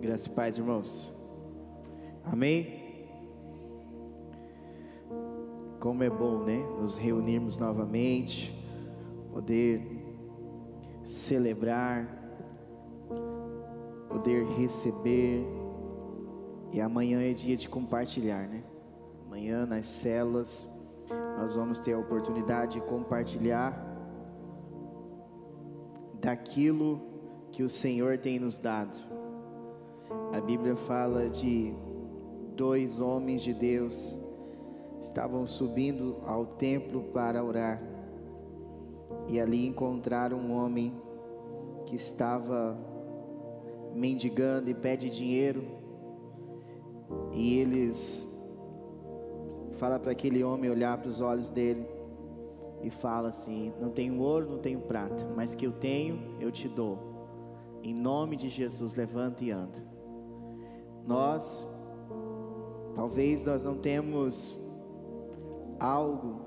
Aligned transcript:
Graças 0.00 0.24
e 0.24 0.30
paz, 0.30 0.56
irmãos. 0.56 1.14
Amém? 2.24 3.06
Como 5.78 6.02
é 6.02 6.08
bom, 6.08 6.38
né? 6.38 6.56
Nos 6.80 6.96
reunirmos 6.96 7.58
novamente, 7.58 8.50
poder 9.30 9.82
celebrar, 11.04 12.08
poder 14.08 14.46
receber. 14.56 15.44
E 16.72 16.80
amanhã 16.80 17.20
é 17.20 17.34
dia 17.34 17.54
de 17.54 17.68
compartilhar, 17.68 18.48
né? 18.48 18.64
Amanhã 19.26 19.66
nas 19.66 19.84
celas 19.84 20.66
nós 21.36 21.54
vamos 21.56 21.78
ter 21.78 21.92
a 21.92 21.98
oportunidade 21.98 22.80
de 22.80 22.86
compartilhar 22.86 23.74
daquilo 26.18 27.02
que 27.52 27.62
o 27.62 27.68
Senhor 27.68 28.16
tem 28.16 28.38
nos 28.38 28.58
dado. 28.58 29.19
A 30.32 30.40
Bíblia 30.40 30.76
fala 30.76 31.28
de 31.28 31.74
dois 32.54 33.00
homens 33.00 33.42
de 33.42 33.52
Deus 33.52 34.16
estavam 35.00 35.44
subindo 35.44 36.18
ao 36.24 36.46
templo 36.46 37.02
para 37.12 37.42
orar. 37.42 37.82
E 39.28 39.40
ali 39.40 39.66
encontraram 39.66 40.38
um 40.38 40.52
homem 40.52 40.94
que 41.84 41.96
estava 41.96 42.78
mendigando 43.92 44.70
e 44.70 44.74
pede 44.74 45.10
dinheiro. 45.10 45.64
E 47.32 47.58
eles 47.58 48.28
fala 49.78 49.98
para 49.98 50.12
aquele 50.12 50.44
homem 50.44 50.70
olhar 50.70 50.96
para 50.98 51.08
os 51.08 51.20
olhos 51.20 51.50
dele 51.50 51.84
e 52.82 52.90
fala 52.90 53.30
assim: 53.30 53.72
Não 53.80 53.90
tenho 53.90 54.20
ouro, 54.20 54.48
não 54.48 54.58
tenho 54.58 54.80
prata, 54.80 55.28
mas 55.34 55.56
que 55.56 55.66
eu 55.66 55.72
tenho, 55.72 56.36
eu 56.38 56.52
te 56.52 56.68
dou. 56.68 56.98
Em 57.82 57.94
nome 57.94 58.36
de 58.36 58.48
Jesus, 58.48 58.94
levanta 58.94 59.42
e 59.42 59.50
anda. 59.50 59.99
Nós, 61.06 61.66
talvez 62.94 63.44
nós 63.44 63.64
não 63.64 63.76
temos 63.76 64.58
algo 65.78 66.40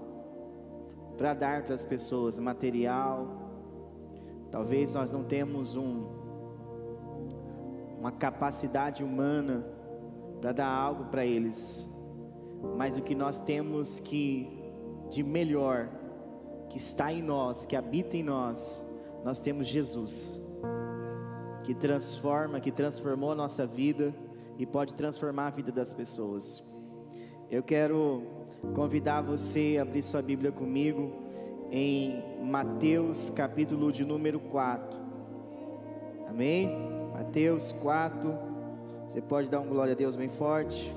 para 1.18 1.34
dar 1.34 1.64
para 1.64 1.76
as 1.76 1.84
pessoas, 1.84 2.40
material. 2.40 3.28
Talvez 4.52 4.94
nós 4.94 5.12
não 5.12 5.24
temos 5.24 5.76
um, 5.76 6.06
uma 8.00 8.12
capacidade 8.12 9.04
humana 9.04 9.66
para 10.40 10.52
dar 10.52 10.68
algo 10.68 11.06
para 11.06 11.26
eles. 11.26 11.88
Mas 12.78 12.98
o 12.98 13.02
que 13.02 13.16
nós 13.16 13.42
temos 13.42 14.00
que 14.00 14.62
de 15.10 15.24
melhor 15.24 15.90
que 16.70 16.78
está 16.78 17.12
em 17.12 17.22
nós, 17.22 17.66
que 17.66 17.76
habita 17.76 18.18
em 18.18 18.24
nós, 18.24 18.82
nós 19.24 19.40
temos 19.40 19.68
Jesus, 19.68 20.40
que 21.64 21.74
transforma, 21.74 22.60
que 22.60 22.72
transformou 22.72 23.32
a 23.32 23.36
nossa 23.36 23.66
vida 23.66 24.14
e 24.58 24.66
pode 24.66 24.96
transformar 24.96 25.48
a 25.48 25.50
vida 25.52 25.72
das 25.72 25.94
pessoas. 25.94 26.64
Eu 27.50 27.62
quero 27.64 28.24
convidar 28.74 29.22
você 29.22 29.78
a 29.78 29.82
abrir 29.82 30.04
sua 30.04 30.22
Bíblia 30.22 30.52
comigo 30.52 31.12
em 31.72 32.24
Mateus 32.44 33.30
capítulo 33.30 33.92
de 33.92 34.06
número 34.06 34.40
4. 34.40 34.98
Amém? 36.28 36.70
Mateus 37.14 37.72
4. 37.74 38.34
Você 39.08 39.22
pode 39.22 39.50
dar 39.50 39.60
um 39.60 39.68
glória 39.68 39.94
a 39.94 39.96
Deus 39.96 40.16
bem 40.16 40.30
forte. 40.30 40.96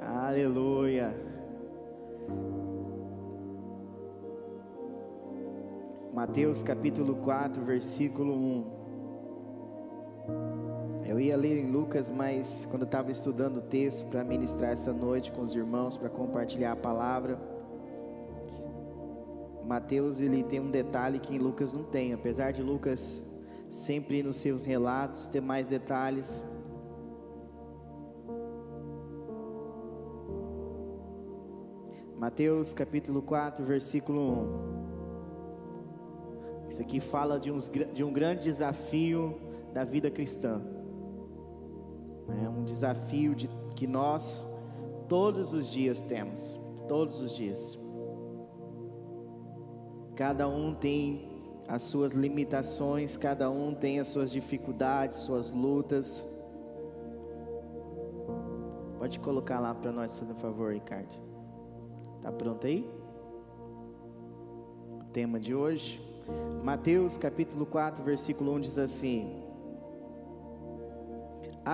Aleluia. 0.00 1.14
Mateus 6.12 6.62
capítulo 6.62 7.16
4, 7.16 7.64
versículo 7.64 8.34
1. 8.34 8.77
Eu 11.08 11.18
ia 11.18 11.36
ler 11.38 11.56
em 11.56 11.70
Lucas, 11.70 12.10
mas 12.10 12.68
quando 12.70 12.84
estava 12.84 13.10
estudando 13.10 13.56
o 13.56 13.62
texto 13.62 14.04
para 14.10 14.22
ministrar 14.22 14.72
essa 14.72 14.92
noite 14.92 15.32
com 15.32 15.40
os 15.40 15.54
irmãos, 15.54 15.96
para 15.96 16.10
compartilhar 16.10 16.72
a 16.72 16.76
palavra, 16.76 17.38
Mateus 19.64 20.20
ele 20.20 20.42
tem 20.42 20.60
um 20.60 20.70
detalhe 20.70 21.18
que 21.18 21.34
em 21.34 21.38
Lucas 21.38 21.72
não 21.72 21.82
tem, 21.82 22.12
apesar 22.12 22.52
de 22.52 22.62
Lucas 22.62 23.22
sempre 23.70 24.22
nos 24.22 24.36
seus 24.36 24.64
relatos 24.64 25.28
ter 25.28 25.40
mais 25.40 25.66
detalhes. 25.66 26.44
Mateus 32.18 32.74
capítulo 32.74 33.22
4, 33.22 33.64
versículo 33.64 34.20
1. 36.66 36.68
Isso 36.68 36.82
aqui 36.82 37.00
fala 37.00 37.40
de, 37.40 37.50
uns, 37.50 37.66
de 37.94 38.04
um 38.04 38.12
grande 38.12 38.42
desafio 38.42 39.40
da 39.72 39.84
vida 39.84 40.10
cristã. 40.10 40.76
É 42.44 42.48
um 42.48 42.64
desafio 42.64 43.34
de, 43.34 43.48
que 43.74 43.86
nós 43.86 44.46
todos 45.08 45.52
os 45.52 45.70
dias 45.70 46.02
temos, 46.02 46.60
todos 46.86 47.20
os 47.20 47.34
dias. 47.34 47.78
Cada 50.14 50.48
um 50.48 50.74
tem 50.74 51.28
as 51.68 51.84
suas 51.84 52.12
limitações, 52.12 53.16
cada 53.16 53.50
um 53.50 53.74
tem 53.74 54.00
as 54.00 54.08
suas 54.08 54.30
dificuldades, 54.30 55.18
suas 55.18 55.50
lutas. 55.50 56.26
Pode 58.98 59.20
colocar 59.20 59.60
lá 59.60 59.74
para 59.74 59.92
nós, 59.92 60.16
fazer 60.16 60.32
um 60.32 60.36
favor, 60.36 60.72
Ricardo. 60.72 61.14
Tá 62.20 62.32
pronto 62.32 62.66
aí? 62.66 62.88
O 65.00 65.04
tema 65.12 65.38
de 65.38 65.54
hoje, 65.54 66.02
Mateus 66.64 67.16
capítulo 67.16 67.64
4, 67.64 68.02
versículo 68.02 68.52
1 68.54 68.60
diz 68.60 68.78
assim: 68.78 69.47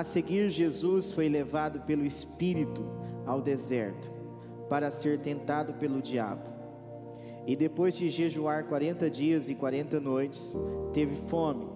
a 0.00 0.02
seguir, 0.02 0.50
Jesus 0.50 1.12
foi 1.12 1.28
levado 1.28 1.80
pelo 1.82 2.04
Espírito 2.04 2.84
ao 3.24 3.40
deserto 3.40 4.10
para 4.68 4.90
ser 4.90 5.20
tentado 5.20 5.74
pelo 5.74 6.02
diabo. 6.02 6.42
E 7.46 7.54
depois 7.54 7.94
de 7.94 8.10
jejuar 8.10 8.64
40 8.64 9.08
dias 9.08 9.48
e 9.48 9.54
40 9.54 10.00
noites, 10.00 10.52
teve 10.92 11.14
fome. 11.28 11.68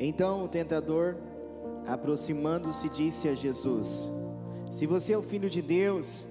Então 0.00 0.44
o 0.44 0.48
tentador, 0.48 1.16
aproximando-se, 1.86 2.88
disse 2.88 3.28
a 3.28 3.34
Jesus: 3.34 4.08
Se 4.72 4.86
você 4.86 5.12
é 5.12 5.18
o 5.18 5.22
filho 5.22 5.50
de 5.50 5.60
Deus, 5.60 6.22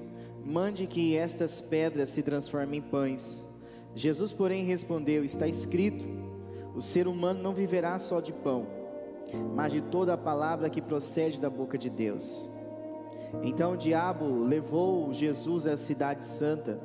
mande 0.44 0.88
que 0.88 1.16
estas 1.16 1.62
pedras 1.62 2.10
se 2.10 2.24
transformem 2.24 2.80
em 2.80 2.82
pães. 2.82 3.48
Jesus, 3.94 4.34
porém, 4.34 4.64
respondeu: 4.64 5.24
Está 5.24 5.48
escrito 5.48 6.23
o 6.76 6.82
ser 6.82 7.08
humano 7.08 7.42
não 7.42 7.54
viverá 7.54 7.98
só 8.00 8.20
de 8.20 8.34
pão, 8.34 8.66
mas 9.56 9.72
de 9.72 9.82
toda 9.82 10.14
a 10.14 10.18
palavra 10.18 10.70
que 10.70 10.82
procede 10.82 11.40
da 11.40 11.50
boca 11.50 11.78
de 11.78 11.90
Deus. 11.90 12.46
Então 13.42 13.74
o 13.74 13.78
diabo 13.78 14.44
levou 14.44 15.12
Jesus 15.14 15.66
à 15.66 15.76
cidade 15.78 16.22
santa, 16.22 16.80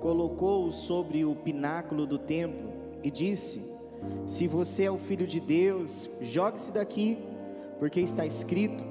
colocou-o 0.00 0.72
sobre 0.72 1.24
o 1.24 1.34
pináculo 1.34 2.06
do 2.06 2.18
templo 2.18 2.72
e 3.02 3.10
disse: 3.10 3.62
Se 4.26 4.48
você 4.48 4.84
é 4.84 4.90
o 4.90 4.98
filho 4.98 5.26
de 5.26 5.38
Deus, 5.38 6.08
jogue-se 6.20 6.72
daqui, 6.72 7.18
porque 7.78 8.00
está 8.00 8.26
escrito: 8.26 8.84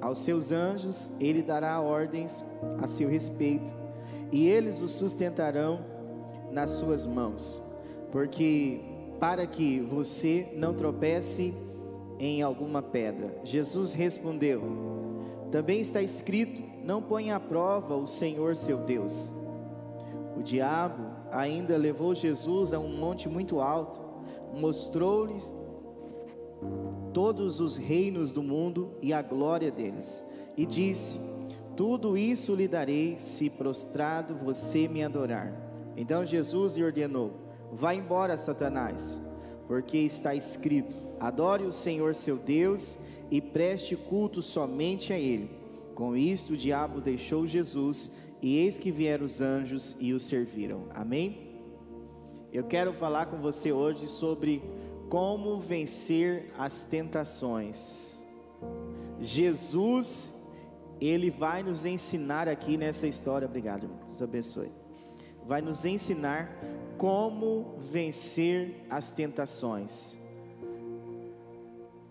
aos 0.00 0.18
seus 0.18 0.50
anjos 0.50 1.08
ele 1.20 1.42
dará 1.42 1.80
ordens 1.80 2.44
a 2.80 2.86
seu 2.86 3.08
respeito, 3.08 3.72
e 4.30 4.48
eles 4.48 4.80
o 4.80 4.88
sustentarão 4.88 5.80
nas 6.50 6.70
suas 6.72 7.06
mãos, 7.06 7.60
porque 8.10 8.91
para 9.22 9.46
que 9.46 9.78
você 9.78 10.48
não 10.52 10.74
tropece 10.74 11.54
em 12.18 12.42
alguma 12.42 12.82
pedra. 12.82 13.32
Jesus 13.44 13.94
respondeu: 13.94 14.60
Também 15.52 15.80
está 15.80 16.02
escrito: 16.02 16.60
Não 16.82 17.00
ponha 17.00 17.36
à 17.36 17.40
prova 17.40 17.94
o 17.94 18.04
Senhor 18.04 18.56
seu 18.56 18.78
Deus. 18.78 19.32
O 20.36 20.42
diabo 20.42 21.04
ainda 21.30 21.76
levou 21.76 22.16
Jesus 22.16 22.72
a 22.72 22.80
um 22.80 22.88
monte 22.88 23.28
muito 23.28 23.60
alto, 23.60 24.00
mostrou-lhes 24.52 25.54
todos 27.12 27.60
os 27.60 27.76
reinos 27.76 28.32
do 28.32 28.42
mundo 28.42 28.90
e 29.00 29.12
a 29.12 29.22
glória 29.22 29.70
deles, 29.70 30.20
e 30.56 30.66
disse: 30.66 31.20
Tudo 31.76 32.18
isso 32.18 32.56
lhe 32.56 32.66
darei 32.66 33.20
se 33.20 33.48
prostrado 33.48 34.34
você 34.34 34.88
me 34.88 35.04
adorar. 35.04 35.54
Então 35.96 36.26
Jesus 36.26 36.76
lhe 36.76 36.82
ordenou: 36.82 37.41
Vá 37.74 37.94
embora, 37.94 38.36
Satanás, 38.36 39.18
porque 39.66 39.96
está 39.96 40.34
escrito: 40.34 40.94
Adore 41.18 41.64
o 41.64 41.72
Senhor 41.72 42.14
seu 42.14 42.36
Deus 42.36 42.98
e 43.30 43.40
preste 43.40 43.96
culto 43.96 44.42
somente 44.42 45.10
a 45.10 45.18
Ele. 45.18 45.50
Com 45.94 46.14
isto, 46.14 46.52
o 46.52 46.56
diabo 46.56 47.00
deixou 47.00 47.46
Jesus, 47.46 48.12
e 48.42 48.58
eis 48.58 48.78
que 48.78 48.90
vieram 48.90 49.24
os 49.24 49.40
anjos 49.40 49.96
e 49.98 50.12
o 50.12 50.20
serviram. 50.20 50.84
Amém? 50.94 51.50
Eu 52.52 52.64
quero 52.64 52.92
falar 52.92 53.26
com 53.26 53.38
você 53.38 53.72
hoje 53.72 54.06
sobre 54.06 54.62
como 55.08 55.58
vencer 55.58 56.52
as 56.58 56.84
tentações. 56.84 58.20
Jesus, 59.18 60.30
ele 61.00 61.30
vai 61.30 61.62
nos 61.62 61.86
ensinar 61.86 62.48
aqui 62.48 62.76
nessa 62.76 63.06
história. 63.06 63.46
Obrigado. 63.46 63.88
Deus 64.04 64.20
abençoe. 64.20 64.70
Vai 65.46 65.62
nos 65.62 65.84
ensinar 65.86 66.50
como 67.02 67.78
vencer 67.80 68.86
as 68.88 69.10
tentações. 69.10 70.16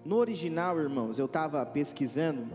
No 0.04 0.18
original, 0.18 0.78
irmãos, 0.78 1.18
eu 1.18 1.28
estava 1.28 1.66
pesquisando, 1.66 2.46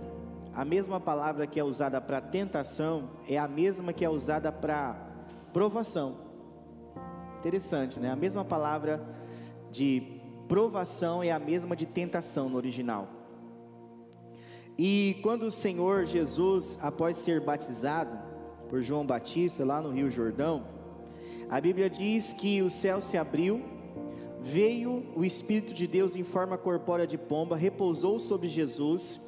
a 0.53 0.62
mesma 0.62 1.00
palavra 1.00 1.47
que 1.47 1.59
é 1.59 1.65
usada 1.65 1.99
para 1.99 2.21
tentação 2.21 3.09
é 3.27 3.38
a 3.38 3.49
mesma 3.49 3.91
que 3.91 4.05
é 4.05 4.11
usada 4.11 4.53
para 4.53 4.94
provação. 5.50 6.19
Interessante, 7.38 7.99
né? 7.99 8.11
A 8.11 8.17
mesma 8.17 8.44
palavra 8.44 9.03
de 9.73 10.21
provação 10.47 11.23
é 11.23 11.33
a 11.33 11.38
mesma 11.38 11.75
de 11.75 11.87
tentação 11.87 12.50
no 12.50 12.59
original. 12.59 13.09
E 14.77 15.19
quando 15.23 15.44
o 15.44 15.50
Senhor 15.50 16.05
Jesus, 16.05 16.79
após 16.83 17.17
ser 17.17 17.41
batizado 17.41 18.15
por 18.69 18.83
João 18.83 19.06
Batista 19.06 19.65
lá 19.65 19.81
no 19.81 19.91
Rio 19.91 20.11
Jordão, 20.11 20.75
a 21.48 21.60
Bíblia 21.60 21.88
diz 21.88 22.32
que 22.32 22.62
o 22.62 22.70
céu 22.70 23.00
se 23.00 23.16
abriu, 23.16 23.62
veio 24.40 25.04
o 25.14 25.25
Espírito 25.25 25.72
de 25.72 25.87
Deus 25.87 26.14
em 26.16 26.22
forma 26.25 26.58
corpórea 26.58 27.06
de 27.06 27.16
pomba, 27.16 27.56
repousou 27.56 28.19
sobre 28.19 28.48
Jesus, 28.48 29.20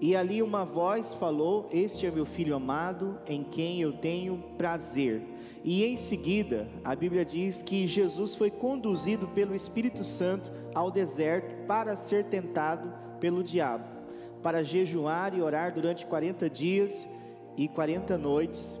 e 0.00 0.14
ali 0.16 0.42
uma 0.42 0.64
voz 0.64 1.14
falou: 1.14 1.68
Este 1.72 2.06
é 2.06 2.10
meu 2.10 2.24
filho 2.24 2.54
amado, 2.54 3.18
em 3.26 3.44
quem 3.44 3.80
eu 3.80 3.92
tenho 3.92 4.42
prazer. 4.58 5.22
E 5.62 5.84
em 5.84 5.96
seguida, 5.96 6.68
a 6.84 6.94
Bíblia 6.94 7.24
diz 7.24 7.62
que 7.62 7.86
Jesus 7.86 8.34
foi 8.34 8.50
conduzido 8.50 9.26
pelo 9.28 9.54
Espírito 9.54 10.04
Santo 10.04 10.52
ao 10.74 10.90
deserto 10.90 11.66
para 11.66 11.96
ser 11.96 12.24
tentado 12.24 12.92
pelo 13.18 13.42
diabo 13.42 13.94
para 14.44 14.62
jejuar 14.62 15.34
e 15.34 15.40
orar 15.40 15.72
durante 15.72 16.04
40 16.04 16.50
dias 16.50 17.08
e 17.56 17.66
40 17.66 18.18
noites. 18.18 18.78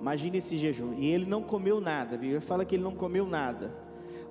Imagine 0.00 0.38
esse 0.38 0.56
jejum. 0.56 0.94
E 0.94 1.06
ele 1.06 1.26
não 1.26 1.42
comeu 1.42 1.80
nada. 1.80 2.14
A 2.14 2.18
Bíblia 2.18 2.40
fala 2.40 2.64
que 2.64 2.74
ele 2.74 2.82
não 2.82 2.94
comeu 2.94 3.26
nada. 3.26 3.72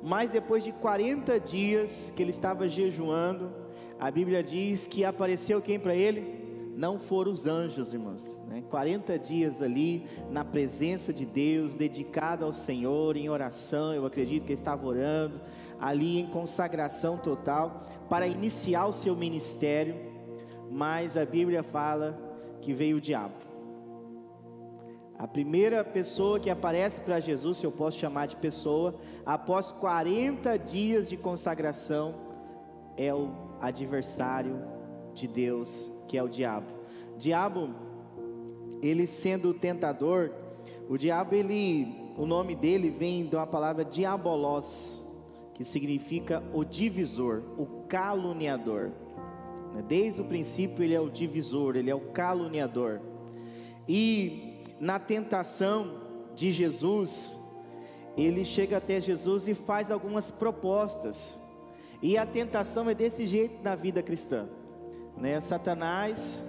Mas 0.02 0.30
depois 0.30 0.64
de 0.64 0.72
40 0.72 1.40
dias 1.40 2.14
que 2.16 2.22
ele 2.22 2.30
estava 2.30 2.70
jejuando, 2.70 3.52
a 4.00 4.10
Bíblia 4.12 4.44
diz 4.44 4.88
que 4.88 5.04
apareceu 5.04 5.62
quem 5.62 5.80
para 5.80 5.96
ele? 5.96 6.46
Não 6.76 7.00
foram 7.00 7.32
os 7.32 7.46
anjos, 7.46 7.92
irmãos. 7.92 8.40
Né? 8.48 8.64
40 8.70 9.18
dias 9.18 9.62
ali 9.62 10.06
na 10.30 10.46
presença 10.46 11.12
de 11.12 11.26
Deus, 11.26 11.74
dedicado 11.74 12.46
ao 12.46 12.54
Senhor, 12.54 13.18
em 13.18 13.30
oração. 13.30 13.94
Eu 13.94 14.06
acredito 14.06 14.44
que 14.44 14.52
ele 14.52 14.60
estava 14.60 14.86
orando, 14.86 15.42
ali 15.80 16.20
em 16.20 16.28
consagração 16.28 17.18
total, 17.18 17.84
para 18.08 18.28
iniciar 18.28 18.86
o 18.86 18.94
seu 18.94 19.16
ministério 19.16 20.08
mas 20.70 21.18
a 21.18 21.26
Bíblia 21.26 21.64
fala 21.64 22.18
que 22.62 22.74
veio 22.74 22.98
o 22.98 23.02
diabo. 23.02 23.36
A 25.20 25.28
primeira 25.28 25.84
pessoa 25.84 26.40
que 26.40 26.50
aparece 26.50 27.02
para 27.02 27.20
Jesus, 27.20 27.58
se 27.58 27.66
eu 27.66 27.72
posso 27.72 27.98
chamar 27.98 28.28
de 28.28 28.36
pessoa, 28.36 28.94
após 29.26 29.72
40 29.72 30.58
dias 30.60 31.10
de 31.10 31.18
consagração, 31.18 32.14
é 32.96 33.12
o 33.12 33.32
adversário 33.60 34.62
de 35.16 35.28
Deus, 35.28 35.90
que 36.08 36.20
é 36.20 36.24
o 36.24 36.30
diabo. 36.30 36.68
Diabo, 37.18 37.70
ele 38.80 39.08
sendo 39.08 39.50
o 39.50 39.54
tentador, 39.56 40.32
o 40.88 40.98
diabo 40.98 41.34
ele, 41.34 42.14
o 42.16 42.28
nome 42.28 42.56
dele 42.56 42.92
vem 42.92 43.26
de 43.26 43.36
uma 43.36 43.48
palavra 43.48 43.84
diabolos, 43.84 45.04
que 45.56 45.64
significa 45.64 46.44
o 46.54 46.64
divisor, 46.64 47.42
o 47.58 47.66
caluniador. 47.88 48.92
Desde 49.88 50.22
o 50.22 50.26
princípio 50.26 50.84
ele 50.84 50.94
é 50.94 51.02
o 51.02 51.10
divisor, 51.10 51.76
ele 51.76 51.90
é 51.90 51.96
o 51.96 52.12
caluniador. 52.12 53.02
E 53.88 54.47
na 54.80 55.00
tentação 55.00 56.02
de 56.36 56.52
Jesus, 56.52 57.36
ele 58.16 58.44
chega 58.44 58.78
até 58.78 59.00
Jesus 59.00 59.48
e 59.48 59.54
faz 59.54 59.92
algumas 59.92 60.32
propostas. 60.32 61.40
E 62.02 62.18
a 62.18 62.26
tentação 62.26 62.90
é 62.90 62.94
desse 62.94 63.26
jeito 63.26 63.64
na 63.64 63.76
vida 63.76 64.04
cristã. 64.04 64.48
Né? 65.18 65.42
Satanás, 65.42 66.42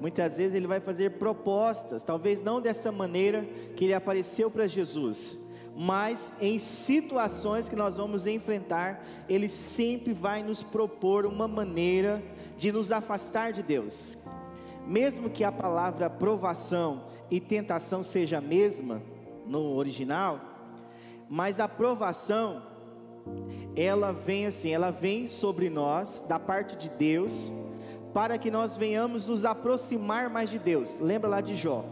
muitas 0.00 0.36
vezes 0.36 0.54
ele 0.54 0.66
vai 0.66 0.80
fazer 0.80 1.12
propostas, 1.12 2.02
talvez 2.02 2.40
não 2.40 2.60
dessa 2.60 2.90
maneira 2.90 3.44
que 3.76 3.84
ele 3.84 3.94
apareceu 3.94 4.50
para 4.50 4.66
Jesus, 4.66 5.44
mas 5.76 6.32
em 6.40 6.58
situações 6.58 7.68
que 7.68 7.76
nós 7.76 7.96
vamos 7.96 8.26
enfrentar, 8.26 9.04
ele 9.28 9.48
sempre 9.48 10.12
vai 10.12 10.42
nos 10.42 10.62
propor 10.62 11.26
uma 11.26 11.46
maneira 11.46 12.22
de 12.56 12.72
nos 12.72 12.90
afastar 12.90 13.52
de 13.52 13.62
Deus. 13.62 14.16
Mesmo 14.86 15.28
que 15.28 15.44
a 15.44 15.52
palavra 15.52 16.08
provação 16.08 17.04
e 17.30 17.40
tentação 17.40 18.02
seja 18.02 18.38
a 18.38 18.40
mesma 18.40 19.02
no 19.46 19.74
original, 19.74 20.40
mas 21.28 21.60
a 21.60 21.68
provação 21.68 22.62
ela 23.74 24.12
vem 24.12 24.46
assim, 24.46 24.70
ela 24.70 24.90
vem 24.90 25.26
sobre 25.26 25.68
nós 25.68 26.24
da 26.28 26.38
parte 26.38 26.76
de 26.76 26.88
Deus 26.88 27.50
para 28.14 28.38
que 28.38 28.50
nós 28.50 28.76
venhamos 28.76 29.28
nos 29.28 29.44
aproximar 29.44 30.30
mais 30.30 30.48
de 30.48 30.58
Deus. 30.58 30.98
Lembra 31.00 31.28
lá 31.28 31.40
de 31.40 31.54
Jó? 31.54 31.84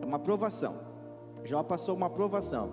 É 0.00 0.04
uma 0.04 0.18
provação. 0.18 0.74
Jó 1.44 1.62
passou 1.62 1.94
uma 1.94 2.10
provação. 2.10 2.72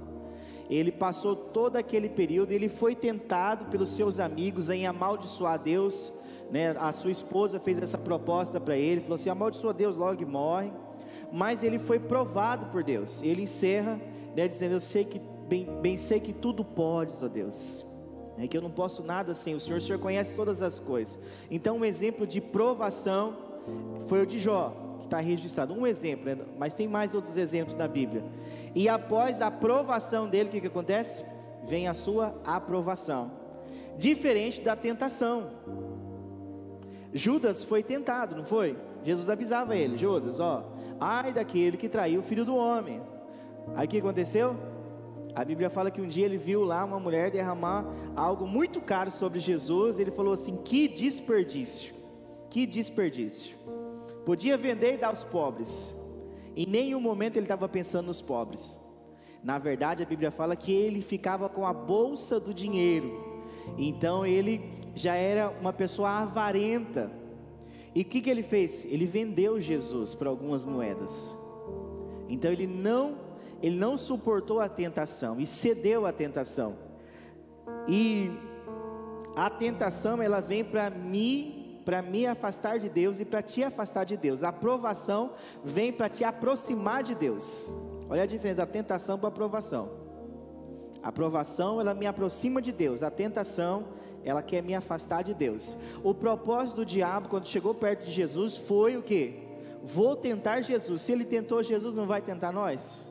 Ele 0.70 0.92
passou 0.92 1.36
todo 1.36 1.76
aquele 1.76 2.10
período, 2.10 2.52
ele 2.52 2.68
foi 2.68 2.96
tentado 2.96 3.66
pelos 3.66 3.92
seus 3.92 4.20
amigos 4.20 4.70
em 4.70 4.86
amaldiçoar 4.86 5.60
Deus, 5.60 6.12
né, 6.52 6.76
a 6.80 6.92
sua 6.92 7.12
esposa 7.12 7.60
fez 7.60 7.78
essa 7.80 7.98
proposta 7.98 8.60
para 8.60 8.76
ele, 8.76 9.02
falou 9.02 9.16
assim: 9.16 9.30
amaldiçoa 9.30 9.74
Deus 9.74 9.96
logo 9.96 10.26
morre. 10.26 10.72
Mas 11.32 11.64
ele 11.64 11.80
foi 11.80 12.00
provado 12.00 12.68
por 12.68 12.84
Deus. 12.84 13.22
Ele 13.22 13.44
encerra, 13.44 14.00
né, 14.36 14.48
dizendo: 14.48 14.74
Eu 14.74 14.80
sei 14.80 15.04
que, 15.04 15.20
bem, 15.48 15.66
bem 15.82 15.98
sei 15.98 16.20
que 16.20 16.34
tudo 16.34 16.64
podes, 16.64 17.22
ó 17.24 17.28
Deus. 17.28 17.86
É 18.38 18.48
que 18.48 18.56
eu 18.56 18.62
não 18.62 18.70
posso 18.70 19.04
nada 19.04 19.34
sem 19.34 19.56
o 19.56 19.60
Senhor, 19.60 19.78
o 19.78 19.82
Senhor 19.82 20.00
conhece 20.00 20.36
todas 20.36 20.62
as 20.62 20.80
coisas. 20.80 21.18
Então, 21.50 21.78
um 21.78 21.86
exemplo 21.86 22.28
de 22.28 22.40
provação 22.40 23.36
foi 24.08 24.22
o 24.22 24.26
de 24.26 24.38
Jó, 24.38 24.98
que 25.00 25.06
está 25.06 25.20
registrado. 25.20 25.74
Um 25.74 25.88
exemplo, 25.88 26.26
né, 26.26 26.38
mas 26.58 26.74
tem 26.74 26.88
mais 26.88 27.16
outros 27.16 27.36
exemplos 27.36 27.76
na 27.76 27.88
Bíblia. 27.88 28.24
E 28.76 28.88
após 28.88 29.42
a 29.42 29.48
aprovação 29.48 30.30
dele, 30.30 30.50
o 30.50 30.52
que, 30.52 30.62
que 30.62 30.68
acontece? 30.68 31.24
Vem 31.66 31.88
a 31.88 31.96
sua 31.96 32.40
aprovação. 32.46 33.32
Diferente 33.98 34.62
da 34.62 34.76
tentação. 34.76 35.50
Judas 37.12 37.64
foi 37.64 37.82
tentado, 37.82 38.36
não 38.36 38.46
foi? 38.46 38.78
Jesus 39.08 39.30
avisava 39.30 39.74
ele: 39.74 39.96
Judas, 39.96 40.38
ó, 40.38 40.70
ai 41.00 41.32
daquele 41.32 41.78
que 41.78 41.88
traiu 41.88 42.20
o 42.20 42.24
filho 42.24 42.44
do 42.44 42.58
homem. 42.58 43.02
Aí 43.74 43.88
o 43.88 43.90
que 43.90 44.00
aconteceu? 44.00 44.58
A 45.34 45.46
Bíblia 45.46 45.70
fala 45.70 45.90
que 45.90 46.02
um 46.02 46.08
dia 46.10 46.26
ele 46.26 46.38
viu 46.38 46.66
lá 46.66 46.84
uma 46.84 47.00
mulher 47.00 47.32
derramar 47.32 47.86
algo 48.18 48.46
muito 48.46 48.82
caro 48.82 49.10
sobre 49.10 49.40
Jesus. 49.40 49.98
Ele 49.98 50.12
falou 50.12 50.34
assim: 50.34 50.58
Que 50.58 50.90
desperdício, 50.90 51.96
que 52.50 52.66
desperdício. 52.66 53.56
Podia 54.26 54.58
vender 54.58 54.96
e 54.96 54.98
dar 54.98 55.08
aos 55.08 55.24
pobres. 55.24 55.96
Em 56.54 56.66
nenhum 56.66 57.00
momento 57.00 57.38
ele 57.38 57.46
estava 57.46 57.70
pensando 57.70 58.08
nos 58.08 58.22
pobres. 58.22 58.78
Na 59.42 59.58
verdade, 59.58 60.04
a 60.04 60.06
Bíblia 60.06 60.32
fala 60.32 60.54
que 60.54 60.74
ele 60.74 61.02
ficava 61.02 61.48
com 61.48 61.66
a 61.66 61.72
bolsa 61.72 62.42
do 62.42 62.54
dinheiro. 62.54 63.24
Então 63.78 64.26
ele 64.26 64.70
já 64.96 65.16
era 65.16 65.50
uma 65.62 65.72
pessoa 65.72 66.10
avarenta. 66.10 67.10
E 67.98 68.02
o 68.02 68.06
que, 68.06 68.22
que 68.22 68.30
ele 68.30 68.44
fez? 68.44 68.86
Ele 68.86 69.08
vendeu 69.08 69.60
Jesus 69.60 70.14
para 70.14 70.30
algumas 70.30 70.64
moedas. 70.64 71.36
Então 72.30 72.52
ele 72.52 72.68
não, 72.68 73.18
ele 73.60 73.76
não 73.76 73.98
suportou 73.98 74.60
a 74.60 74.70
tentação 74.70 75.40
e 75.40 75.48
cedeu 75.48 76.06
à 76.06 76.14
tentação. 76.14 76.76
E 77.88 78.30
a 79.36 79.50
tentação 79.50 80.22
ela 80.22 80.40
vem 80.40 80.64
para 80.64 80.92
me, 80.92 81.82
para 81.84 82.04
me 82.04 82.28
afastar 82.28 82.78
de 82.78 82.88
Deus 82.88 83.20
e 83.20 83.26
para 83.26 83.42
te 83.42 83.64
afastar 83.64 84.04
de 84.04 84.16
Deus. 84.16 84.44
A 84.44 84.50
aprovação 84.50 85.32
vem 85.64 85.92
para 85.92 86.08
te 86.08 86.24
aproximar 86.24 87.02
de 87.02 87.16
Deus. 87.16 87.68
Olha 88.08 88.22
a 88.22 88.28
diferença 88.28 88.58
da 88.58 88.68
tentação 88.68 89.18
para 89.18 89.30
aprovação. 89.30 89.90
A 91.02 91.10
aprovação 91.10 91.82
ela 91.82 91.96
me 91.96 92.06
aproxima 92.06 92.62
de 92.62 92.72
Deus. 92.72 93.02
A 93.02 93.10
tentação 93.10 93.97
ela 94.28 94.44
quer 94.44 94.62
me 94.62 94.76
afastar 94.76 95.24
de 95.24 95.34
Deus. 95.34 95.78
O 96.04 96.14
propósito 96.14 96.78
do 96.78 96.86
diabo, 96.86 97.30
quando 97.30 97.48
chegou 97.48 97.74
perto 97.74 98.04
de 98.04 98.12
Jesus, 98.12 98.58
foi 98.58 98.98
o 98.98 99.02
que? 99.02 99.36
Vou 99.82 100.18
tentar 100.18 100.60
Jesus. 100.60 101.00
Se 101.00 101.14
ele 101.14 101.24
tentou 101.24 101.64
Jesus, 101.64 101.96
não 101.96 102.06
vai 102.06 102.22
tentar 102.22 102.52
nós? 102.52 103.10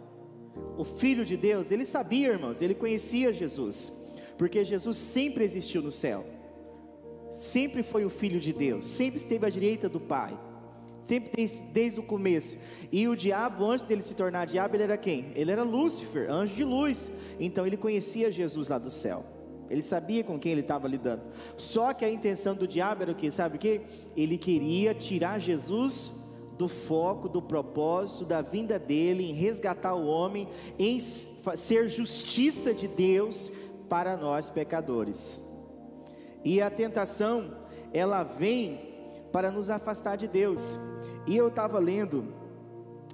O 0.76 0.84
Filho 0.84 1.24
de 1.24 1.34
Deus, 1.34 1.70
ele 1.70 1.86
sabia, 1.86 2.28
irmãos, 2.28 2.60
ele 2.60 2.74
conhecia 2.74 3.32
Jesus, 3.32 3.90
porque 4.36 4.62
Jesus 4.62 4.98
sempre 4.98 5.42
existiu 5.42 5.80
no 5.80 5.90
céu, 5.90 6.26
sempre 7.32 7.82
foi 7.82 8.04
o 8.04 8.10
Filho 8.10 8.38
de 8.38 8.52
Deus, 8.52 8.86
sempre 8.86 9.16
esteve 9.16 9.46
à 9.46 9.48
direita 9.48 9.88
do 9.88 9.98
Pai, 10.00 10.38
sempre 11.06 11.30
desde, 11.34 11.62
desde 11.62 11.98
o 11.98 12.02
começo. 12.02 12.58
E 12.92 13.08
o 13.08 13.16
diabo, 13.16 13.64
antes 13.64 13.86
dele 13.86 14.02
se 14.02 14.14
tornar 14.14 14.44
diabo, 14.44 14.76
ele 14.76 14.82
era 14.82 14.98
quem? 14.98 15.32
Ele 15.34 15.50
era 15.50 15.62
Lúcifer, 15.62 16.30
anjo 16.30 16.54
de 16.54 16.64
luz. 16.64 17.10
Então 17.40 17.66
ele 17.66 17.78
conhecia 17.78 18.30
Jesus 18.30 18.68
lá 18.68 18.76
do 18.76 18.90
céu. 18.90 19.35
Ele 19.68 19.82
sabia 19.82 20.22
com 20.22 20.38
quem 20.38 20.52
ele 20.52 20.60
estava 20.60 20.86
lidando. 20.86 21.22
Só 21.56 21.92
que 21.92 22.04
a 22.04 22.10
intenção 22.10 22.54
do 22.54 22.66
diabo 22.66 23.02
era 23.02 23.12
o 23.12 23.14
que? 23.14 23.30
Sabe 23.30 23.56
o 23.56 23.58
que? 23.58 23.80
Ele 24.16 24.38
queria 24.38 24.94
tirar 24.94 25.38
Jesus 25.38 26.12
do 26.56 26.68
foco, 26.68 27.28
do 27.28 27.42
propósito, 27.42 28.24
da 28.24 28.40
vinda 28.40 28.78
dele, 28.78 29.28
em 29.28 29.34
resgatar 29.34 29.94
o 29.94 30.06
homem, 30.06 30.48
em 30.78 30.98
ser 31.00 31.88
justiça 31.88 32.72
de 32.72 32.88
Deus 32.88 33.52
para 33.88 34.16
nós 34.16 34.50
pecadores. 34.50 35.42
E 36.44 36.62
a 36.62 36.70
tentação, 36.70 37.54
ela 37.92 38.22
vem 38.22 38.80
para 39.32 39.50
nos 39.50 39.68
afastar 39.68 40.16
de 40.16 40.26
Deus. 40.26 40.78
E 41.26 41.36
eu 41.36 41.48
estava 41.48 41.78
lendo 41.78 42.32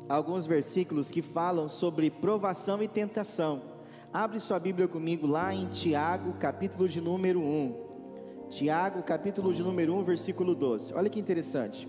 alguns 0.09 0.47
versículos 0.47 1.11
que 1.11 1.23
falam 1.23 1.68
sobre 1.68 2.11
provação 2.11 2.82
e 2.82 2.88
tentação. 2.88 3.72
Abre 4.12 4.38
sua 4.40 4.59
Bíblia 4.59 4.87
comigo 4.87 5.26
lá 5.26 5.54
em 5.54 5.69
Tiago, 5.69 6.35
capítulo 6.35 6.87
de 6.87 7.00
número 7.00 7.40
1. 7.40 8.47
Tiago, 8.50 9.02
capítulo 9.02 9.54
de 9.54 9.62
número 9.62 9.95
1, 9.95 10.04
versículo 10.04 10.54
12. 10.54 10.92
Olha 10.92 11.09
que 11.09 11.19
interessante. 11.19 11.88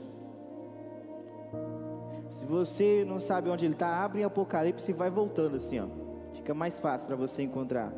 Se 2.29 2.45
você 2.45 3.03
não 3.05 3.19
sabe 3.19 3.49
onde 3.49 3.65
ele 3.65 3.73
está, 3.73 4.01
abre 4.01 4.21
em 4.21 4.23
Apocalipse 4.23 4.89
e 4.89 4.93
vai 4.93 5.09
voltando 5.09 5.57
assim, 5.57 5.81
ó. 5.81 5.87
Fica 6.31 6.53
mais 6.53 6.79
fácil 6.79 7.07
para 7.07 7.17
você 7.17 7.43
encontrar. 7.43 7.93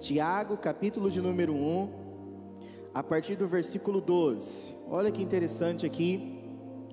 Tiago, 0.00 0.56
capítulo 0.56 1.08
de 1.08 1.20
número 1.20 1.54
1, 1.54 1.88
a 2.92 3.02
partir 3.04 3.36
do 3.36 3.46
versículo 3.46 4.00
12. 4.00 4.74
Olha 4.90 5.12
que 5.12 5.22
interessante 5.22 5.86
aqui 5.86 6.44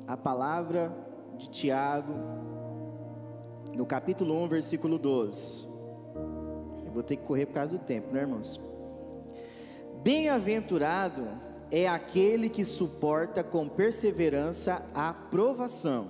a 0.05 0.15
palavra 0.15 0.95
de 1.35 1.49
Tiago, 1.49 2.13
no 3.75 3.87
capítulo 3.87 4.35
1, 4.43 4.47
versículo 4.49 4.99
12. 4.99 5.64
Vou 6.95 7.03
ter 7.03 7.17
que 7.17 7.25
correr 7.25 7.45
por 7.45 7.55
causa 7.55 7.77
do 7.77 7.83
tempo, 7.83 8.13
né, 8.13 8.21
irmãos? 8.21 8.57
Bem-aventurado 10.01 11.27
é 11.69 11.89
aquele 11.89 12.47
que 12.47 12.63
suporta 12.63 13.43
com 13.43 13.67
perseverança 13.67 14.81
a 14.93 15.13
provação, 15.13 16.09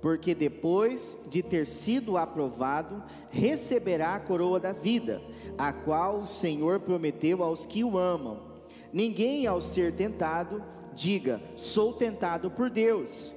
porque 0.00 0.34
depois 0.34 1.22
de 1.28 1.42
ter 1.42 1.66
sido 1.66 2.16
aprovado, 2.16 3.02
receberá 3.28 4.14
a 4.14 4.20
coroa 4.20 4.58
da 4.58 4.72
vida, 4.72 5.20
a 5.58 5.74
qual 5.74 6.20
o 6.20 6.26
Senhor 6.26 6.80
prometeu 6.80 7.42
aos 7.42 7.66
que 7.66 7.84
o 7.84 7.98
amam. 7.98 8.40
Ninguém, 8.90 9.46
ao 9.46 9.60
ser 9.60 9.92
tentado, 9.92 10.64
diga: 10.94 11.38
sou 11.54 11.92
tentado 11.92 12.50
por 12.50 12.70
Deus 12.70 13.34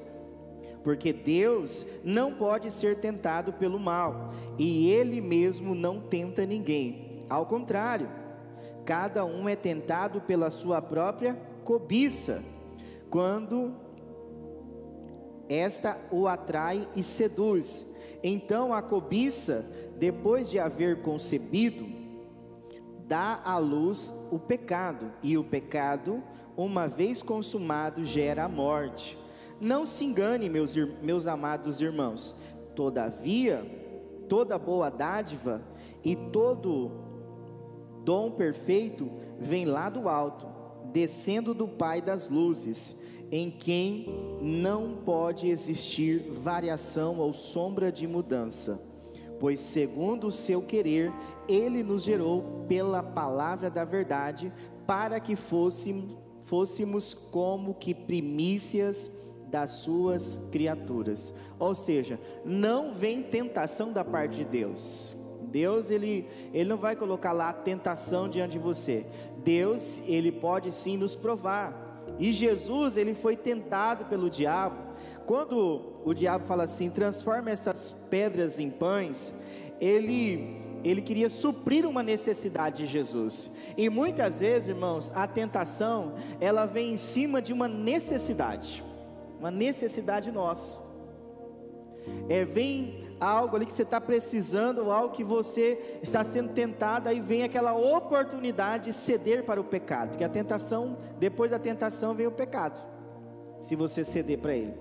porque 0.87 1.11
Deus 1.11 1.85
não 2.01 2.33
pode 2.33 2.71
ser 2.71 3.01
tentado 3.01 3.51
pelo 3.51 3.77
mal, 3.77 4.33
e 4.57 4.89
Ele 4.89 5.19
mesmo 5.19 5.75
não 5.75 5.99
tenta 5.99 6.45
ninguém. 6.45 7.25
Ao 7.29 7.45
contrário, 7.45 8.09
cada 8.85 9.25
um 9.25 9.49
é 9.49 9.55
tentado 9.57 10.21
pela 10.21 10.49
sua 10.49 10.81
própria 10.81 11.37
cobiça, 11.65 12.41
quando 13.09 13.73
esta 15.49 15.99
o 16.09 16.25
atrai 16.25 16.87
e 16.95 17.03
seduz. 17.03 17.85
Então 18.23 18.73
a 18.73 18.81
cobiça, 18.81 19.65
depois 19.97 20.49
de 20.49 20.57
haver 20.57 21.01
concebido, 21.01 21.85
dá 23.05 23.41
à 23.43 23.57
luz 23.57 24.09
o 24.31 24.39
pecado, 24.39 25.11
e 25.21 25.37
o 25.37 25.43
pecado, 25.43 26.23
uma 26.55 26.87
vez 26.87 27.21
consumado, 27.21 28.05
gera 28.05 28.45
a 28.45 28.49
morte. 28.49 29.26
Não 29.59 29.85
se 29.85 30.05
engane, 30.05 30.49
meus, 30.49 30.75
meus 31.01 31.25
amados 31.25 31.81
irmãos, 31.81 32.35
todavia, 32.75 33.65
toda 34.29 34.59
boa 34.59 34.89
dádiva 34.89 35.61
e 36.03 36.15
todo 36.15 36.91
dom 38.03 38.31
perfeito 38.31 39.09
vem 39.39 39.65
lá 39.65 39.89
do 39.89 40.07
alto, 40.07 40.47
descendo 40.91 41.53
do 41.53 41.67
Pai 41.67 42.01
das 42.01 42.29
luzes, 42.29 42.95
em 43.31 43.49
quem 43.51 44.07
não 44.41 44.97
pode 45.03 45.49
existir 45.49 46.31
variação 46.31 47.19
ou 47.19 47.33
sombra 47.33 47.91
de 47.91 48.07
mudança, 48.07 48.79
pois, 49.39 49.59
segundo 49.59 50.27
o 50.27 50.31
seu 50.31 50.61
querer, 50.61 51.11
ele 51.47 51.83
nos 51.83 52.03
gerou 52.03 52.63
pela 52.67 53.03
palavra 53.03 53.69
da 53.69 53.83
verdade, 53.83 54.53
para 54.85 55.19
que 55.19 55.35
fôssemos, 55.35 56.15
fôssemos 56.43 57.13
como 57.13 57.73
que 57.73 57.93
primícias 57.93 59.11
das 59.49 59.71
suas 59.71 60.39
criaturas. 60.51 61.33
Ou 61.59 61.73
seja, 61.73 62.19
não 62.45 62.91
vem 62.91 63.23
tentação 63.23 63.91
da 63.91 64.03
parte 64.03 64.37
de 64.37 64.45
Deus. 64.45 65.15
Deus 65.41 65.89
ele, 65.89 66.27
ele 66.53 66.69
não 66.69 66.77
vai 66.77 66.95
colocar 66.95 67.31
lá 67.31 67.51
tentação 67.53 68.27
diante 68.27 68.51
de 68.53 68.59
você. 68.59 69.05
Deus 69.43 70.01
ele 70.05 70.31
pode 70.31 70.71
sim 70.71 70.97
nos 70.97 71.15
provar. 71.15 72.05
E 72.19 72.31
Jesus 72.31 72.97
ele 72.97 73.13
foi 73.13 73.35
tentado 73.35 74.05
pelo 74.05 74.29
diabo. 74.29 74.87
Quando 75.25 75.81
o 76.05 76.13
diabo 76.13 76.45
fala 76.45 76.63
assim, 76.63 76.89
transforma 76.89 77.49
essas 77.49 77.93
pedras 78.09 78.59
em 78.59 78.69
pães, 78.69 79.33
ele 79.79 80.65
ele 80.83 81.01
queria 81.01 81.29
suprir 81.29 81.87
uma 81.87 82.03
necessidade 82.03 82.83
de 82.83 82.85
Jesus. 82.85 83.49
E 83.75 83.89
muitas 83.89 84.39
vezes, 84.39 84.69
irmãos, 84.69 85.11
a 85.13 85.27
tentação 85.27 86.13
ela 86.39 86.65
vem 86.65 86.93
em 86.93 86.97
cima 86.97 87.41
de 87.41 87.51
uma 87.51 87.67
necessidade 87.67 88.83
uma 89.39 89.51
necessidade 89.51 90.31
nossa. 90.31 90.79
É, 92.29 92.45
vem 92.45 93.05
algo 93.19 93.55
ali 93.55 93.65
que 93.65 93.73
você 93.73 93.83
está 93.83 93.99
precisando, 93.99 94.91
algo 94.91 95.13
que 95.13 95.23
você 95.23 95.99
está 96.01 96.23
sendo 96.23 96.53
tentado, 96.53 97.09
aí 97.09 97.19
vem 97.19 97.43
aquela 97.43 97.75
oportunidade 97.75 98.85
de 98.85 98.93
ceder 98.93 99.43
para 99.43 99.59
o 99.59 99.63
pecado, 99.63 100.09
porque 100.09 100.23
a 100.23 100.29
tentação, 100.29 100.97
depois 101.19 101.51
da 101.51 101.59
tentação 101.59 102.13
vem 102.13 102.27
o 102.27 102.31
pecado, 102.31 102.79
se 103.61 103.75
você 103.75 104.03
ceder 104.03 104.39
para 104.39 104.53
ele. 104.53 104.75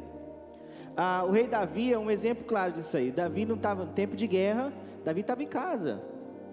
Ah, 0.97 1.25
o 1.27 1.31
rei 1.31 1.47
Davi 1.47 1.93
é 1.93 1.99
um 1.99 2.11
exemplo 2.11 2.45
claro 2.45 2.73
disso 2.73 2.97
aí. 2.97 3.11
Davi 3.11 3.45
não 3.45 3.57
estava 3.57 3.85
no 3.85 3.93
tempo 3.93 4.17
de 4.17 4.27
guerra, 4.27 4.73
Davi 5.05 5.21
estava 5.21 5.43
em 5.43 5.47
casa, 5.47 6.03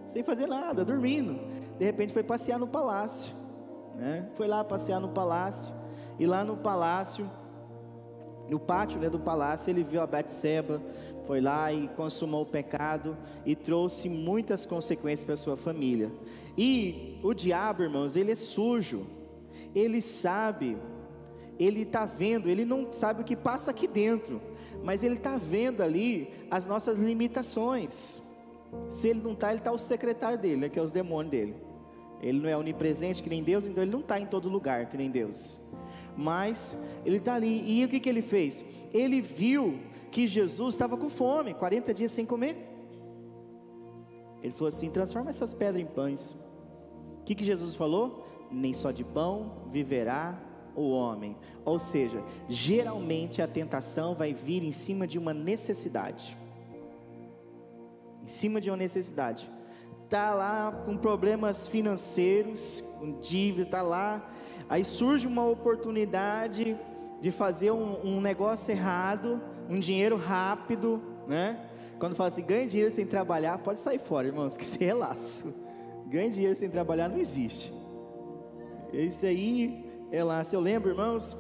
sem 0.08 0.24
fazer 0.24 0.48
nada, 0.48 0.84
dormindo. 0.84 1.40
De 1.78 1.86
repente 1.86 2.14
foi 2.14 2.24
passear 2.24 2.60
no 2.60 2.68
palácio, 2.68 3.34
né? 3.96 4.28
Foi 4.36 4.48
lá 4.48 4.64
passear 4.64 5.00
no 5.00 5.10
palácio, 5.10 5.74
e 6.20 6.26
lá 6.26 6.44
no 6.44 6.58
palácio 6.58 7.30
no 8.50 8.60
pátio 8.60 9.00
né, 9.00 9.10
do 9.10 9.20
palácio, 9.20 9.70
ele 9.70 9.84
viu 9.84 10.02
a 10.02 10.08
Betseba, 10.08 10.82
foi 11.26 11.40
lá 11.40 11.72
e 11.72 11.88
consumou 11.90 12.42
o 12.44 12.46
pecado 12.46 13.18
e 13.46 13.56
trouxe 13.56 14.10
muitas 14.10 14.66
consequências 14.66 15.26
para 15.26 15.38
sua 15.38 15.56
família. 15.56 16.12
E 16.58 17.20
o 17.24 17.34
diabo, 17.34 17.84
irmãos, 17.84 18.16
ele 18.16 18.32
é 18.32 18.36
sujo. 18.36 19.08
Ele 19.74 20.02
sabe, 20.02 20.78
ele 21.58 21.82
está 21.82 22.06
vendo, 22.06 22.50
ele 22.50 22.66
não 22.66 22.92
sabe 22.92 23.22
o 23.22 23.24
que 23.24 23.36
passa 23.36 23.72
aqui 23.72 23.88
dentro, 23.88 24.40
mas 24.84 25.02
ele 25.04 25.16
está 25.16 25.38
vendo 25.38 25.82
ali 25.82 26.30
as 26.52 26.66
nossas 26.66 27.00
limitações. 27.00 28.22
Se 28.90 29.08
ele 29.08 29.22
não 29.22 29.34
está, 29.34 29.50
ele 29.50 29.60
está 29.60 29.72
o 29.72 29.80
secretário 29.80 30.38
dele, 30.38 30.58
né, 30.58 30.70
que 30.70 30.78
é 30.78 30.82
os 30.82 30.92
demônios 30.92 31.32
dele. 31.32 31.56
Ele 32.22 32.40
não 32.40 32.50
é 32.50 32.56
onipresente 32.56 33.24
que 33.24 33.30
nem 33.30 33.42
Deus, 33.44 33.66
então 33.66 33.84
ele 33.84 33.92
não 33.92 34.02
está 34.02 34.20
em 34.20 34.26
todo 34.26 34.48
lugar 34.48 34.88
que 34.88 34.98
nem 34.98 35.10
Deus 35.10 35.63
mas 36.16 36.78
ele 37.06 37.18
está 37.18 37.36
ali. 37.36 37.80
E 37.80 37.86
o 37.86 37.90
que, 37.90 38.00
que 38.00 38.10
ele 38.10 38.22
fez? 38.22 38.64
Ele 38.94 39.22
viu 39.22 39.80
que 40.12 40.28
Jesus 40.28 40.76
estava 40.76 40.96
com 40.96 41.10
fome, 41.10 41.54
40 41.54 41.94
dias 41.94 42.12
sem 42.12 42.26
comer. 42.26 42.56
Ele 44.42 44.54
falou 44.54 44.68
assim: 44.68 44.90
transforma 44.90 45.30
essas 45.30 45.54
pedras 45.54 45.82
em 45.82 45.88
pães. 45.88 46.38
O 47.22 47.24
que, 47.24 47.34
que 47.34 47.44
Jesus 47.44 47.76
falou? 47.76 48.28
Nem 48.52 48.74
só 48.74 48.92
de 48.92 49.04
pão 49.04 49.70
viverá 49.72 50.40
o 50.76 50.92
homem. 50.92 51.38
Ou 51.64 51.80
seja, 51.80 52.22
geralmente 52.50 53.42
a 53.42 53.48
tentação 53.48 54.14
vai 54.14 54.34
vir 54.34 54.64
em 54.64 54.72
cima 54.72 55.08
de 55.08 55.18
uma 55.18 55.34
necessidade. 55.34 56.38
Em 58.22 58.28
cima 58.28 58.60
de 58.60 58.70
uma 58.70 58.78
necessidade. 58.78 59.50
Está 60.04 60.34
lá 60.34 60.84
com 60.86 60.96
problemas 60.98 61.66
financeiros, 61.66 62.84
com 63.00 63.20
dívida, 63.20 63.64
está 63.64 63.82
lá 63.82 64.30
Aí 64.70 64.84
surge 64.84 65.28
uma 65.28 65.46
oportunidade 65.46 66.78
de 67.20 67.32
fazer 67.32 67.72
um, 67.72 67.98
um 68.04 68.22
negócio 68.22 68.72
errado, 68.72 69.42
um 69.70 69.80
dinheiro 69.80 70.16
rápido, 70.18 71.02
né? 71.28 71.60
Quando 72.00 72.16
fala 72.16 72.30
assim, 72.30 72.44
ganha 72.44 72.68
dinheiro 72.68 72.92
sem 72.92 73.06
trabalhar, 73.06 73.58
pode 73.60 73.80
sair 73.80 74.00
fora, 74.00 74.28
irmãos, 74.28 74.56
que 74.58 74.66
se 74.66 74.78
relaxa. 74.78 75.46
Ganha 76.08 76.30
dinheiro 76.30 76.56
sem 76.56 76.70
trabalhar 76.70 77.10
não 77.10 77.18
existe. 77.18 77.74
Isso 78.92 79.26
aí 79.26 79.86
é 80.12 80.24
lá. 80.24 80.44
Se 80.44 80.56
eu 80.56 80.60
lembro, 80.60 80.90
irmãos, 80.90 81.36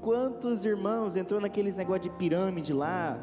quantos 0.00 0.64
irmãos 0.64 1.16
entrou 1.16 1.40
naqueles 1.40 1.76
negócio 1.76 2.02
de 2.02 2.10
pirâmide 2.10 2.72
lá? 2.72 3.18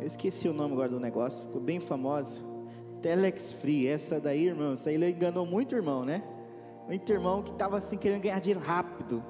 Eu 0.00 0.06
esqueci 0.06 0.48
o 0.48 0.52
nome 0.52 0.72
agora 0.72 0.88
do 0.88 0.98
negócio, 0.98 1.44
ficou 1.44 1.60
bem 1.60 1.78
famoso. 1.78 2.42
Telex 3.02 3.52
Free, 3.52 3.86
essa 3.86 4.18
daí, 4.18 4.46
irmãos, 4.46 4.86
aí 4.86 4.94
ele 4.94 5.10
enganou 5.10 5.44
muito 5.44 5.74
irmão, 5.74 6.04
né? 6.04 6.22
Um 6.98 7.14
irmão 7.14 7.42
que 7.42 7.50
estava 7.50 7.78
assim 7.78 7.96
querendo 7.96 8.22
ganhar 8.22 8.40
dinheiro 8.40 8.64
rápido. 8.64 9.22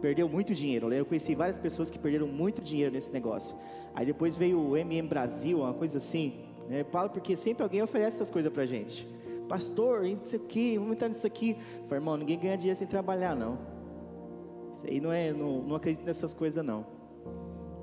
Perdeu 0.00 0.28
muito 0.28 0.54
dinheiro. 0.54 0.92
Eu 0.92 1.06
conheci 1.06 1.34
várias 1.34 1.58
pessoas 1.58 1.90
que 1.90 1.98
perderam 1.98 2.26
muito 2.26 2.60
dinheiro 2.60 2.92
nesse 2.92 3.12
negócio. 3.12 3.56
Aí 3.94 4.04
depois 4.04 4.36
veio 4.36 4.60
o 4.60 4.76
MM 4.76 5.08
Brasil, 5.08 5.60
uma 5.60 5.72
coisa 5.72 5.98
assim. 5.98 6.44
Né? 6.68 6.84
Falo 6.84 7.10
porque 7.10 7.36
sempre 7.36 7.62
alguém 7.62 7.82
oferece 7.82 8.16
essas 8.16 8.30
coisas 8.30 8.52
pra 8.52 8.66
gente. 8.66 9.08
Pastor, 9.48 10.04
isso 10.04 10.34
aqui, 10.34 10.76
vamos 10.76 10.94
entrar 10.94 11.08
nisso 11.08 11.26
aqui. 11.26 11.50
Eu 11.50 11.84
falei, 11.84 11.98
irmão, 11.98 12.16
ninguém 12.16 12.38
ganha 12.38 12.56
dinheiro 12.56 12.76
sem 12.76 12.86
trabalhar, 12.86 13.36
não. 13.36 13.58
Isso 14.72 14.86
aí 14.86 15.00
não 15.00 15.12
é, 15.12 15.32
não, 15.32 15.62
não 15.62 15.76
acredito 15.76 16.04
nessas 16.04 16.34
coisas, 16.34 16.64
não. 16.64 16.84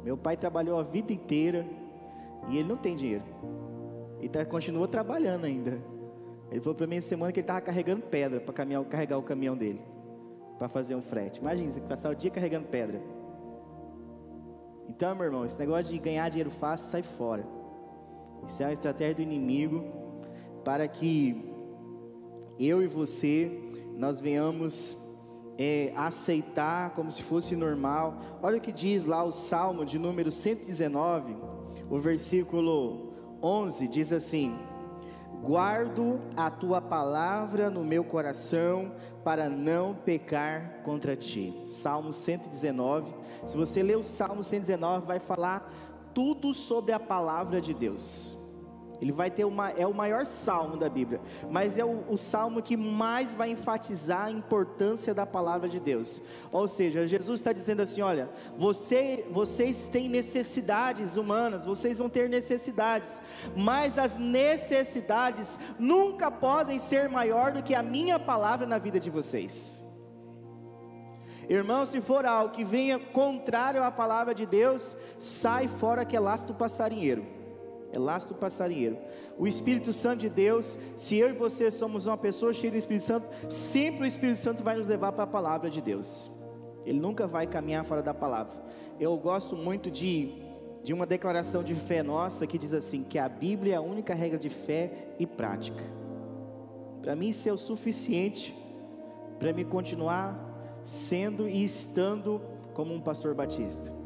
Meu 0.04 0.18
pai 0.18 0.36
trabalhou 0.36 0.78
a 0.78 0.84
vida 0.84 1.14
inteira 1.14 1.66
e 2.50 2.58
ele 2.58 2.68
não 2.68 2.76
tem 2.78 2.96
dinheiro. 2.96 3.24
E 4.22 4.28
tá, 4.28 4.46
continua 4.46 4.88
trabalhando 4.88 5.46
ainda. 5.46 5.93
Ele 6.54 6.62
falou 6.62 6.76
para 6.76 6.86
mim 6.86 6.98
essa 6.98 7.08
semana 7.08 7.32
que 7.32 7.40
ele 7.40 7.46
estava 7.46 7.62
carregando 7.62 8.04
pedra 8.04 8.40
para 8.40 8.54
carregar 8.84 9.18
o 9.18 9.24
caminhão 9.24 9.58
dele. 9.58 9.82
para 10.60 10.70
fazer 10.70 10.94
um 10.94 11.02
frete. 11.02 11.40
Imagina, 11.40 11.72
você 11.72 11.82
passar 11.82 12.12
o 12.12 12.16
dia 12.16 12.30
carregando 12.30 12.68
pedra. 12.68 13.02
Então, 14.88 15.16
meu 15.16 15.26
irmão, 15.26 15.44
esse 15.44 15.58
negócio 15.58 15.92
de 15.92 15.98
ganhar 15.98 16.30
dinheiro 16.30 16.52
fácil, 16.52 16.92
sai 16.92 17.02
fora. 17.02 17.44
Isso 18.48 18.62
é 18.62 18.68
uma 18.68 18.72
estratégia 18.72 19.16
do 19.16 19.22
inimigo 19.24 19.84
para 20.64 20.88
que 20.88 21.52
eu 22.60 22.84
e 22.84 22.88
você 22.88 23.52
nós 23.98 24.22
venhamos 24.22 24.96
é, 25.58 25.92
aceitar 25.96 26.92
como 26.92 27.12
se 27.12 27.24
fosse 27.24 27.56
normal. 27.56 28.20
Olha 28.44 28.60
o 28.60 28.62
que 28.62 28.72
diz 28.72 29.08
lá 29.08 29.24
o 29.24 29.32
Salmo 29.32 29.84
de 29.84 29.98
número 29.98 30.30
119, 30.30 31.36
o 31.90 32.00
versículo 32.00 33.12
11 33.42 33.88
diz 33.88 34.14
assim: 34.14 34.56
Guardo 35.44 36.22
a 36.38 36.50
tua 36.50 36.80
palavra 36.80 37.70
no 37.70 37.84
meu 37.84 38.06
coração 38.06 38.94
para 39.26 39.50
não 39.50 39.94
pecar 39.94 40.80
contra 40.84 41.18
ti. 41.18 41.54
Salmo 41.68 42.14
119. 42.14 43.14
Se 43.46 43.58
você 43.58 43.84
ler 43.84 43.98
o 43.98 44.08
Salmo 44.08 44.42
119, 44.42 45.06
vai 45.06 45.20
falar 45.20 45.70
tudo 46.14 46.54
sobre 46.54 46.94
a 46.94 47.00
palavra 47.00 47.60
de 47.60 47.74
Deus. 47.74 48.38
Ele 49.04 49.12
vai 49.12 49.30
ter 49.30 49.44
uma, 49.44 49.70
é 49.72 49.86
o 49.86 49.94
maior 49.94 50.26
salmo 50.26 50.78
da 50.78 50.88
Bíblia, 50.88 51.20
mas 51.52 51.78
é 51.78 51.84
o, 51.84 52.06
o, 52.08 52.18
salmo 52.18 52.62
que 52.62 52.78
mais 52.78 53.34
vai 53.34 53.50
enfatizar 53.50 54.28
a 54.28 54.32
importância 54.32 55.14
da 55.14 55.26
palavra 55.26 55.68
de 55.68 55.78
Deus. 55.78 56.22
Ou 56.54 56.70
seja, 56.70 57.06
Jesus 57.06 57.42
está 57.42 57.52
dizendo 57.52 57.82
assim: 57.82 58.02
olha, 58.02 58.30
você, 58.58 59.28
vocês 59.30 59.88
têm 59.88 60.08
necessidades 60.08 61.18
humanas, 61.18 61.66
vocês 61.66 61.98
vão 61.98 62.08
ter 62.08 62.30
necessidades, 62.30 63.22
mas 63.58 64.00
as 64.00 64.18
necessidades 64.18 65.60
nunca 65.78 66.32
podem 66.32 66.80
ser 66.80 67.10
maior 67.10 67.52
do 67.52 67.62
que 67.62 67.76
a 67.76 67.84
minha 67.84 68.18
palavra 68.18 68.66
na 68.66 68.78
vida 68.78 69.02
de 69.02 69.10
vocês. 69.10 69.84
Irmão, 71.50 71.86
se 71.86 72.00
for 72.00 72.26
algo 72.26 72.54
que 72.54 72.64
venha 72.64 72.98
contrário 72.98 73.84
à 73.84 73.92
palavra 73.92 74.34
de 74.34 74.46
Deus, 74.46 74.96
sai 75.20 75.68
fora 75.68 76.06
que 76.06 76.16
é 76.16 76.22
laço 76.22 76.48
do 76.48 76.54
passarinheiro 76.54 77.43
é 77.94 78.00
laço 78.00 78.30
do 78.30 78.36
passarinheiro. 78.36 78.98
O 79.38 79.48
Espírito 79.48 79.94
Santo 79.94 80.22
de 80.22 80.30
Deus, 80.30 80.78
se 80.98 81.16
eu 81.16 81.30
e 81.30 81.34
você 81.34 81.70
somos 81.70 82.08
uma 82.08 82.18
pessoa 82.18 82.54
cheia 82.54 82.72
do 82.72 82.78
Espírito 82.78 83.06
Santo, 83.06 83.28
sempre 83.50 84.02
o 84.02 84.06
Espírito 84.06 84.40
Santo 84.40 84.64
vai 84.64 84.76
nos 84.76 84.88
levar 84.88 85.12
para 85.12 85.24
a 85.24 85.28
palavra 85.28 85.70
de 85.70 85.80
Deus. 85.80 86.30
Ele 86.86 87.00
nunca 87.00 87.28
vai 87.28 87.46
caminhar 87.46 87.86
fora 87.86 88.02
da 88.02 88.14
palavra. 88.14 88.54
Eu 89.00 89.16
gosto 89.16 89.56
muito 89.56 89.92
de, 89.92 90.34
de 90.84 90.92
uma 90.92 91.06
declaração 91.06 91.64
de 91.64 91.76
fé 91.76 92.02
nossa 92.02 92.48
que 92.48 92.58
diz 92.58 92.74
assim: 92.74 93.04
que 93.04 93.20
a 93.20 93.30
Bíblia 93.30 93.76
é 93.76 93.78
a 93.78 93.82
única 93.82 94.14
regra 94.14 94.40
de 94.40 94.50
fé 94.50 95.14
e 95.20 95.26
prática. 95.26 95.84
Para 97.02 97.16
mim, 97.16 97.30
isso 97.30 97.48
é 97.48 97.54
o 97.54 97.58
suficiente 97.58 98.56
para 99.38 99.54
me 99.54 99.64
continuar 99.64 100.82
sendo 100.84 101.48
e 101.48 101.64
estando 101.64 102.42
como 102.74 102.94
um 102.94 103.00
pastor 103.00 103.36
batista 103.36 104.03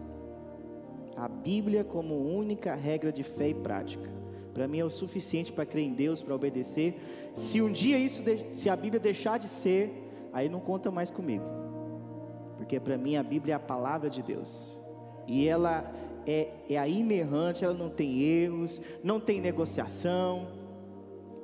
a 1.17 1.27
Bíblia 1.27 1.83
como 1.83 2.15
única 2.15 2.75
regra 2.75 3.12
de 3.12 3.24
fé 3.24 3.50
e 3.50 3.53
prática. 3.53 4.07
Para 4.53 4.67
mim 4.67 4.79
é 4.79 4.86
o 4.86 4.89
suficiente 4.89 5.51
para 5.51 5.65
crer 5.65 5.86
em 5.86 5.93
Deus, 5.93 6.21
para 6.21 6.36
obedecer. 6.36 7.31
Se 7.33 7.59
um 7.59 7.71
dia 7.71 7.97
isso, 7.97 8.24
se 8.51 8.69
a 8.69 8.75
Bíblia 8.75 9.00
deixar 9.00 9.39
de 9.39 9.47
ser, 9.47 9.91
aí 10.31 10.47
não 10.47 10.59
conta 10.59 10.91
mais 10.91 11.09
comigo. 11.09 11.43
Porque 12.55 12.79
para 12.79 12.97
mim 12.97 13.15
a 13.15 13.24
Bíblia 13.24 13.53
é 13.53 13.55
a 13.55 13.59
palavra 13.59 14.09
de 14.09 14.21
Deus. 14.21 14.77
E 15.27 15.47
ela 15.47 15.91
é, 16.25 16.50
é 16.69 16.77
a 16.77 16.88
inerrante, 16.88 17.65
ela 17.65 17.74
não 17.74 17.89
tem 17.89 18.21
erros, 18.21 18.79
não 19.03 19.19
tem 19.19 19.41
negociação. 19.41 20.47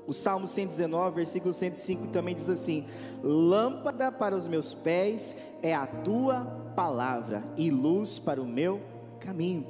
O 0.05 0.13
Salmo 0.13 0.47
119, 0.47 1.15
versículo 1.15 1.53
105 1.53 2.07
também 2.07 2.35
diz 2.35 2.49
assim: 2.49 2.85
Lâmpada 3.23 4.11
para 4.11 4.35
os 4.35 4.47
meus 4.47 4.73
pés 4.73 5.35
é 5.63 5.73
a 5.73 5.87
tua 5.87 6.41
palavra 6.75 7.43
e 7.57 7.71
luz 7.71 8.19
para 8.19 8.41
o 8.41 8.45
meu 8.45 8.92
caminho. 9.23 9.65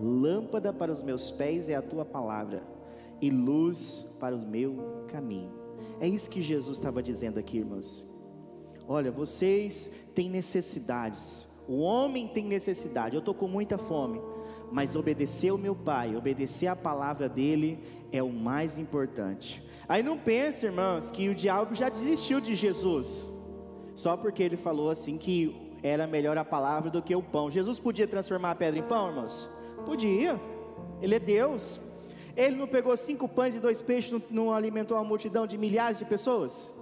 Lâmpada 0.00 0.72
para 0.72 0.90
os 0.90 1.02
meus 1.02 1.30
pés 1.30 1.68
é 1.68 1.74
a 1.74 1.82
tua 1.82 2.04
palavra, 2.04 2.62
e 3.20 3.30
luz 3.30 4.16
para 4.18 4.34
o 4.34 4.38
meu 4.38 5.04
caminho. 5.08 5.52
É 6.00 6.08
isso 6.08 6.30
que 6.30 6.40
Jesus 6.40 6.78
estava 6.78 7.02
dizendo 7.02 7.38
aqui, 7.38 7.58
irmãos. 7.58 8.04
Olha, 8.86 9.10
vocês 9.10 9.90
têm 10.14 10.30
necessidades, 10.30 11.46
o 11.68 11.80
homem 11.80 12.28
tem 12.28 12.44
necessidade, 12.44 13.14
eu 13.14 13.18
estou 13.18 13.34
com 13.34 13.46
muita 13.46 13.76
fome, 13.76 14.20
mas 14.72 14.96
obedecer 14.96 15.52
o 15.52 15.58
meu 15.58 15.74
pai, 15.74 16.16
obedecer 16.16 16.68
a 16.68 16.76
palavra 16.76 17.28
dele 17.28 17.78
é 18.10 18.22
o 18.22 18.30
mais 18.30 18.78
importante. 18.78 19.62
Aí 19.86 20.02
não 20.02 20.16
pense, 20.16 20.64
irmãos, 20.64 21.10
que 21.10 21.28
o 21.28 21.34
diabo 21.34 21.74
já 21.74 21.88
desistiu 21.88 22.40
de 22.40 22.54
Jesus, 22.54 23.26
só 23.94 24.16
porque 24.16 24.42
ele 24.42 24.56
falou 24.56 24.90
assim 24.90 25.18
que 25.18 25.67
era 25.82 26.06
melhor 26.06 26.36
a 26.36 26.44
palavra 26.44 26.90
do 26.90 27.02
que 27.02 27.14
o 27.14 27.22
pão. 27.22 27.50
Jesus 27.50 27.78
podia 27.78 28.06
transformar 28.06 28.52
a 28.52 28.54
pedra 28.54 28.78
em 28.78 28.82
pão, 28.82 29.08
irmãos? 29.08 29.48
Podia. 29.84 30.40
Ele 31.00 31.14
é 31.14 31.20
Deus. 31.20 31.80
Ele 32.36 32.56
não 32.56 32.68
pegou 32.68 32.96
cinco 32.96 33.28
pães 33.28 33.54
e 33.54 33.58
dois 33.58 33.82
peixes, 33.82 34.20
não, 34.30 34.52
alimentou 34.52 34.96
uma 34.96 35.04
multidão 35.04 35.46
de 35.46 35.58
milhares 35.58 35.98
de 35.98 36.04
pessoas? 36.04 36.72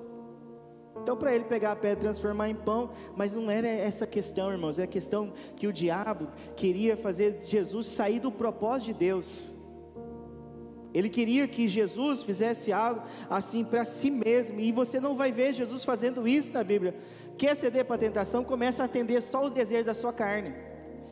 Então, 1.02 1.16
para 1.16 1.34
ele 1.34 1.44
pegar 1.44 1.72
a 1.72 1.76
pedra 1.76 1.98
e 1.98 2.02
transformar 2.02 2.48
em 2.48 2.54
pão, 2.54 2.90
mas 3.14 3.32
não 3.32 3.50
era 3.50 3.66
essa 3.66 4.06
questão, 4.06 4.50
irmãos, 4.50 4.78
é 4.78 4.82
a 4.82 4.86
questão 4.86 5.32
que 5.56 5.66
o 5.66 5.72
diabo 5.72 6.28
queria 6.56 6.96
fazer 6.96 7.38
Jesus 7.42 7.86
sair 7.86 8.18
do 8.18 8.30
propósito 8.30 8.92
de 8.92 8.94
Deus. 8.94 9.52
Ele 10.92 11.08
queria 11.10 11.46
que 11.46 11.68
Jesus 11.68 12.22
fizesse 12.22 12.72
algo 12.72 13.02
assim 13.28 13.62
para 13.64 13.84
si 13.84 14.10
mesmo, 14.10 14.58
e 14.58 14.72
você 14.72 14.98
não 14.98 15.14
vai 15.14 15.30
ver 15.30 15.52
Jesus 15.52 15.84
fazendo 15.84 16.26
isso 16.26 16.52
na 16.52 16.64
Bíblia. 16.64 16.94
Quer 17.38 17.54
ceder 17.54 17.84
para 17.84 17.96
a 17.96 17.98
tentação, 17.98 18.42
começa 18.42 18.82
a 18.82 18.86
atender 18.86 19.22
só 19.22 19.44
o 19.44 19.50
desejo 19.50 19.84
da 19.84 19.94
sua 19.94 20.12
carne. 20.12 20.54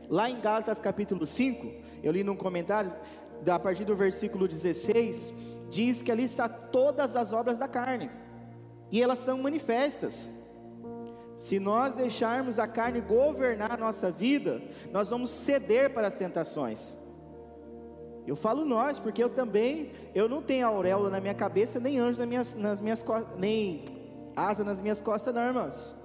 Lá 0.08 0.28
em 0.28 0.40
Gálatas 0.40 0.80
capítulo 0.80 1.26
5, 1.26 1.66
eu 2.02 2.12
li 2.12 2.24
num 2.24 2.36
comentário, 2.36 2.92
a 3.46 3.58
partir 3.58 3.84
do 3.84 3.94
versículo 3.94 4.48
16, 4.48 5.32
diz 5.70 6.00
que 6.00 6.10
ali 6.10 6.24
está 6.24 6.48
todas 6.48 7.14
as 7.14 7.32
obras 7.32 7.58
da 7.58 7.68
carne, 7.68 8.10
e 8.90 9.02
elas 9.02 9.18
são 9.18 9.38
manifestas. 9.38 10.30
Se 11.36 11.58
nós 11.58 11.94
deixarmos 11.94 12.58
a 12.58 12.66
carne 12.66 13.00
governar 13.00 13.72
a 13.72 13.76
nossa 13.76 14.10
vida, 14.10 14.62
nós 14.90 15.10
vamos 15.10 15.28
ceder 15.28 15.92
para 15.92 16.06
as 16.06 16.14
tentações. 16.14 16.96
Eu 18.26 18.36
falo 18.36 18.64
nós, 18.64 18.98
porque 18.98 19.22
eu 19.22 19.28
também, 19.28 19.92
eu 20.14 20.26
não 20.26 20.40
tenho 20.40 20.66
auréola 20.66 21.10
na 21.10 21.20
minha 21.20 21.34
cabeça, 21.34 21.78
nem 21.78 21.98
anjo 21.98 22.18
nas 22.20 22.28
minhas, 22.28 22.54
nas 22.54 22.80
minhas 22.80 23.04
nem 23.36 23.84
asa 24.34 24.64
nas 24.64 24.80
minhas 24.80 25.00
costas, 25.00 25.34
não, 25.34 25.42
irmãos. 25.42 26.03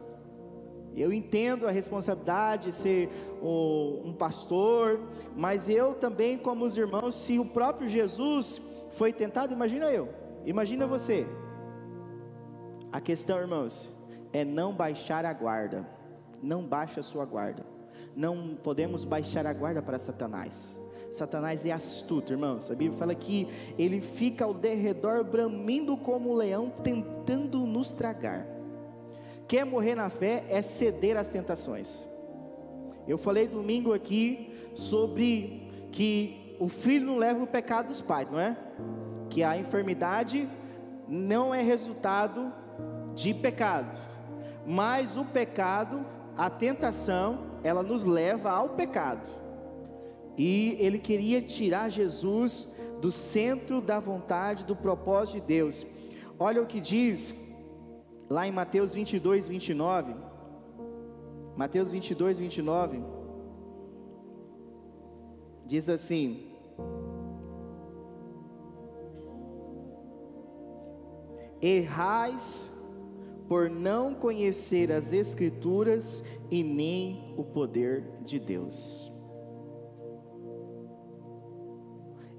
Eu 0.96 1.14
entendo 1.14 1.68
a 1.68 1.72
responsabilidade 1.72 2.68
de 2.68 2.72
ser 2.74 3.10
um 3.42 4.14
pastor, 4.18 5.00
mas 5.36 5.70
eu 5.70 5.94
também, 5.94 6.38
como 6.38 6.66
os 6.66 6.78
irmãos, 6.78 7.16
se 7.16 7.40
o 7.40 7.46
próprio 7.46 7.88
Jesus 7.88 8.62
foi 8.92 9.14
tentado, 9.14 9.54
imagina 9.54 9.86
eu, 9.86 10.10
imagina 10.46 10.88
você. 10.88 11.26
A 12.92 13.00
questão, 13.00 13.38
irmãos, 13.38 13.90
é 14.34 14.44
não 14.44 14.74
baixar 14.74 15.26
a 15.26 15.34
guarda, 15.34 15.88
não 16.42 16.64
baixa 16.64 17.00
a 17.00 17.04
sua 17.04 17.24
guarda, 17.24 17.66
não 18.16 18.58
podemos 18.62 19.04
baixar 19.04 19.46
a 19.46 19.54
guarda 19.54 19.82
para 19.82 20.00
Satanás. 20.00 20.78
Satanás 21.12 21.66
é 21.66 21.72
astuto, 21.72 22.34
irmãos. 22.34 22.70
A 22.70 22.76
Bíblia 22.76 22.98
fala 23.00 23.16
que 23.16 23.48
ele 23.78 24.00
fica 24.00 24.46
ao 24.46 24.54
derredor 24.54 25.24
bramindo 25.24 25.98
como 25.98 26.32
um 26.32 26.36
leão, 26.36 26.72
tentando 26.84 27.60
nos 27.66 27.92
tragar. 27.92 28.59
Quer 29.50 29.66
morrer 29.66 29.96
na 29.96 30.12
fé 30.12 30.44
é 30.48 30.62
ceder 30.62 31.18
às 31.18 31.28
tentações. 31.28 32.08
Eu 33.08 33.18
falei 33.18 33.48
domingo 33.48 33.92
aqui 33.92 34.54
sobre 34.76 35.68
que 35.92 36.56
o 36.60 36.70
filho 36.70 37.08
não 37.08 37.18
leva 37.18 37.44
o 37.44 37.48
pecado 37.48 37.88
dos 37.88 38.00
pais, 38.00 38.30
não 38.30 38.40
é? 38.40 38.56
Que 39.28 39.42
a 39.42 39.58
enfermidade 39.58 40.48
não 41.08 41.52
é 41.52 41.64
resultado 41.64 42.54
de 43.16 43.34
pecado, 43.34 43.98
mas 44.68 45.18
o 45.18 45.26
pecado, 45.26 46.06
a 46.38 46.48
tentação, 46.48 47.58
ela 47.64 47.82
nos 47.82 48.06
leva 48.06 48.52
ao 48.52 48.70
pecado. 48.70 49.28
E 50.38 50.78
ele 50.80 51.00
queria 51.00 51.42
tirar 51.42 51.90
Jesus 51.90 52.72
do 53.02 53.12
centro 53.12 53.82
da 53.82 54.00
vontade, 54.00 54.64
do 54.64 54.76
propósito 54.76 55.42
de 55.42 55.48
Deus. 55.48 55.88
Olha 56.38 56.62
o 56.62 56.68
que 56.68 56.80
diz 56.80 57.34
lá 58.30 58.48
em 58.48 58.52
Mateus 58.52 58.94
22, 58.94 59.48
29. 59.48 60.14
Mateus 61.58 61.90
22, 61.90 62.38
29. 62.38 63.04
Diz 65.66 65.90
assim: 65.90 66.48
Errais 71.62 72.72
por 73.48 73.70
não 73.70 74.14
conhecer 74.14 74.92
as 74.92 75.12
Escrituras 75.12 76.24
e 76.52 76.64
nem 76.64 77.34
o 77.36 77.44
poder 77.44 78.04
de 78.22 78.40
Deus. 78.40 79.12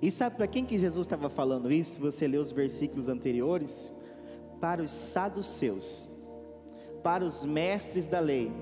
E 0.01 0.11
sabe 0.11 0.37
para 0.37 0.47
quem 0.47 0.65
que 0.65 0.79
Jesus 0.79 1.05
estava 1.05 1.29
falando 1.29 1.71
isso? 1.71 2.01
Você 2.01 2.27
ler 2.27 2.39
os 2.39 2.51
versículos 2.51 3.07
anteriores, 3.07 3.93
para 4.61 4.83
os 4.83 4.91
saduceus. 4.91 6.09
para 7.03 7.25
os 7.25 7.45
mestres 7.45 8.07
da 8.07 8.21
lei. 8.21 8.53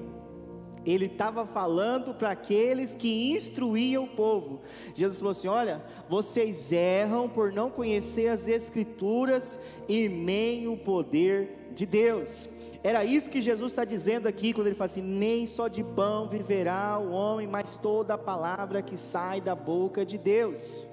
Ele 0.87 1.07
estava 1.07 1.45
falando 1.45 2.15
para 2.15 2.31
aqueles 2.31 2.95
que 2.95 3.33
instruíam 3.33 4.05
o 4.05 4.09
povo. 4.09 4.61
Jesus 4.95 5.19
falou 5.19 5.33
assim: 5.33 5.49
Olha, 5.49 5.85
vocês 6.09 6.73
erram 6.73 7.29
por 7.29 7.53
não 7.53 7.71
conhecer 7.71 8.29
as 8.29 8.49
Escrituras 8.49 9.59
e 9.89 10.09
nem 10.09 10.69
o 10.69 10.77
poder 10.77 11.73
de 11.75 11.85
Deus. 11.85 12.49
Era 12.83 13.05
isso 13.05 13.29
que 13.29 13.43
Jesus 13.43 13.73
está 13.73 13.85
dizendo 13.85 14.29
aqui, 14.29 14.53
quando 14.53 14.69
ele 14.69 14.77
fala 14.77 14.91
assim: 14.91 15.03
Nem 15.03 15.47
só 15.47 15.69
de 15.69 15.83
pão 15.83 16.29
viverá 16.29 16.99
o 16.99 17.11
homem, 17.11 17.47
mas 17.47 17.77
toda 17.77 18.15
a 18.15 18.19
palavra 18.19 18.81
que 18.81 18.97
sai 18.97 19.41
da 19.41 19.55
boca 19.55 20.07
de 20.07 20.17
Deus. 20.17 20.87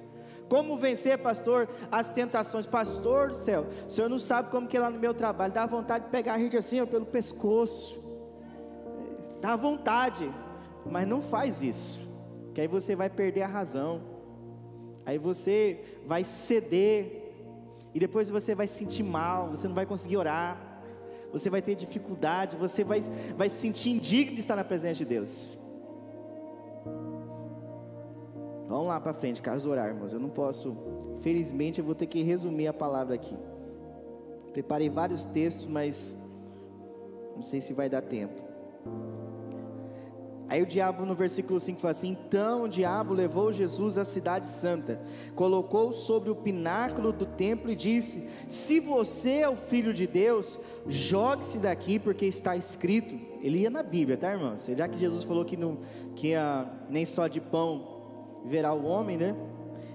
Como 0.48 0.76
vencer, 0.76 1.18
pastor, 1.18 1.68
as 1.90 2.08
tentações? 2.08 2.66
Pastor 2.66 3.30
do 3.30 3.36
céu, 3.36 3.66
o 3.86 3.90
senhor 3.90 4.08
não 4.08 4.18
sabe 4.18 4.50
como 4.50 4.68
que 4.68 4.76
é 4.76 4.80
lá 4.80 4.90
no 4.90 4.98
meu 4.98 5.12
trabalho, 5.12 5.52
dá 5.52 5.66
vontade 5.66 6.04
de 6.04 6.10
pegar 6.10 6.34
a 6.34 6.38
gente 6.38 6.56
assim, 6.56 6.80
ó, 6.80 6.86
pelo 6.86 7.06
pescoço. 7.06 8.04
Dá 9.40 9.56
vontade, 9.56 10.30
mas 10.88 11.06
não 11.06 11.20
faz 11.20 11.60
isso, 11.62 12.08
que 12.54 12.60
aí 12.60 12.68
você 12.68 12.94
vai 12.94 13.10
perder 13.10 13.42
a 13.42 13.48
razão. 13.48 14.00
Aí 15.04 15.18
você 15.18 16.00
vai 16.06 16.24
ceder, 16.24 17.32
e 17.94 17.98
depois 17.98 18.28
você 18.28 18.54
vai 18.54 18.66
se 18.66 18.74
sentir 18.74 19.02
mal, 19.02 19.50
você 19.50 19.66
não 19.66 19.74
vai 19.74 19.86
conseguir 19.86 20.16
orar, 20.16 20.60
você 21.32 21.50
vai 21.50 21.62
ter 21.62 21.74
dificuldade, 21.74 22.56
você 22.56 22.84
vai, 22.84 23.00
vai 23.36 23.48
se 23.48 23.56
sentir 23.56 23.90
indigno 23.90 24.34
de 24.34 24.40
estar 24.40 24.56
na 24.56 24.64
presença 24.64 24.94
de 24.94 25.04
Deus. 25.04 25.58
Vamos 28.76 28.90
lá 28.90 29.00
para 29.00 29.14
frente, 29.14 29.40
caso 29.40 29.70
orar, 29.70 29.88
irmãos. 29.88 30.12
Eu 30.12 30.20
não 30.20 30.28
posso, 30.28 30.76
felizmente, 31.22 31.78
eu 31.78 31.84
vou 31.84 31.94
ter 31.94 32.04
que 32.04 32.22
resumir 32.22 32.66
a 32.66 32.74
palavra 32.74 33.14
aqui. 33.14 33.34
Preparei 34.52 34.90
vários 34.90 35.24
textos, 35.24 35.66
mas 35.66 36.14
não 37.34 37.42
sei 37.42 37.58
se 37.58 37.72
vai 37.72 37.88
dar 37.88 38.02
tempo. 38.02 38.38
Aí 40.46 40.62
o 40.62 40.66
diabo 40.66 41.06
no 41.06 41.14
versículo 41.14 41.58
5 41.58 41.80
fala 41.80 41.92
assim: 41.92 42.10
Então 42.10 42.64
o 42.64 42.68
diabo 42.68 43.14
levou 43.14 43.50
Jesus 43.50 43.96
à 43.96 44.04
cidade 44.04 44.44
santa, 44.44 45.00
colocou 45.34 45.90
sobre 45.90 46.28
o 46.28 46.36
pináculo 46.36 47.12
do 47.12 47.24
templo 47.24 47.70
e 47.70 47.74
disse: 47.74 48.28
Se 48.46 48.78
você 48.78 49.38
é 49.38 49.48
o 49.48 49.56
filho 49.56 49.94
de 49.94 50.06
Deus, 50.06 50.60
jogue-se 50.86 51.56
daqui, 51.56 51.98
porque 51.98 52.26
está 52.26 52.54
escrito. 52.54 53.18
Ele 53.40 53.60
ia 53.60 53.70
na 53.70 53.82
Bíblia, 53.82 54.18
tá, 54.18 54.32
irmão? 54.32 54.54
Já 54.76 54.86
que 54.86 54.98
Jesus 54.98 55.24
falou 55.24 55.46
que, 55.46 55.56
não, 55.56 55.78
que 56.14 56.34
a, 56.34 56.70
nem 56.90 57.06
só 57.06 57.26
de 57.26 57.40
pão 57.40 57.95
verá 58.46 58.72
o 58.72 58.84
homem, 58.84 59.16
né? 59.16 59.36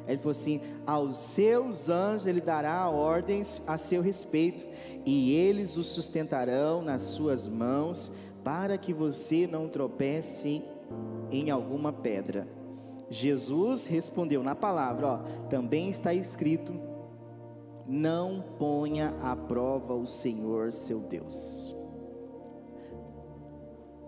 Ele 0.08 0.18
falou 0.18 0.32
assim: 0.32 0.62
Aos 0.86 1.18
seus 1.18 1.90
anjos 1.90 2.28
ele 2.28 2.42
dará 2.42 2.90
ordens 2.90 3.62
a 3.66 3.78
seu 3.78 4.02
respeito, 4.02 4.66
e 5.06 5.34
eles 5.34 5.78
o 5.78 5.84
sustentarão 5.84 6.82
nas 6.82 7.04
suas 7.04 7.48
mãos 7.48 8.12
para 8.44 8.78
que 8.78 8.94
você 8.94 9.48
não 9.48 9.68
tropece 9.68 10.64
em 11.32 11.50
alguma 11.50 11.94
pedra. 11.94 12.48
Jesus 13.10 13.86
respondeu 13.86 14.42
na 14.42 14.56
palavra, 14.56 15.08
ó, 15.08 15.18
também 15.50 15.90
está 15.90 16.14
escrito: 16.14 16.74
não 17.88 18.44
ponha 18.58 19.14
à 19.22 19.36
prova 19.36 19.94
o 19.94 20.08
Senhor 20.08 20.72
seu 20.72 21.00
Deus. 21.00 21.76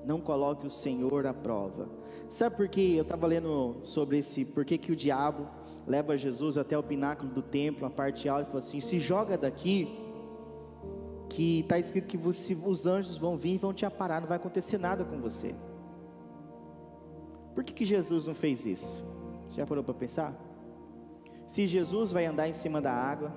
Não 0.05 0.19
coloque 0.19 0.65
o 0.65 0.69
Senhor 0.69 1.25
à 1.25 1.33
prova. 1.33 1.87
Sabe 2.33 2.55
por 2.55 2.67
que 2.67 2.95
eu 2.95 3.03
estava 3.03 3.27
lendo 3.27 3.75
sobre 3.83 4.17
esse, 4.17 4.43
por 4.43 4.65
que, 4.65 4.91
o 4.91 4.95
diabo 4.95 5.47
leva 5.85 6.17
Jesus 6.17 6.57
até 6.57 6.75
o 6.75 6.81
pináculo 6.81 7.29
do 7.29 7.43
templo, 7.43 7.85
a 7.85 7.91
parte 7.91 8.27
alta, 8.27 8.41
e 8.41 8.45
falou 8.47 8.57
assim: 8.57 8.79
se 8.79 8.99
joga 8.99 9.37
daqui, 9.37 9.87
que 11.29 11.59
está 11.59 11.77
escrito 11.77 12.07
que 12.07 12.17
você, 12.17 12.55
os 12.55 12.87
anjos 12.87 13.19
vão 13.19 13.37
vir 13.37 13.53
e 13.53 13.57
vão 13.59 13.71
te 13.71 13.85
aparar, 13.85 14.19
não 14.19 14.27
vai 14.27 14.37
acontecer 14.37 14.79
nada 14.79 15.05
com 15.05 15.21
você. 15.21 15.53
Por 17.53 17.63
que, 17.63 17.71
que 17.71 17.85
Jesus 17.85 18.25
não 18.25 18.33
fez 18.33 18.65
isso? 18.65 19.07
Já 19.49 19.63
parou 19.63 19.83
para 19.83 19.93
pensar? 19.93 20.33
Se 21.47 21.67
Jesus 21.67 22.11
vai 22.11 22.25
andar 22.25 22.49
em 22.49 22.53
cima 22.53 22.81
da 22.81 22.91
água, 22.91 23.31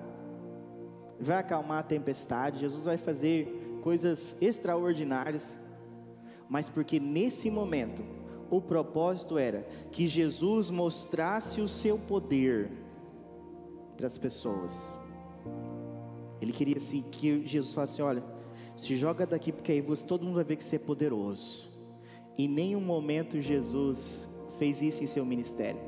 vai 1.21 1.37
acalmar 1.37 1.81
a 1.81 1.83
tempestade, 1.83 2.61
Jesus 2.61 2.87
vai 2.87 2.97
fazer 2.97 3.79
coisas 3.83 4.39
extraordinárias, 4.41 5.55
mas 6.49 6.71
porque 6.71 6.99
nesse 6.99 7.51
momento 7.51 8.16
o 8.51 8.61
propósito 8.61 9.39
era 9.39 9.67
que 9.91 10.07
Jesus 10.07 10.71
mostrasse 10.71 11.61
o 11.61 11.69
seu 11.69 11.99
poder 11.99 12.71
para 13.97 14.07
as 14.07 14.19
pessoas. 14.19 14.97
Ele 16.41 16.53
queria 16.53 16.77
assim 16.77 17.03
que 17.03 17.47
Jesus 17.47 17.75
falasse: 17.75 18.03
olha, 18.03 18.23
se 18.77 18.97
joga 18.97 19.27
daqui 19.27 19.53
porque 19.53 19.73
aí 19.73 19.81
você, 19.81 20.07
todo 20.07 20.25
mundo 20.25 20.35
vai 20.35 20.45
ver 20.45 20.57
que 20.57 20.65
você 20.65 20.77
é 20.77 20.79
poderoso. 20.79 21.69
Em 22.39 22.47
nenhum 22.47 22.81
momento 22.81 23.41
Jesus 23.41 24.29
fez 24.59 24.83
isso 24.83 25.03
em 25.03 25.07
seu 25.07 25.25
ministério. 25.25 25.81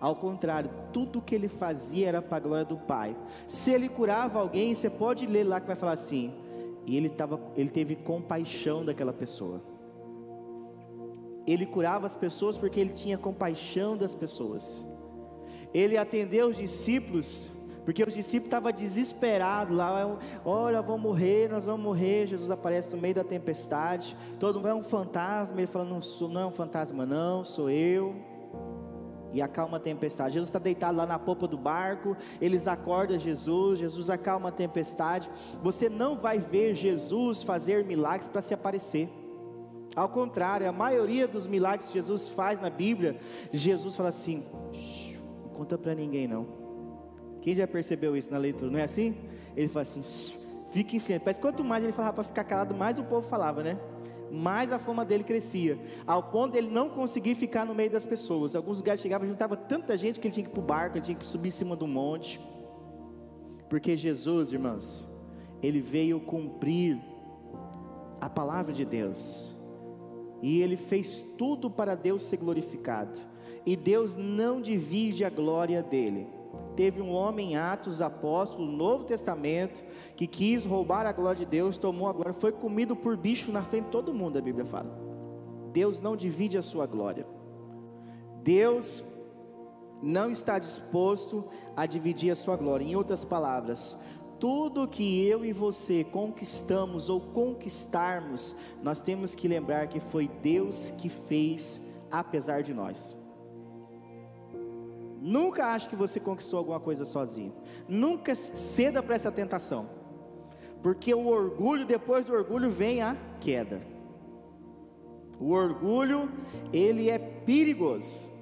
Ao 0.00 0.16
contrário, 0.16 0.70
tudo 0.92 1.20
que 1.20 1.34
ele 1.34 1.48
fazia 1.48 2.08
era 2.08 2.22
para 2.22 2.36
a 2.36 2.40
glória 2.40 2.64
do 2.64 2.76
Pai. 2.76 3.16
Se 3.48 3.70
ele 3.70 3.88
curava 3.88 4.38
alguém, 4.38 4.74
você 4.74 4.90
pode 4.90 5.26
ler 5.26 5.44
lá 5.44 5.60
que 5.60 5.66
vai 5.66 5.76
falar 5.76 5.92
assim: 5.92 6.32
e 6.86 6.96
ele, 6.96 7.08
tava, 7.08 7.40
ele 7.56 7.70
teve 7.70 7.96
compaixão 7.96 8.84
daquela 8.84 9.12
pessoa. 9.12 9.62
Ele 11.46 11.66
curava 11.66 12.06
as 12.06 12.16
pessoas 12.16 12.56
porque 12.56 12.80
ele 12.80 12.90
tinha 12.90 13.18
compaixão 13.18 13.96
das 13.96 14.14
pessoas. 14.14 14.86
Ele 15.72 15.96
atendeu 15.96 16.48
os 16.48 16.56
discípulos 16.56 17.54
porque 17.84 18.02
os 18.02 18.14
discípulos 18.14 18.46
estavam 18.46 18.72
desesperados 18.72 19.76
lá, 19.76 20.18
olha, 20.44 20.80
vamos 20.80 21.02
morrer, 21.02 21.50
nós 21.50 21.66
vamos 21.66 21.82
morrer. 21.82 22.26
Jesus 22.26 22.50
aparece 22.50 22.94
no 22.94 23.00
meio 23.00 23.14
da 23.14 23.24
tempestade, 23.24 24.16
todo 24.40 24.56
mundo 24.56 24.68
é 24.68 24.74
um 24.74 24.82
fantasma, 24.82 25.60
ele 25.60 25.66
fala, 25.66 25.84
não, 25.84 26.00
sou, 26.00 26.28
não 26.28 26.40
é 26.40 26.46
um 26.46 26.50
fantasma 26.50 27.04
não, 27.04 27.44
sou 27.44 27.68
eu. 27.68 28.14
E 29.34 29.42
acalma 29.42 29.76
a 29.76 29.80
tempestade. 29.80 30.34
Jesus 30.34 30.48
está 30.48 30.58
deitado 30.58 30.96
lá 30.96 31.06
na 31.06 31.18
popa 31.18 31.46
do 31.46 31.58
barco, 31.58 32.16
eles 32.40 32.66
acordam 32.66 33.18
Jesus, 33.18 33.80
Jesus 33.80 34.08
acalma 34.08 34.48
a 34.48 34.52
tempestade. 34.52 35.30
Você 35.62 35.88
não 35.88 36.16
vai 36.16 36.38
ver 36.38 36.74
Jesus 36.74 37.42
fazer 37.42 37.84
milagres 37.84 38.28
para 38.28 38.40
se 38.40 38.54
aparecer. 38.54 39.10
Ao 39.94 40.08
contrário, 40.08 40.68
a 40.68 40.72
maioria 40.72 41.28
dos 41.28 41.46
milagres 41.46 41.88
que 41.88 41.94
Jesus 41.94 42.28
faz 42.28 42.60
na 42.60 42.70
Bíblia, 42.70 43.18
Jesus 43.52 43.94
fala 43.94 44.08
assim: 44.08 44.42
não 45.42 45.48
conta 45.50 45.78
para 45.78 45.94
ninguém 45.94 46.26
não 46.26 46.64
quem 47.44 47.54
já 47.54 47.68
percebeu 47.68 48.16
isso 48.16 48.30
na 48.30 48.38
leitura? 48.38 48.70
Não 48.70 48.78
é 48.78 48.84
assim? 48.84 49.14
Ele 49.54 49.68
fala 49.68 49.82
assim: 49.82 50.02
fique 50.70 50.96
em 50.96 50.98
silêncio. 50.98 51.22
Parece 51.22 51.38
que 51.38 51.46
quanto 51.46 51.62
mais 51.62 51.84
ele 51.84 51.92
falava 51.92 52.14
para 52.14 52.24
ficar 52.24 52.42
calado, 52.42 52.74
mais 52.74 52.98
o 52.98 53.04
povo 53.04 53.28
falava, 53.28 53.62
né? 53.62 53.78
Mais 54.32 54.72
a 54.72 54.78
fama 54.78 55.04
dele 55.04 55.22
crescia, 55.22 55.78
ao 56.06 56.22
ponto 56.22 56.52
de 56.52 56.58
ele 56.58 56.70
não 56.70 56.88
conseguir 56.88 57.34
ficar 57.34 57.66
no 57.66 57.74
meio 57.74 57.90
das 57.90 58.06
pessoas. 58.06 58.56
Alguns 58.56 58.78
lugares 58.78 59.02
chegava, 59.02 59.26
juntava 59.26 59.58
tanta 59.58 59.96
gente 59.98 60.18
que 60.18 60.26
ele 60.26 60.32
tinha 60.32 60.44
que 60.44 60.50
ir 60.50 60.54
para 60.54 60.62
o 60.62 60.64
barco, 60.64 60.96
ele 60.96 61.04
tinha 61.04 61.14
que 61.14 61.28
subir 61.28 61.48
em 61.48 61.50
cima 61.50 61.76
do 61.76 61.86
monte. 61.86 62.40
Porque 63.68 63.94
Jesus, 63.94 64.50
irmãos, 64.50 65.04
ele 65.62 65.82
veio 65.82 66.18
cumprir 66.20 66.98
a 68.22 68.30
palavra 68.30 68.72
de 68.72 68.86
Deus. 68.86 69.53
E 70.42 70.60
ele 70.60 70.76
fez 70.76 71.20
tudo 71.38 71.70
para 71.70 71.94
Deus 71.94 72.22
ser 72.22 72.36
glorificado. 72.36 73.18
E 73.64 73.76
Deus 73.76 74.16
não 74.16 74.60
divide 74.60 75.24
a 75.24 75.30
glória 75.30 75.82
dele 75.82 76.26
teve 76.74 77.00
um 77.00 77.12
homem 77.12 77.52
em 77.52 77.56
Atos, 77.56 78.00
apóstolo, 78.00 78.66
no 78.66 78.76
Novo 78.76 79.04
Testamento, 79.04 79.82
que 80.16 80.26
quis 80.26 80.64
roubar 80.64 81.06
a 81.06 81.12
glória 81.12 81.44
de 81.44 81.46
Deus, 81.46 81.76
tomou 81.76 82.08
a 82.08 82.12
glória, 82.12 82.32
foi 82.32 82.52
comido 82.52 82.96
por 82.96 83.16
bicho 83.16 83.52
na 83.52 83.62
frente 83.62 83.84
de 83.84 83.90
todo 83.90 84.14
mundo, 84.14 84.38
a 84.38 84.42
Bíblia 84.42 84.64
fala. 84.64 84.90
Deus 85.72 86.00
não 86.00 86.16
divide 86.16 86.58
a 86.58 86.62
sua 86.62 86.86
glória. 86.86 87.26
Deus 88.42 89.02
não 90.02 90.30
está 90.30 90.58
disposto 90.58 91.44
a 91.76 91.86
dividir 91.86 92.30
a 92.30 92.36
sua 92.36 92.56
glória. 92.56 92.84
Em 92.84 92.94
outras 92.94 93.24
palavras, 93.24 93.98
tudo 94.38 94.88
que 94.88 95.26
eu 95.26 95.44
e 95.44 95.52
você 95.52 96.04
conquistamos 96.04 97.08
ou 97.08 97.20
conquistarmos, 97.20 98.54
nós 98.82 99.00
temos 99.00 99.34
que 99.34 99.48
lembrar 99.48 99.88
que 99.88 100.00
foi 100.00 100.28
Deus 100.42 100.90
que 100.92 101.08
fez, 101.08 101.80
apesar 102.10 102.62
de 102.62 102.74
nós. 102.74 103.16
Nunca 105.20 105.72
ache 105.72 105.88
que 105.88 105.96
você 105.96 106.20
conquistou 106.20 106.58
alguma 106.58 106.78
coisa 106.78 107.06
sozinho. 107.06 107.54
Nunca 107.88 108.34
ceda 108.34 109.02
para 109.02 109.14
essa 109.14 109.32
tentação. 109.32 109.88
Porque 110.82 111.14
o 111.14 111.28
orgulho, 111.28 111.86
depois 111.86 112.26
do 112.26 112.34
orgulho 112.34 112.68
vem 112.68 113.00
a 113.00 113.16
queda. 113.40 113.80
O 115.40 115.52
orgulho, 115.52 116.30
ele 116.70 117.08
é 117.08 117.18
perigoso. 117.18 118.33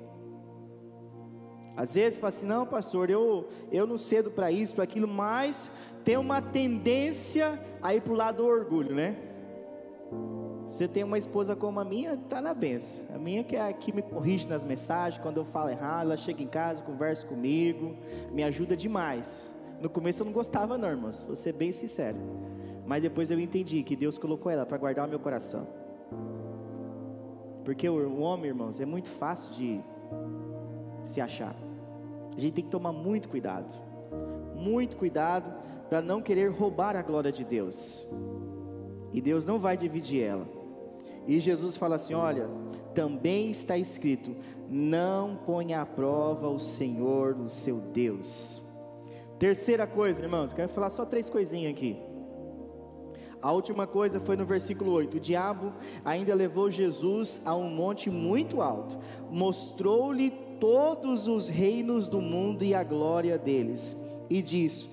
Às 1.76 1.94
vezes 1.94 2.18
fala 2.18 2.32
assim: 2.32 2.46
não, 2.46 2.66
pastor, 2.66 3.10
eu, 3.10 3.48
eu 3.70 3.86
não 3.86 3.98
cedo 3.98 4.30
para 4.30 4.50
isso, 4.50 4.74
para 4.74 4.84
aquilo, 4.84 5.08
mas 5.08 5.70
tem 6.04 6.16
uma 6.16 6.42
tendência 6.42 7.58
a 7.80 7.94
ir 7.94 8.00
para 8.00 8.12
o 8.12 8.16
lado 8.16 8.38
do 8.38 8.46
orgulho, 8.46 8.94
né? 8.94 9.16
Você 10.66 10.88
tem 10.88 11.04
uma 11.04 11.18
esposa 11.18 11.54
como 11.54 11.80
a 11.80 11.84
minha, 11.84 12.14
está 12.14 12.40
na 12.40 12.54
benção. 12.54 13.04
A 13.14 13.18
minha 13.18 13.44
que 13.44 13.56
é 13.56 13.68
a 13.68 13.72
que 13.72 13.94
me 13.94 14.00
corrige 14.00 14.48
nas 14.48 14.64
mensagens, 14.64 15.22
quando 15.22 15.36
eu 15.36 15.44
falo 15.44 15.68
errado, 15.68 16.06
ela 16.06 16.16
chega 16.16 16.42
em 16.42 16.46
casa, 16.46 16.82
conversa 16.82 17.26
comigo, 17.26 17.94
me 18.30 18.42
ajuda 18.42 18.76
demais. 18.76 19.52
No 19.80 19.90
começo 19.90 20.22
eu 20.22 20.24
não 20.24 20.32
gostava 20.32 20.78
não, 20.78 20.88
irmãos, 20.88 21.22
vou 21.24 21.36
ser 21.36 21.52
bem 21.52 21.72
sincero. 21.72 22.18
Mas 22.86 23.02
depois 23.02 23.30
eu 23.30 23.38
entendi 23.38 23.82
que 23.82 23.94
Deus 23.94 24.16
colocou 24.16 24.50
ela 24.50 24.64
para 24.64 24.78
guardar 24.78 25.06
o 25.06 25.10
meu 25.10 25.18
coração. 25.18 25.66
Porque 27.64 27.88
o 27.88 28.20
homem, 28.20 28.46
irmãos, 28.46 28.80
é 28.80 28.86
muito 28.86 29.08
fácil 29.08 29.52
de 29.52 29.80
se 31.04 31.20
achar. 31.20 31.54
A 32.36 32.40
gente 32.40 32.54
tem 32.54 32.64
que 32.64 32.70
tomar 32.70 32.92
muito 32.92 33.28
cuidado. 33.28 33.72
Muito 34.54 34.96
cuidado 34.96 35.52
para 35.88 36.00
não 36.00 36.22
querer 36.22 36.50
roubar 36.50 36.96
a 36.96 37.02
glória 37.02 37.30
de 37.30 37.44
Deus. 37.44 38.06
E 39.12 39.20
Deus 39.20 39.44
não 39.44 39.58
vai 39.58 39.76
dividir 39.76 40.22
ela. 40.22 40.46
E 41.26 41.38
Jesus 41.38 41.76
fala 41.76 41.96
assim: 41.96 42.14
olha, 42.14 42.48
também 42.94 43.50
está 43.50 43.76
escrito: 43.76 44.34
não 44.68 45.36
ponha 45.36 45.82
à 45.82 45.86
prova 45.86 46.48
o 46.48 46.58
Senhor, 46.58 47.36
o 47.38 47.48
seu 47.48 47.78
Deus. 47.78 48.62
Terceira 49.38 49.86
coisa, 49.86 50.22
irmãos, 50.22 50.52
quero 50.52 50.68
falar 50.68 50.90
só 50.90 51.04
três 51.04 51.28
coisinhas 51.28 51.72
aqui. 51.72 51.96
A 53.42 53.50
última 53.50 53.88
coisa 53.88 54.20
foi 54.20 54.36
no 54.36 54.46
versículo 54.46 54.92
8: 54.92 55.16
o 55.16 55.20
diabo 55.20 55.72
ainda 56.04 56.34
levou 56.34 56.70
Jesus 56.70 57.42
a 57.44 57.54
um 57.54 57.68
monte 57.68 58.08
muito 58.08 58.62
alto, 58.62 58.96
mostrou-lhe 59.30 60.32
todos 60.62 61.26
os 61.26 61.48
reinos 61.48 62.06
do 62.06 62.20
mundo 62.20 62.62
e 62.62 62.72
a 62.72 62.84
glória 62.84 63.36
deles, 63.36 63.96
e 64.30 64.40
disse: 64.40 64.86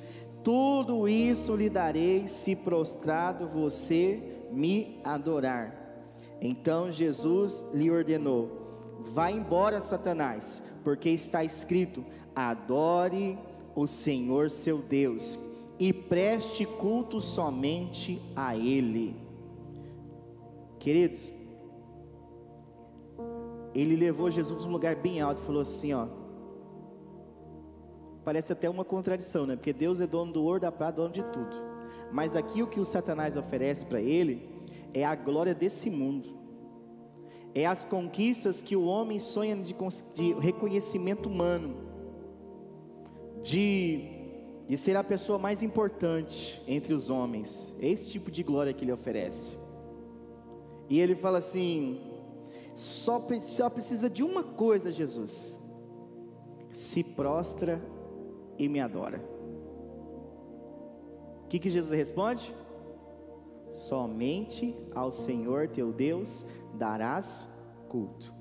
Tudo 0.43 1.07
isso 1.07 1.55
lhe 1.55 1.69
darei 1.69 2.27
se 2.27 2.55
prostrado 2.55 3.47
você 3.47 4.19
me 4.51 4.99
adorar. 5.03 5.75
Então 6.41 6.91
Jesus 6.91 7.63
lhe 7.71 7.91
ordenou: 7.91 8.49
Vá 9.13 9.29
embora, 9.29 9.79
Satanás, 9.79 10.59
porque 10.83 11.09
está 11.09 11.43
escrito: 11.43 12.03
Adore 12.35 13.37
o 13.75 13.85
Senhor 13.85 14.49
seu 14.49 14.79
Deus 14.79 15.37
e 15.77 15.93
preste 15.93 16.65
culto 16.65 17.21
somente 17.21 18.19
a 18.35 18.57
Ele. 18.57 19.15
Queridos, 20.79 21.38
ele 23.81 23.95
levou 23.95 24.31
Jesus 24.31 24.65
num 24.65 24.71
lugar 24.71 24.95
bem 24.95 25.21
alto 25.21 25.41
e 25.41 25.45
falou 25.45 25.61
assim: 25.61 25.93
Ó, 25.93 26.07
parece 28.23 28.51
até 28.51 28.69
uma 28.69 28.83
contradição, 28.83 29.45
né? 29.45 29.55
Porque 29.55 29.73
Deus 29.73 29.99
é 29.99 30.07
dono 30.07 30.31
do 30.31 30.43
ouro, 30.43 30.59
da 30.59 30.71
prata, 30.71 30.97
dono 30.97 31.13
de 31.13 31.23
tudo. 31.23 31.55
Mas 32.11 32.35
aqui 32.35 32.63
o 32.63 32.67
que 32.67 32.79
o 32.79 32.85
Satanás 32.85 33.37
oferece 33.37 33.85
para 33.85 34.01
ele 34.01 34.49
é 34.93 35.05
a 35.05 35.15
glória 35.15 35.53
desse 35.53 35.89
mundo, 35.89 36.29
é 37.53 37.65
as 37.65 37.85
conquistas 37.85 38.61
que 38.61 38.75
o 38.75 38.85
homem 38.85 39.19
sonha 39.19 39.55
de, 39.55 39.75
de 40.15 40.33
reconhecimento 40.33 41.29
humano, 41.29 41.75
de, 43.43 44.03
de 44.67 44.77
ser 44.77 44.95
a 44.95 45.03
pessoa 45.03 45.37
mais 45.37 45.61
importante 45.61 46.61
entre 46.67 46.93
os 46.93 47.09
homens. 47.09 47.75
É 47.79 47.87
esse 47.87 48.11
tipo 48.11 48.31
de 48.31 48.41
glória 48.41 48.73
que 48.73 48.83
ele 48.83 48.91
oferece. 48.91 49.57
E 50.89 50.99
ele 50.99 51.15
fala 51.15 51.37
assim: 51.37 52.08
só, 52.79 53.21
só 53.41 53.69
precisa 53.69 54.09
de 54.09 54.23
uma 54.23 54.41
coisa, 54.41 54.89
Jesus: 54.89 55.59
se 56.71 57.03
prostra 57.03 57.81
e 58.57 58.69
me 58.69 58.79
adora. 58.79 59.21
O 61.43 61.47
que, 61.49 61.59
que 61.59 61.69
Jesus 61.69 61.91
responde? 61.91 62.55
Somente 63.69 64.77
ao 64.95 65.11
Senhor 65.11 65.67
teu 65.67 65.91
Deus 65.91 66.45
darás 66.73 67.45
culto. 67.89 68.33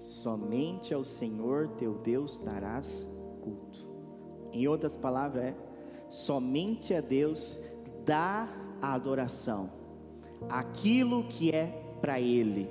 Somente 0.00 0.92
ao 0.92 1.04
Senhor 1.04 1.68
teu 1.76 1.94
Deus 1.94 2.36
darás 2.40 3.06
culto. 3.40 3.86
Em 4.50 4.66
outras 4.66 4.96
palavras, 4.96 5.44
é 5.44 5.56
somente 6.10 6.94
a 6.94 7.00
Deus 7.00 7.60
dá 8.04 8.48
a 8.80 8.92
adoração, 8.92 9.70
aquilo 10.48 11.28
que 11.28 11.52
é 11.52 11.91
para 12.02 12.20
Ele. 12.20 12.68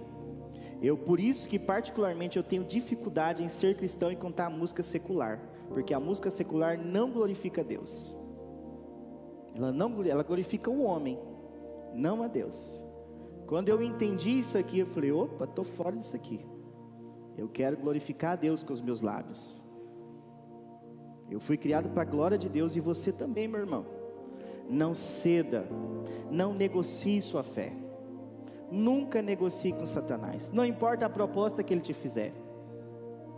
Eu 0.82 0.98
por 0.98 1.20
isso 1.20 1.48
que 1.48 1.58
particularmente 1.58 2.38
eu 2.38 2.44
tenho 2.44 2.66
dificuldade 2.66 3.44
em 3.44 3.50
ser 3.50 3.76
cristão 3.76 4.12
e 4.12 4.16
cantar 4.16 4.50
música 4.50 4.84
secular, 4.84 5.40
porque 5.70 5.94
a 5.94 6.00
música 6.00 6.30
secular 6.30 6.78
não 6.78 7.12
glorifica 7.12 7.64
Deus. 7.64 8.16
Ela 9.56 9.72
não 9.72 10.04
ela 10.04 10.24
glorifica 10.24 10.70
o 10.70 10.84
homem, 10.84 11.18
não 11.94 12.22
a 12.22 12.28
Deus. 12.28 12.84
Quando 13.48 13.70
eu 13.70 13.82
entendi 13.82 14.40
isso 14.40 14.58
aqui, 14.58 14.80
eu 14.80 14.88
falei: 14.88 15.12
opa, 15.12 15.46
estou 15.46 15.64
fora 15.66 15.96
disso 15.96 16.16
aqui. 16.16 16.46
Eu 17.38 17.48
quero 17.48 17.78
glorificar 17.78 18.34
a 18.34 18.36
Deus 18.36 18.64
com 18.64 18.74
os 18.74 18.82
meus 18.82 19.02
lábios. 19.02 19.62
Eu 21.30 21.40
fui 21.40 21.58
criado 21.58 21.90
para 21.90 22.02
a 22.02 22.06
glória 22.06 22.38
de 22.38 22.50
Deus 22.50 22.76
e 22.76 22.80
você 22.80 23.12
também, 23.12 23.48
meu 23.48 23.60
irmão. 23.60 23.86
Não 24.70 24.94
ceda, 24.96 25.66
não 26.30 26.54
negocie 26.54 27.22
sua 27.22 27.44
fé. 27.44 27.81
Nunca 28.72 29.22
negocie 29.22 29.74
com 29.74 29.86
Satanás. 29.86 30.52
Não 30.52 30.66
importa 30.66 31.06
a 31.06 31.10
proposta 31.10 31.62
que 31.62 31.74
ele 31.74 31.82
te 31.82 31.94
fizer. 31.94 32.34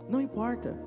Não 0.08 0.20
importa. 0.20 0.78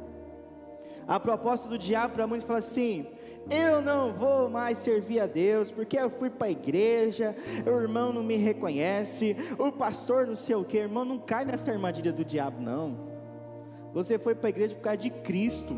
A 1.08 1.20
proposta 1.20 1.68
do 1.68 1.78
diabo 1.78 2.16
para 2.16 2.26
muitos 2.26 2.48
fala 2.48 2.60
assim: 2.60 3.06
eu 3.50 3.82
não 3.82 4.14
vou 4.14 4.50
mais 4.50 4.78
servir 4.80 5.22
a 5.22 5.26
Deus, 5.26 5.72
porque 5.72 5.98
eu 5.98 6.10
fui 6.10 6.30
para 6.30 6.48
a 6.48 6.52
igreja, 6.52 7.36
o 7.66 7.82
irmão 7.82 8.12
não 8.12 8.22
me 8.22 8.36
reconhece, 8.36 9.38
o 9.58 9.72
pastor 9.72 10.28
não 10.28 10.36
sei 10.36 10.56
o 10.56 10.66
que, 10.66 10.78
irmão, 10.78 11.06
não 11.06 11.18
cai 11.18 11.46
nessa 11.46 11.72
armadilha 11.72 12.12
do 12.12 12.26
diabo, 12.26 12.62
não. 12.62 12.98
Você 13.94 14.20
foi 14.20 14.36
para 14.36 14.48
a 14.48 14.50
igreja 14.50 14.76
por 14.76 14.82
causa 14.82 14.98
de 14.98 15.10
Cristo, 15.10 15.74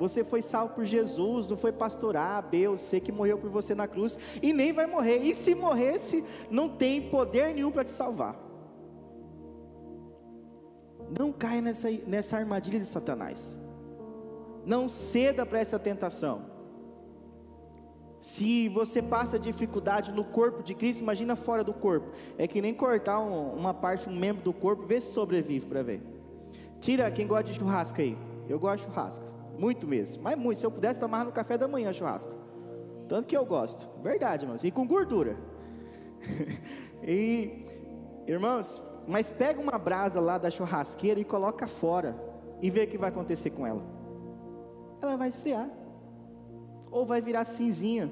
você 0.00 0.24
foi 0.24 0.40
salvo 0.40 0.72
por 0.72 0.86
Jesus, 0.86 1.46
não 1.46 1.58
foi 1.58 1.72
pastor 1.72 2.16
A, 2.16 2.40
B 2.40 2.66
ou 2.66 2.78
C 2.78 3.00
que 3.00 3.12
morreu 3.12 3.36
por 3.36 3.50
você 3.50 3.74
na 3.74 3.86
cruz, 3.86 4.18
e 4.40 4.50
nem 4.50 4.72
vai 4.72 4.86
morrer, 4.86 5.18
e 5.18 5.34
se 5.34 5.54
morresse, 5.54 6.24
não 6.50 6.70
tem 6.70 7.10
poder 7.10 7.54
nenhum 7.54 7.70
para 7.70 7.84
te 7.84 7.90
salvar. 7.90 8.34
Não 11.18 11.30
caia 11.30 11.60
nessa, 11.60 11.90
nessa 12.06 12.38
armadilha 12.38 12.78
de 12.78 12.86
Satanás, 12.86 13.54
não 14.64 14.88
ceda 14.88 15.44
para 15.44 15.58
essa 15.58 15.78
tentação. 15.78 16.48
Se 18.22 18.70
você 18.70 19.02
passa 19.02 19.38
dificuldade 19.38 20.12
no 20.12 20.24
corpo 20.24 20.62
de 20.62 20.74
Cristo, 20.74 21.00
imagina 21.02 21.36
fora 21.36 21.62
do 21.62 21.74
corpo. 21.74 22.08
É 22.38 22.46
que 22.46 22.62
nem 22.62 22.72
cortar 22.72 23.20
um, 23.20 23.54
uma 23.54 23.74
parte, 23.74 24.08
um 24.08 24.14
membro 24.14 24.42
do 24.42 24.52
corpo, 24.52 24.86
vê 24.86 24.98
se 24.98 25.12
sobrevive 25.12 25.66
para 25.66 25.82
ver. 25.82 26.02
Tira 26.80 27.10
quem 27.10 27.26
gosta 27.26 27.44
de 27.44 27.58
churrasco 27.58 28.00
aí. 28.00 28.16
Eu 28.48 28.58
gosto 28.58 28.84
de 28.84 28.90
churrasco, 28.90 29.24
muito 29.60 29.86
mesmo. 29.86 30.22
Mas 30.22 30.38
muito. 30.38 30.58
Se 30.58 30.66
eu 30.66 30.70
pudesse 30.70 30.98
tomar 30.98 31.24
no 31.24 31.30
café 31.30 31.58
da 31.58 31.68
manhã 31.68 31.92
churrasco. 31.92 32.32
Tanto 33.08 33.26
que 33.26 33.36
eu 33.36 33.44
gosto. 33.44 33.86
Verdade, 34.02 34.44
irmãos. 34.44 34.64
E 34.64 34.70
com 34.70 34.86
gordura. 34.86 35.36
e, 37.06 37.66
irmãos, 38.26 38.82
mas 39.06 39.28
pega 39.28 39.60
uma 39.60 39.78
brasa 39.78 40.18
lá 40.20 40.38
da 40.38 40.50
churrasqueira 40.50 41.20
e 41.20 41.24
coloca 41.24 41.66
fora. 41.66 42.16
E 42.62 42.70
vê 42.70 42.84
o 42.84 42.88
que 42.88 42.96
vai 42.96 43.10
acontecer 43.10 43.50
com 43.50 43.66
ela. 43.66 43.82
Ela 45.02 45.16
vai 45.16 45.28
esfriar 45.28 45.68
ou 46.90 47.04
vai 47.04 47.20
virar 47.20 47.44
cinzinha. 47.44 48.10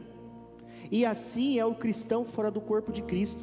E 0.91 1.05
assim 1.05 1.59
é 1.59 1.65
o 1.65 1.75
cristão 1.75 2.25
fora 2.25 2.51
do 2.51 2.61
corpo 2.61 2.93
de 2.93 3.03
Cristo. 3.03 3.43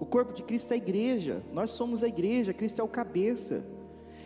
O 0.00 0.06
corpo 0.06 0.32
de 0.32 0.42
Cristo 0.42 0.72
é 0.72 0.74
a 0.74 0.76
igreja, 0.76 1.42
nós 1.52 1.70
somos 1.70 2.02
a 2.02 2.08
igreja, 2.08 2.52
Cristo 2.52 2.80
é 2.80 2.84
o 2.84 2.88
cabeça. 2.88 3.64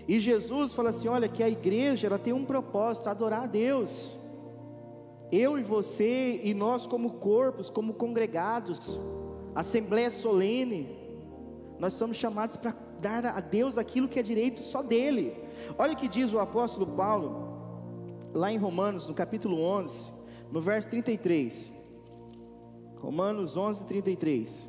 E 0.09 0.19
Jesus 0.19 0.73
fala 0.73 0.89
assim: 0.89 1.07
olha, 1.07 1.29
que 1.29 1.43
a 1.43 1.49
igreja 1.49 2.07
ela 2.07 2.19
tem 2.19 2.33
um 2.33 2.45
propósito, 2.45 3.11
adorar 3.11 3.43
a 3.43 3.47
Deus. 3.47 4.17
Eu 5.31 5.59
e 5.59 5.63
você, 5.63 6.41
e 6.43 6.55
nós, 6.55 6.87
como 6.87 7.15
corpos, 7.15 7.69
como 7.69 7.93
congregados, 7.93 8.99
assembleia 9.55 10.11
solene, 10.11 10.97
nós 11.79 11.93
somos 11.93 12.17
chamados 12.17 12.57
para 12.57 12.75
dar 12.99 13.27
a 13.27 13.41
Deus 13.41 13.77
aquilo 13.77 14.09
que 14.09 14.19
é 14.19 14.23
direito 14.23 14.63
só 14.63 14.83
dele. 14.83 15.37
Olha 15.77 15.93
o 15.93 15.97
que 15.97 16.09
diz 16.09 16.33
o 16.33 16.39
apóstolo 16.39 16.87
Paulo, 16.87 17.47
lá 18.33 18.51
em 18.51 18.57
Romanos, 18.57 19.07
no 19.07 19.15
capítulo 19.15 19.61
11, 19.61 20.09
no 20.51 20.63
verso 20.63 20.89
33. 20.89 21.71
Romanos 22.97 23.57
11, 23.57 23.85
33. 23.85 24.69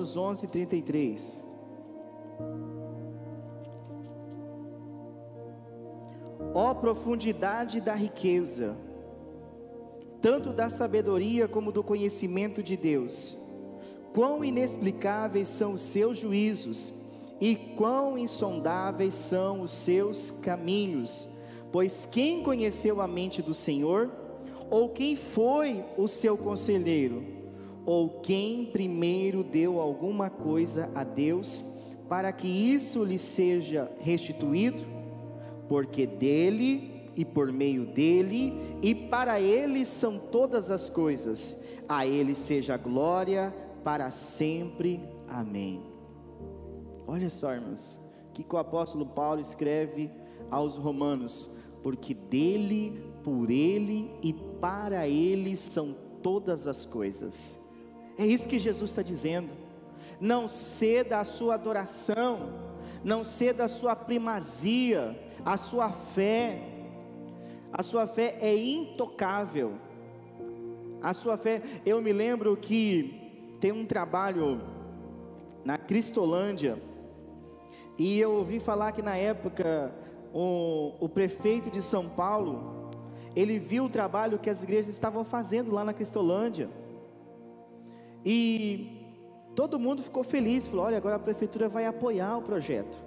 Romanos 0.00 0.16
11, 0.16 0.46
33. 0.46 1.44
Ó 6.54 6.74
profundidade 6.74 7.80
da 7.80 7.94
riqueza, 7.94 8.76
tanto 10.22 10.52
da 10.52 10.68
sabedoria 10.68 11.46
como 11.46 11.70
do 11.70 11.84
conhecimento 11.84 12.62
de 12.62 12.76
Deus. 12.76 13.36
Quão 14.14 14.42
inexplicáveis 14.42 15.48
são 15.48 15.74
os 15.74 15.82
seus 15.82 16.18
juízos 16.18 16.92
e 17.40 17.54
quão 17.54 18.16
insondáveis 18.18 19.14
são 19.14 19.60
os 19.60 19.70
seus 19.70 20.30
caminhos. 20.30 21.28
Pois 21.70 22.08
quem 22.10 22.42
conheceu 22.42 23.00
a 23.00 23.06
mente 23.06 23.42
do 23.42 23.54
Senhor? 23.54 24.10
Ou 24.70 24.88
quem 24.88 25.14
foi 25.14 25.84
o 25.96 26.08
seu 26.08 26.36
conselheiro? 26.36 27.39
Ou 27.86 28.20
quem 28.20 28.66
primeiro 28.66 29.42
deu 29.42 29.80
alguma 29.80 30.28
coisa 30.28 30.90
a 30.94 31.02
Deus, 31.02 31.64
para 32.08 32.32
que 32.32 32.46
isso 32.48 33.04
lhe 33.04 33.18
seja 33.18 33.90
restituído? 34.00 34.84
Porque 35.68 36.06
dele 36.06 37.10
e 37.16 37.24
por 37.24 37.52
meio 37.52 37.86
dele 37.86 38.52
e 38.82 38.94
para 38.94 39.40
ele 39.40 39.84
são 39.84 40.18
todas 40.18 40.70
as 40.70 40.88
coisas. 40.88 41.56
A 41.88 42.06
ele 42.06 42.34
seja 42.34 42.76
glória 42.76 43.54
para 43.82 44.10
sempre. 44.10 45.00
Amém. 45.28 45.82
Olha 47.06 47.30
só, 47.30 47.52
irmãos, 47.52 48.00
que 48.32 48.44
o 48.50 48.58
apóstolo 48.58 49.04
Paulo 49.04 49.40
escreve 49.40 50.10
aos 50.50 50.76
Romanos: 50.76 51.48
porque 51.82 52.14
dele, 52.14 53.02
por 53.22 53.50
ele 53.50 54.10
e 54.22 54.32
para 54.32 55.06
ele 55.08 55.56
são 55.56 55.94
todas 56.22 56.66
as 56.66 56.86
coisas. 56.86 57.59
É 58.20 58.26
isso 58.26 58.46
que 58.46 58.58
Jesus 58.58 58.90
está 58.90 59.00
dizendo. 59.00 59.48
Não 60.20 60.46
ceda 60.46 61.20
a 61.20 61.24
sua 61.24 61.54
adoração, 61.54 62.50
não 63.02 63.24
ceda 63.24 63.64
a 63.64 63.68
sua 63.68 63.96
primazia, 63.96 65.18
a 65.42 65.56
sua 65.56 65.88
fé. 65.88 66.60
A 67.72 67.82
sua 67.82 68.06
fé 68.06 68.36
é 68.38 68.54
intocável. 68.54 69.72
A 71.00 71.14
sua 71.14 71.38
fé, 71.38 71.62
eu 71.86 72.02
me 72.02 72.12
lembro 72.12 72.54
que 72.58 73.56
tem 73.58 73.72
um 73.72 73.86
trabalho 73.86 74.60
na 75.64 75.78
Cristolândia, 75.78 76.78
e 77.96 78.20
eu 78.20 78.32
ouvi 78.32 78.60
falar 78.60 78.92
que 78.92 79.00
na 79.00 79.16
época 79.16 79.94
o, 80.34 80.92
o 81.00 81.08
prefeito 81.08 81.70
de 81.70 81.80
São 81.80 82.06
Paulo, 82.06 82.90
ele 83.34 83.58
viu 83.58 83.84
o 83.84 83.88
trabalho 83.88 84.38
que 84.38 84.50
as 84.50 84.62
igrejas 84.62 84.90
estavam 84.90 85.24
fazendo 85.24 85.74
lá 85.74 85.82
na 85.84 85.94
Cristolândia. 85.94 86.68
E 88.24 89.00
todo 89.54 89.78
mundo 89.78 90.02
ficou 90.02 90.22
feliz, 90.22 90.66
falou: 90.66 90.86
olha, 90.86 90.96
agora 90.96 91.16
a 91.16 91.18
prefeitura 91.18 91.68
vai 91.68 91.86
apoiar 91.86 92.36
o 92.36 92.42
projeto. 92.42 92.98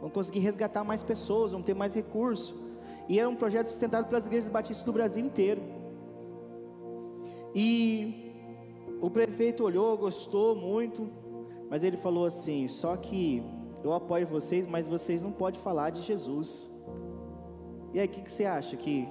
Vão 0.00 0.10
conseguir 0.10 0.40
resgatar 0.40 0.84
mais 0.84 1.02
pessoas, 1.02 1.52
vão 1.52 1.62
ter 1.62 1.74
mais 1.74 1.94
recursos. 1.94 2.54
E 3.08 3.18
era 3.18 3.28
um 3.28 3.34
projeto 3.34 3.66
sustentado 3.66 4.06
pelas 4.06 4.26
igrejas 4.26 4.50
batistas 4.50 4.84
do 4.84 4.92
Brasil 4.92 5.24
inteiro. 5.24 5.62
E 7.54 8.32
o 9.00 9.10
prefeito 9.10 9.64
olhou, 9.64 9.96
gostou 9.96 10.54
muito, 10.54 11.10
mas 11.70 11.82
ele 11.82 11.96
falou 11.96 12.26
assim: 12.26 12.68
só 12.68 12.96
que 12.96 13.42
eu 13.82 13.92
apoio 13.92 14.26
vocês, 14.26 14.66
mas 14.66 14.86
vocês 14.86 15.22
não 15.22 15.32
podem 15.32 15.60
falar 15.60 15.90
de 15.90 16.02
Jesus. 16.02 16.68
E 17.94 17.98
aí, 17.98 18.06
o 18.06 18.10
que, 18.10 18.20
que, 18.20 18.30
você 18.30 18.44
acha 18.44 18.76
que, 18.76 19.08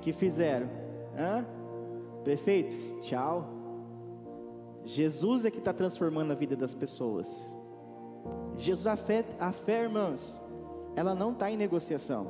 que 0.00 0.12
fizeram? 0.12 0.68
Hã? 1.18 1.44
Prefeito, 2.22 3.00
tchau. 3.00 3.55
Jesus 4.86 5.44
é 5.44 5.50
que 5.50 5.58
está 5.58 5.72
transformando 5.72 6.30
a 6.30 6.34
vida 6.36 6.54
das 6.54 6.72
pessoas. 6.72 7.54
Jesus, 8.56 8.86
a 8.86 8.96
fé, 8.96 9.24
a 9.38 9.50
fé, 9.50 9.82
irmãos, 9.82 10.40
ela 10.94 11.12
não 11.12 11.32
está 11.32 11.50
em 11.50 11.56
negociação. 11.56 12.28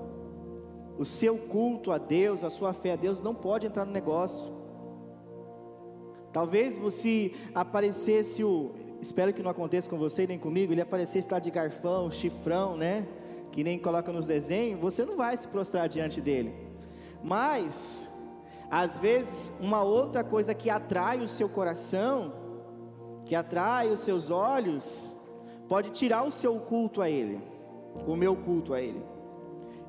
O 0.98 1.04
seu 1.04 1.36
culto 1.36 1.92
a 1.92 1.98
Deus, 1.98 2.42
a 2.42 2.48
sua 2.48 2.72
fé 2.72 2.94
a 2.94 2.96
Deus, 2.96 3.20
não 3.20 3.34
pode 3.34 3.66
entrar 3.66 3.84
no 3.84 3.92
negócio. 3.92 4.50
Talvez 6.32 6.78
você 6.78 7.34
aparecesse 7.54 8.42
o, 8.42 8.74
espero 9.02 9.34
que 9.34 9.42
não 9.42 9.50
aconteça 9.50 9.88
com 9.88 9.98
você 9.98 10.26
nem 10.26 10.38
comigo, 10.38 10.72
ele 10.72 10.80
aparecesse 10.80 11.28
lá 11.30 11.38
de 11.38 11.50
garfão, 11.50 12.10
chifrão, 12.10 12.74
né? 12.74 13.06
Que 13.52 13.62
nem 13.62 13.78
coloca 13.78 14.10
nos 14.10 14.26
desenhos, 14.26 14.80
você 14.80 15.04
não 15.04 15.16
vai 15.18 15.36
se 15.36 15.46
prostrar 15.46 15.90
diante 15.90 16.22
dele. 16.22 16.54
Mas, 17.22 18.10
às 18.70 18.98
vezes, 18.98 19.52
uma 19.60 19.82
outra 19.82 20.24
coisa 20.24 20.54
que 20.54 20.70
atrai 20.70 21.20
o 21.20 21.28
seu 21.28 21.50
coração, 21.50 22.45
que 23.26 23.34
atrai 23.34 23.90
os 23.90 24.00
seus 24.00 24.30
olhos, 24.30 25.14
pode 25.68 25.90
tirar 25.90 26.24
o 26.24 26.30
seu 26.30 26.58
culto 26.58 27.02
a 27.02 27.10
ele, 27.10 27.38
o 28.06 28.16
meu 28.16 28.34
culto 28.34 28.72
a 28.72 28.80
ele. 28.80 29.02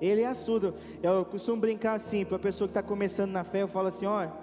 Ele 0.02 0.21
é 0.21 0.34
surdo. 0.34 0.76
Eu 1.02 1.23
costumo 1.23 1.62
brincar 1.62 1.93
assim, 1.93 2.26
para 2.26 2.36
a 2.36 2.39
pessoa 2.39 2.67
que 2.67 2.71
está 2.71 2.84
começando 2.84 3.32
na 3.32 3.43
fé, 3.45 3.62
eu 3.62 3.67
falo 3.67 3.88
assim: 3.88 4.06
olha, 4.06 4.34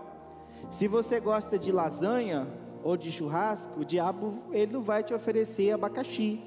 se 0.71 0.89
você 0.89 1.21
gosta 1.21 1.59
de 1.59 1.71
lasanha, 1.71 2.49
ou 2.85 2.97
de 2.99 3.11
churrasco, 3.11 3.81
o 3.81 3.85
diabo 3.85 4.43
ele 4.53 4.73
não 4.73 4.83
vai 4.83 5.03
te 5.03 5.15
oferecer 5.15 5.73
abacaxi, 5.73 6.41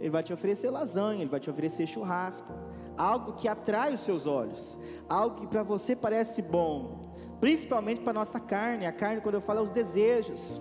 ele 0.00 0.10
vai 0.10 0.22
te 0.22 0.32
oferecer 0.32 0.68
lasanha, 0.68 1.22
ele 1.22 1.30
vai 1.30 1.38
te 1.38 1.48
oferecer 1.48 1.86
churrasco, 1.86 2.52
algo 2.98 3.34
que 3.34 3.46
atrai 3.46 3.94
os 3.94 4.00
seus 4.00 4.26
olhos, 4.26 4.76
algo 5.08 5.36
que 5.36 5.46
para 5.46 5.62
você 5.62 5.94
parece 5.94 6.42
bom, 6.42 7.14
principalmente 7.40 8.00
para 8.00 8.12
nossa 8.12 8.40
carne. 8.40 8.84
A 8.84 8.92
carne, 8.92 9.20
quando 9.20 9.36
eu 9.36 9.40
falo, 9.40 9.60
é 9.60 9.62
os 9.62 9.70
desejos. 9.70 10.60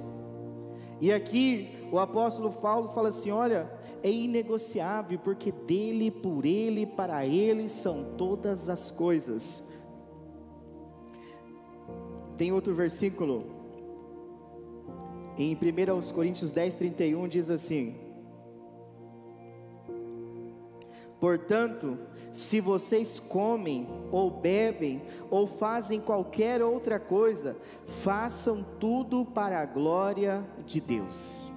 E 1.01 1.12
aqui 1.12 1.88
o 1.91 1.99
apóstolo 1.99 2.51
Paulo 2.51 2.89
fala 2.89 3.09
assim: 3.09 3.31
olha, 3.31 3.71
é 4.03 4.12
inegociável, 4.12 5.19
porque 5.19 5.51
dele, 5.51 6.12
por 6.12 6.45
ele, 6.45 6.85
para 6.85 7.25
ele 7.25 7.69
são 7.69 8.15
todas 8.17 8.69
as 8.69 8.91
coisas. 8.91 9.63
Tem 12.38 12.51
outro 12.51 12.73
versículo 12.73 13.59
em 15.38 15.55
1 15.55 16.13
Coríntios 16.13 16.51
10, 16.51 16.73
31 16.73 17.27
diz 17.29 17.49
assim: 17.49 17.95
Portanto, 21.19 21.97
se 22.31 22.61
vocês 22.61 23.19
comem, 23.19 23.87
ou 24.11 24.29
bebem, 24.29 25.01
ou 25.29 25.47
fazem 25.47 25.99
qualquer 25.99 26.61
outra 26.61 26.99
coisa, 26.99 27.57
façam 28.03 28.65
tudo 28.79 29.25
para 29.25 29.59
a 29.59 29.65
glória 29.65 30.45
de 30.65 30.79
Deus. 30.79 31.49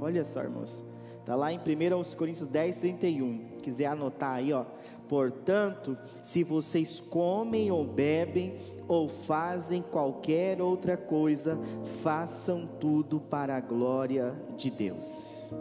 Olha 0.00 0.24
só, 0.24 0.42
irmãos, 0.42 0.84
está 1.20 1.36
lá 1.36 1.52
em 1.52 1.58
1 1.58 2.16
Coríntios 2.16 2.48
10, 2.48 2.78
31. 2.78 3.58
Quiser 3.62 3.86
anotar 3.86 4.36
aí, 4.36 4.52
ó. 4.52 4.64
Portanto, 5.08 5.96
se 6.22 6.42
vocês 6.42 6.98
comem 6.98 7.70
ou 7.70 7.84
bebem, 7.84 8.56
ou 8.88 9.08
fazem 9.08 9.82
qualquer 9.82 10.60
outra 10.60 10.96
coisa, 10.96 11.58
façam 12.02 12.66
tudo 12.80 13.20
para 13.20 13.56
a 13.56 13.60
glória 13.60 14.34
de 14.56 14.70
Deus. 14.70 15.52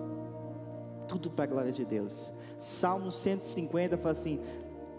Tudo 1.08 1.30
para 1.30 1.44
a 1.44 1.48
glória 1.48 1.72
de 1.72 1.84
Deus. 1.84 2.32
Salmo 2.62 3.10
150 3.10 3.98
fala 3.98 4.12
assim: 4.12 4.40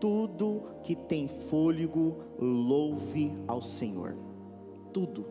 tudo 0.01 0.65
que 0.83 0.97
tem 0.97 1.29
fôlego, 1.29 2.17
louve 2.37 3.33
ao 3.47 3.63
Senhor. 3.63 4.17
Tudo, 4.93 5.25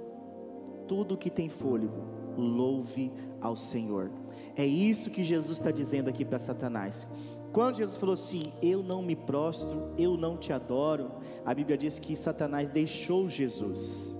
tudo 0.88 1.18
que 1.18 1.30
tem 1.30 1.50
fôlego, 1.50 2.02
louve 2.38 3.12
ao 3.42 3.58
Senhor. 3.58 4.10
É 4.56 4.66
isso 4.66 5.10
que 5.10 5.24
Jesus 5.24 5.58
está 5.58 5.72
dizendo 5.72 6.10
aqui 6.10 6.24
para 6.24 6.40
Satanás. 6.40 7.06
Quando 7.52 7.76
Jesus 7.76 7.98
falou 7.98 8.14
assim: 8.14 8.54
Eu 8.62 8.82
não 8.82 9.02
me 9.02 9.14
prostro, 9.14 9.92
eu 9.98 10.16
não 10.16 10.38
te 10.38 10.54
adoro, 10.54 11.12
a 11.46 11.54
Bíblia 11.54 11.78
diz 11.78 12.00
que 12.00 12.16
Satanás 12.16 12.70
deixou 12.70 13.28
Jesus. 13.28 14.16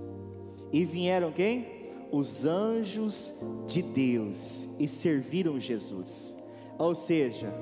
E 0.70 0.84
vieram 0.84 1.32
quem? 1.32 1.66
Os 2.10 2.44
anjos 2.44 3.32
de 3.66 3.80
Deus 3.80 4.68
e 4.78 4.86
serviram 4.86 5.58
Jesus. 5.58 6.36
Ou 6.78 6.94
seja, 6.94 7.54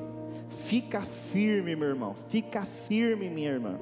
fica 0.51 1.01
firme, 1.01 1.75
meu 1.75 1.89
irmão, 1.89 2.15
fica 2.29 2.65
firme, 2.65 3.31
minha 3.31 3.51
irmã. 3.51 3.79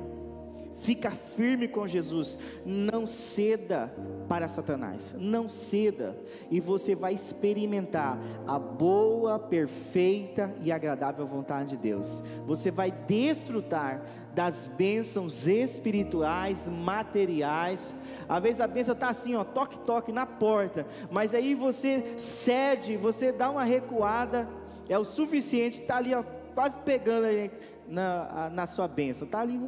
Fica 0.78 1.10
firme 1.10 1.66
com 1.66 1.88
Jesus, 1.88 2.38
não 2.64 3.04
ceda 3.04 3.92
para 4.28 4.46
Satanás, 4.46 5.14
não 5.18 5.48
ceda, 5.48 6.16
e 6.52 6.60
você 6.60 6.94
vai 6.94 7.14
experimentar 7.14 8.16
a 8.46 8.60
boa, 8.60 9.40
perfeita 9.40 10.54
e 10.60 10.70
agradável 10.70 11.26
vontade 11.26 11.70
de 11.70 11.76
Deus. 11.78 12.22
Você 12.46 12.70
vai 12.70 12.92
desfrutar 12.92 14.02
das 14.36 14.68
bênçãos 14.68 15.48
espirituais, 15.48 16.68
materiais. 16.68 17.92
Às 18.28 18.42
vezes 18.42 18.60
a 18.60 18.68
bênção 18.68 18.94
está 18.94 19.08
assim, 19.08 19.34
ó, 19.34 19.42
toque, 19.42 19.80
toque 19.80 20.12
na 20.12 20.26
porta, 20.26 20.86
mas 21.10 21.34
aí 21.34 21.56
você 21.56 22.14
cede, 22.16 22.96
você 22.96 23.32
dá 23.32 23.50
uma 23.50 23.64
recuada, 23.64 24.48
é 24.88 24.96
o 24.96 25.04
suficiente, 25.04 25.76
está 25.76 25.96
ali, 25.96 26.14
ó, 26.14 26.22
quase 26.58 26.76
pegando 26.80 27.24
ali 27.24 27.52
na, 27.86 28.50
na 28.52 28.66
sua 28.66 28.88
bênção, 28.88 29.26
está 29.26 29.42
ali 29.42 29.60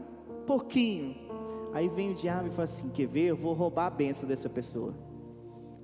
pouquinho. 0.44 1.14
Aí 1.72 1.88
vem 1.88 2.10
o 2.10 2.14
diabo 2.14 2.48
e 2.48 2.50
fala 2.50 2.64
assim: 2.64 2.88
quer 2.88 3.06
ver? 3.06 3.26
Eu 3.26 3.36
vou 3.36 3.54
roubar 3.54 3.86
a 3.86 3.90
benção 3.90 4.28
dessa 4.28 4.48
pessoa. 4.48 4.92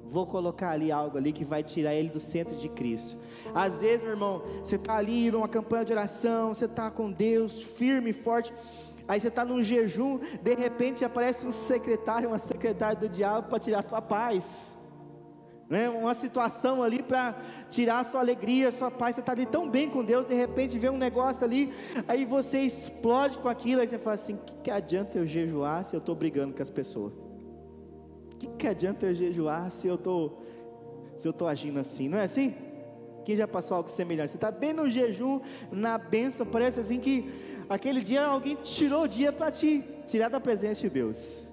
Vou 0.05 0.27
colocar 0.27 0.71
ali 0.71 0.91
algo 0.91 1.17
ali 1.17 1.33
que 1.33 1.45
vai 1.45 1.63
tirar 1.63 1.95
ele 1.95 2.09
do 2.09 2.19
centro 2.19 2.57
de 2.57 2.69
Cristo. 2.69 3.17
Às 3.55 3.83
vezes, 3.83 4.03
meu 4.03 4.15
irmão, 4.15 4.43
você 4.65 4.75
está 4.75 4.97
ali 4.97 5.31
numa 5.31 5.47
campanha 5.47 5.85
de 5.85 5.93
oração, 5.93 6.53
você 6.53 6.65
está 6.65 6.91
com 6.91 7.13
Deus 7.13 7.63
firme 7.63 8.11
e 8.11 8.13
forte. 8.13 8.53
Aí 9.07 9.21
você 9.21 9.29
está 9.29 9.45
num 9.45 9.63
jejum, 9.63 10.19
de 10.43 10.55
repente 10.57 11.05
aparece 11.05 11.47
um 11.47 11.53
secretário, 11.53 12.31
uma 12.31 12.39
secretária 12.39 12.97
do 12.97 13.09
diabo 13.09 13.49
para 13.49 13.61
tirar 13.61 13.79
a 13.79 13.83
tua 13.85 14.03
paz. 14.03 14.76
Né? 15.69 15.89
uma 15.89 16.15
situação 16.15 16.83
ali 16.83 17.03
para 17.03 17.37
tirar 17.71 18.01
a 18.01 18.05
sua 18.05 18.21
alegria, 18.21 18.69
a 18.69 18.73
sua 18.73 18.91
paz. 18.91 19.15
Você 19.15 19.21
está 19.21 19.33
ali 19.33 19.47
tão 19.47 19.69
bem 19.69 19.91
com 19.91 20.05
Deus, 20.05 20.27
de 20.27 20.35
repente 20.35 20.79
vê 20.79 20.89
um 20.89 20.97
negócio 20.97 21.45
ali, 21.45 21.73
aí 22.07 22.25
você 22.25 22.61
explode 22.61 23.39
com 23.39 23.49
aquilo, 23.49 23.81
aí 23.81 23.89
você 23.89 23.99
fala 23.99 24.15
assim: 24.15 24.39
que, 24.47 24.55
que 24.65 24.71
adianta 24.71 25.19
eu 25.19 25.27
jejuar 25.27 25.85
se 25.85 25.95
eu 25.95 25.99
estou 25.99 26.15
brigando 26.15 26.55
com 26.55 26.63
as 26.63 26.71
pessoas? 26.71 27.13
Que, 28.39 28.47
que 28.47 28.67
adianta 28.67 29.07
eu 29.07 29.15
jejuar 29.15 29.71
se 29.71 29.87
eu 29.87 29.95
estou 29.95 30.43
se 31.17 31.27
eu 31.27 31.31
estou 31.31 31.49
agindo 31.49 31.79
assim? 31.79 32.09
Não 32.09 32.19
é 32.19 32.25
assim? 32.25 32.55
Quem 33.25 33.35
já 33.35 33.49
passou 33.49 33.77
algo 33.77 33.89
semelhante? 33.89 34.31
Você 34.31 34.37
está 34.37 34.53
bem 34.53 34.73
no 34.73 34.89
jejum, 34.89 35.41
na 35.73 35.99
bênção, 35.99 36.47
parece 36.47 36.79
assim 36.79 37.01
que 37.01 37.29
aquele 37.69 38.01
dia 38.01 38.25
alguém 38.25 38.55
tirou 38.57 39.03
o 39.03 39.09
dia 39.09 39.33
para 39.33 39.51
te 39.51 39.83
tirar 40.07 40.29
da 40.29 40.39
presença 40.39 40.83
de 40.83 40.91
Deus. 40.91 41.49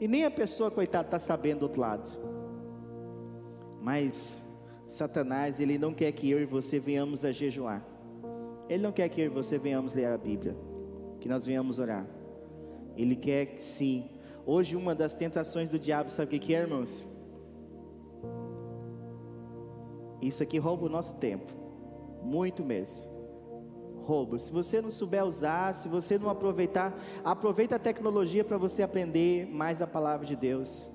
E 0.00 0.08
nem 0.08 0.24
a 0.24 0.30
pessoa, 0.30 0.70
coitada, 0.70 1.06
está 1.06 1.18
sabendo 1.18 1.60
do 1.60 1.62
outro 1.64 1.80
lado. 1.80 2.08
Mas 3.84 4.42
Satanás, 4.88 5.60
ele 5.60 5.76
não 5.76 5.92
quer 5.92 6.10
que 6.10 6.30
eu 6.30 6.40
e 6.40 6.46
você 6.46 6.80
venhamos 6.80 7.22
a 7.22 7.30
jejuar. 7.30 7.84
Ele 8.66 8.82
não 8.82 8.90
quer 8.90 9.10
que 9.10 9.20
eu 9.20 9.26
e 9.26 9.28
você 9.28 9.58
venhamos 9.58 9.92
ler 9.92 10.06
a 10.06 10.16
Bíblia, 10.16 10.56
que 11.20 11.28
nós 11.28 11.44
venhamos 11.44 11.78
orar. 11.78 12.06
Ele 12.96 13.14
quer 13.14 13.44
que 13.44 13.60
sim. 13.60 14.08
Hoje 14.46 14.74
uma 14.74 14.94
das 14.94 15.12
tentações 15.12 15.68
do 15.68 15.78
diabo, 15.78 16.08
sabe 16.08 16.34
o 16.34 16.40
que 16.40 16.54
é, 16.54 16.60
irmãos? 16.60 17.06
Isso 20.22 20.42
aqui 20.42 20.56
rouba 20.56 20.86
o 20.86 20.88
nosso 20.88 21.16
tempo, 21.16 21.52
muito 22.22 22.64
mesmo. 22.64 23.06
Rouba. 24.06 24.38
Se 24.38 24.50
você 24.50 24.80
não 24.80 24.90
souber 24.90 25.26
usar, 25.26 25.74
se 25.74 25.88
você 25.88 26.16
não 26.16 26.30
aproveitar, 26.30 26.98
aproveita 27.22 27.76
a 27.76 27.78
tecnologia 27.78 28.42
para 28.42 28.56
você 28.56 28.82
aprender 28.82 29.46
mais 29.46 29.82
a 29.82 29.86
palavra 29.86 30.26
de 30.26 30.34
Deus. 30.34 30.93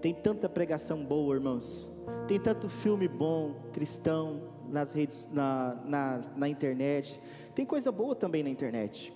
Tem 0.00 0.14
tanta 0.14 0.48
pregação 0.48 1.04
boa, 1.04 1.34
irmãos. 1.34 1.90
Tem 2.26 2.38
tanto 2.38 2.68
filme 2.68 3.08
bom, 3.08 3.54
cristão, 3.72 4.42
nas 4.68 4.92
redes, 4.92 5.28
na, 5.32 5.76
na, 5.84 6.20
na 6.36 6.48
internet. 6.48 7.20
Tem 7.54 7.66
coisa 7.66 7.90
boa 7.90 8.14
também 8.14 8.42
na 8.42 8.50
internet. 8.50 9.12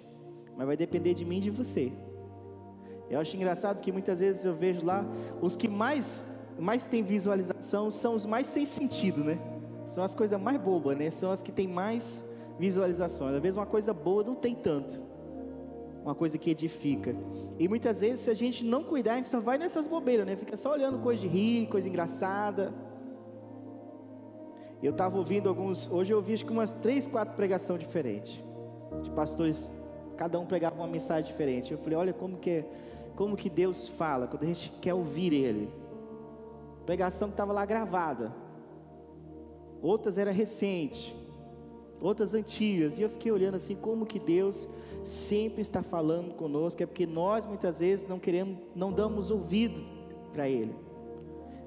Mas 0.57 0.67
vai 0.67 0.77
depender 0.77 1.15
de 1.15 1.25
mim 1.25 1.37
e 1.37 1.41
de 1.41 1.51
você. 1.51 1.93
Eu 3.09 3.21
acho 3.21 3.37
engraçado 3.37 3.81
que 3.81 3.93
muitas 3.93 4.19
vezes 4.19 4.45
eu 4.45 4.55
vejo 4.55 4.85
lá 4.85 5.05
os 5.41 5.55
que 5.55 5.69
mais 5.69 6.25
mais 6.59 6.85
tem 6.85 7.03
visualização 7.03 7.91
são 7.91 8.15
os 8.15 8.27
mais 8.27 8.47
sem 8.47 8.67
sentido, 8.67 9.25
né? 9.25 9.39
São 9.87 10.05
as 10.05 10.15
coisas 10.15 10.39
mais 10.41 10.61
bobas, 10.61 10.97
né? 10.97 11.11
São 11.11 11.31
as 11.31 11.41
que 11.43 11.51
têm 11.51 11.67
mais 11.67 12.23
visualizações. 12.59 13.35
Às 13.35 13.41
vezes 13.41 13.57
uma 13.57 13.67
coisa 13.67 13.95
boa 13.95 14.23
não 14.23 14.35
tem 14.35 14.55
tanto 14.55 15.12
uma 16.05 16.15
coisa 16.15 16.37
que 16.37 16.51
edifica. 16.51 17.15
E 17.59 17.69
muitas 17.69 18.01
vezes, 18.01 18.21
se 18.21 18.31
a 18.31 18.35
gente 18.35 18.65
não 18.65 18.83
cuidar, 18.83 19.15
a 19.15 19.17
gente 19.17 19.29
só 19.29 19.41
vai 19.41 19.57
nessas 19.57 19.87
bobeiras, 19.87 20.27
né? 20.27 20.37
Fica 20.37 20.57
só 20.57 20.73
olhando 20.73 20.99
coisa 20.99 21.21
de 21.23 21.29
rir, 21.29 21.67
coisa 21.69 21.89
engraçada. 21.89 22.73
Eu 24.83 24.91
estava 24.91 25.17
ouvindo 25.17 25.49
alguns, 25.49 25.91
hoje 25.91 26.13
eu 26.13 26.17
ouvi 26.17 26.35
acho 26.35 26.45
que 26.45 26.51
umas 26.51 26.73
três, 26.73 27.07
quatro 27.07 27.37
pregações 27.37 27.79
diferentes, 27.79 28.43
de 29.03 29.11
pastores, 29.11 29.71
cada 30.17 30.41
um 30.41 30.45
pregava 30.45 30.75
uma 30.75 30.89
mensagem 30.89 31.25
diferente. 31.31 31.71
Eu 31.71 31.79
falei, 31.79 31.97
olha 31.97 32.13
como 32.13 32.37
que, 32.37 32.65
como 33.15 33.37
que 33.37 33.49
Deus 33.49 33.87
fala, 33.87 34.27
quando 34.27 34.43
a 34.43 34.47
gente 34.47 34.73
quer 34.81 34.93
ouvir 34.93 35.33
Ele. 35.33 35.71
Pregação 36.85 37.29
que 37.29 37.35
estava 37.35 37.53
lá 37.53 37.65
gravada, 37.65 38.35
outras 39.81 40.19
era 40.19 40.33
recente, 40.33 41.15
outras 42.01 42.35
antigas, 42.35 42.99
e 42.99 43.03
eu 43.03 43.09
fiquei 43.09 43.31
olhando 43.31 43.55
assim, 43.55 43.77
como 43.77 44.05
que 44.05 44.19
Deus 44.19 44.67
sempre 45.05 45.61
está 45.61 45.83
falando 45.83 46.35
conosco, 46.35 46.83
é 46.83 46.87
porque 46.87 47.07
nós 47.07 47.47
muitas 47.47 47.79
vezes 47.79 48.07
não 48.09 48.19
queremos, 48.19 48.59
não 48.75 48.93
damos 48.93 49.31
ouvido 49.31 49.83
para 50.33 50.49
Ele. 50.49 50.75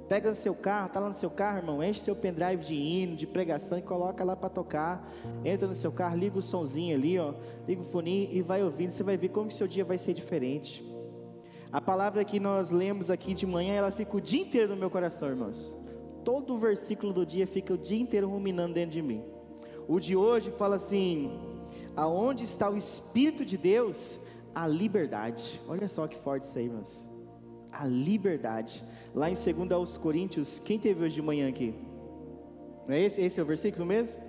Pega 0.07 0.29
no 0.29 0.35
seu 0.35 0.53
carro, 0.53 0.87
está 0.87 0.99
lá 0.99 1.07
no 1.07 1.15
seu 1.15 1.31
carro, 1.31 1.57
irmão, 1.57 1.83
enche 1.83 1.99
seu 1.99 2.15
pendrive 2.15 2.63
de 2.63 2.75
hino, 2.75 3.15
de 3.15 3.25
pregação 3.25 3.77
e 3.77 3.81
coloca 3.81 4.23
lá 4.23 4.35
para 4.35 4.49
tocar. 4.49 5.11
Entra 5.43 5.67
no 5.67 5.73
seu 5.73 5.91
carro, 5.91 6.15
liga 6.15 6.37
o 6.37 6.43
sonzinho 6.43 6.95
ali, 6.95 7.17
ó, 7.17 7.33
liga 7.67 7.81
o 7.81 7.83
fone 7.83 8.29
e 8.31 8.41
vai 8.41 8.63
ouvindo. 8.63 8.91
Você 8.91 9.01
vai 9.01 9.17
ver 9.17 9.29
como 9.29 9.47
que 9.47 9.55
seu 9.55 9.67
dia 9.67 9.83
vai 9.83 9.97
ser 9.97 10.13
diferente. 10.13 10.85
A 11.71 11.81
palavra 11.81 12.23
que 12.23 12.39
nós 12.39 12.69
lemos 12.69 13.09
aqui 13.09 13.33
de 13.33 13.47
manhã, 13.47 13.73
ela 13.73 13.91
fica 13.91 14.15
o 14.15 14.21
dia 14.21 14.41
inteiro 14.41 14.75
no 14.75 14.79
meu 14.79 14.91
coração, 14.91 15.27
irmãos. 15.27 15.75
Todo 16.23 16.53
o 16.53 16.57
versículo 16.57 17.11
do 17.11 17.25
dia 17.25 17.47
fica 17.47 17.73
o 17.73 17.77
dia 17.77 17.99
inteiro 17.99 18.29
ruminando 18.29 18.75
dentro 18.75 18.91
de 18.91 19.01
mim. 19.01 19.23
O 19.87 19.99
de 19.99 20.15
hoje 20.15 20.51
fala 20.51 20.75
assim: 20.75 21.31
aonde 21.95 22.43
está 22.43 22.69
o 22.69 22.77
Espírito 22.77 23.45
de 23.45 23.57
Deus, 23.57 24.19
a 24.53 24.67
liberdade. 24.67 25.61
Olha 25.67 25.87
só 25.87 26.07
que 26.07 26.17
forte 26.17 26.43
isso 26.43 26.57
aí, 26.57 26.65
irmãos. 26.65 27.09
A 27.71 27.85
liberdade. 27.85 28.83
Lá 29.13 29.29
em 29.29 29.33
2 29.33 29.71
aos 29.71 29.97
Coríntios, 29.97 30.59
quem 30.59 30.77
teve 30.79 31.03
hoje 31.03 31.15
de 31.15 31.21
manhã 31.21 31.47
aqui? 31.49 31.73
Não 32.87 32.93
é 32.95 33.01
esse? 33.01 33.21
Esse 33.21 33.39
é 33.39 33.43
o 33.43 33.45
versículo 33.45 33.85
mesmo? 33.85 34.19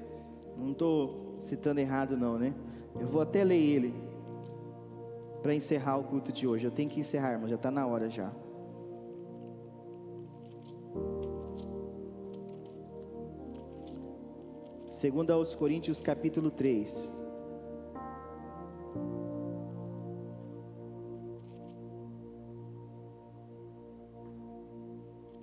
Não 0.56 0.72
estou 0.72 1.38
citando 1.42 1.80
errado, 1.80 2.16
não, 2.16 2.38
né? 2.38 2.54
Eu 2.98 3.06
vou 3.06 3.20
até 3.20 3.44
ler 3.44 3.60
ele 3.60 3.94
para 5.42 5.54
encerrar 5.54 5.98
o 5.98 6.04
culto 6.04 6.32
de 6.32 6.46
hoje. 6.46 6.66
Eu 6.66 6.70
tenho 6.70 6.88
que 6.88 6.98
encerrar, 6.98 7.32
irmão, 7.32 7.48
já 7.48 7.56
está 7.56 7.70
na 7.70 7.86
hora 7.86 8.08
já. 8.08 8.32
Segundo 14.86 15.30
aos 15.30 15.54
Coríntios 15.54 16.00
capítulo 16.00 16.50
3. 16.50 17.15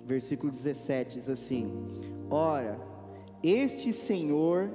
Versículo 0.04 0.52
17 0.52 1.14
diz 1.14 1.28
assim: 1.28 1.72
Ora, 2.30 2.78
este 3.42 3.92
Senhor 3.92 4.70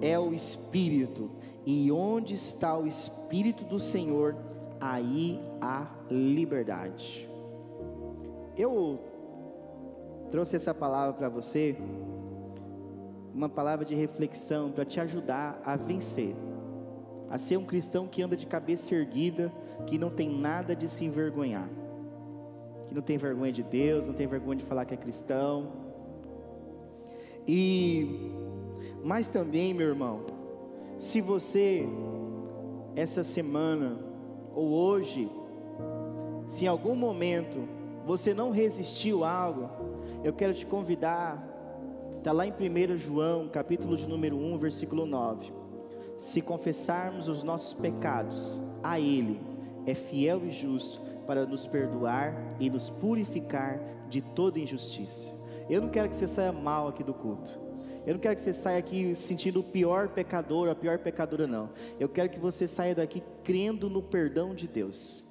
é 0.00 0.18
o 0.18 0.32
Espírito, 0.32 1.30
e 1.66 1.90
onde 1.90 2.34
está 2.34 2.76
o 2.76 2.86
Espírito 2.86 3.64
do 3.64 3.78
Senhor, 3.78 4.36
aí 4.80 5.40
há 5.60 5.86
liberdade. 6.10 7.28
Eu 8.56 8.98
trouxe 10.30 10.56
essa 10.56 10.74
palavra 10.74 11.14
para 11.14 11.28
você, 11.28 11.76
uma 13.34 13.48
palavra 13.48 13.84
de 13.84 13.94
reflexão 13.94 14.70
para 14.70 14.84
te 14.84 15.00
ajudar 15.00 15.60
a 15.64 15.76
vencer, 15.76 16.34
a 17.28 17.38
ser 17.38 17.56
um 17.56 17.64
cristão 17.64 18.06
que 18.06 18.22
anda 18.22 18.36
de 18.36 18.46
cabeça 18.46 18.94
erguida, 18.94 19.52
que 19.86 19.98
não 19.98 20.10
tem 20.10 20.28
nada 20.28 20.74
de 20.74 20.88
se 20.88 21.04
envergonhar 21.04 21.68
que 22.90 22.94
não 22.94 23.02
tem 23.02 23.16
vergonha 23.16 23.52
de 23.52 23.62
Deus, 23.62 24.08
não 24.08 24.14
tem 24.14 24.26
vergonha 24.26 24.56
de 24.56 24.64
falar 24.64 24.84
que 24.84 24.92
é 24.92 24.96
cristão. 24.96 25.68
E 27.46 28.32
mas 29.04 29.28
também, 29.28 29.72
meu 29.72 29.86
irmão, 29.86 30.22
se 30.98 31.20
você 31.20 31.88
essa 32.96 33.22
semana 33.22 33.96
ou 34.52 34.70
hoje, 34.72 35.30
se 36.48 36.64
em 36.64 36.68
algum 36.68 36.96
momento 36.96 37.60
você 38.04 38.34
não 38.34 38.50
resistiu 38.50 39.22
a 39.22 39.30
algo, 39.30 39.70
eu 40.24 40.32
quero 40.32 40.52
te 40.52 40.66
convidar, 40.66 41.46
está 42.18 42.32
lá 42.32 42.44
em 42.44 42.50
1 42.50 42.96
João, 42.98 43.48
capítulo 43.48 43.96
de 43.96 44.08
número 44.08 44.36
1, 44.36 44.58
versículo 44.58 45.06
9. 45.06 45.52
Se 46.18 46.42
confessarmos 46.42 47.28
os 47.28 47.44
nossos 47.44 47.72
pecados 47.72 48.60
a 48.82 48.98
Ele, 48.98 49.40
é 49.86 49.94
fiel 49.94 50.44
e 50.44 50.50
justo 50.50 51.09
para 51.30 51.46
nos 51.46 51.64
perdoar 51.64 52.34
e 52.58 52.68
nos 52.68 52.90
purificar 52.90 53.78
de 54.08 54.20
toda 54.20 54.58
injustiça. 54.58 55.32
Eu 55.68 55.80
não 55.80 55.88
quero 55.88 56.08
que 56.08 56.16
você 56.16 56.26
saia 56.26 56.50
mal 56.50 56.88
aqui 56.88 57.04
do 57.04 57.14
culto. 57.14 57.56
Eu 58.04 58.14
não 58.14 58.20
quero 58.20 58.34
que 58.34 58.40
você 58.40 58.52
saia 58.52 58.78
aqui 58.80 59.14
sentindo 59.14 59.60
o 59.60 59.62
pior 59.62 60.08
pecador, 60.08 60.68
a 60.68 60.74
pior 60.74 60.98
pecadora, 60.98 61.46
não. 61.46 61.70
Eu 62.00 62.08
quero 62.08 62.30
que 62.30 62.38
você 62.40 62.66
saia 62.66 62.96
daqui 62.96 63.22
crendo 63.44 63.88
no 63.88 64.02
perdão 64.02 64.56
de 64.56 64.66
Deus. 64.66 65.22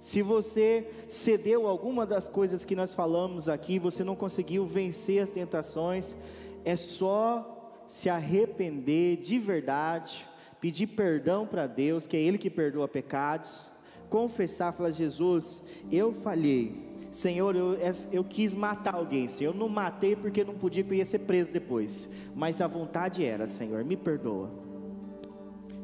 Se 0.00 0.20
você 0.20 0.90
cedeu 1.06 1.68
alguma 1.68 2.04
das 2.04 2.28
coisas 2.28 2.64
que 2.64 2.74
nós 2.74 2.92
falamos 2.92 3.48
aqui, 3.48 3.78
você 3.78 4.02
não 4.02 4.16
conseguiu 4.16 4.66
vencer 4.66 5.22
as 5.22 5.30
tentações, 5.30 6.16
é 6.64 6.74
só 6.74 7.84
se 7.86 8.08
arrepender 8.08 9.18
de 9.18 9.38
verdade, 9.38 10.26
pedir 10.60 10.88
perdão 10.88 11.46
para 11.46 11.68
Deus, 11.68 12.04
que 12.04 12.16
é 12.16 12.20
Ele 12.20 12.36
que 12.36 12.50
perdoa 12.50 12.88
pecados 12.88 13.75
confessar, 14.10 14.72
falar: 14.72 14.90
Jesus, 14.90 15.62
eu 15.90 16.12
falhei. 16.12 16.84
Senhor, 17.12 17.56
eu, 17.56 17.78
eu 18.12 18.22
quis 18.22 18.54
matar 18.54 18.94
alguém, 18.94 19.26
Senhor. 19.26 19.54
Eu 19.54 19.58
não 19.58 19.68
matei 19.68 20.14
porque 20.14 20.44
não 20.44 20.54
podia, 20.54 20.84
porque 20.84 20.96
eu 20.96 20.98
ia 20.98 21.06
ser 21.06 21.20
preso 21.20 21.50
depois. 21.50 22.08
Mas 22.34 22.60
a 22.60 22.66
vontade 22.66 23.24
era, 23.24 23.48
Senhor, 23.48 23.82
me 23.84 23.96
perdoa. 23.96 24.50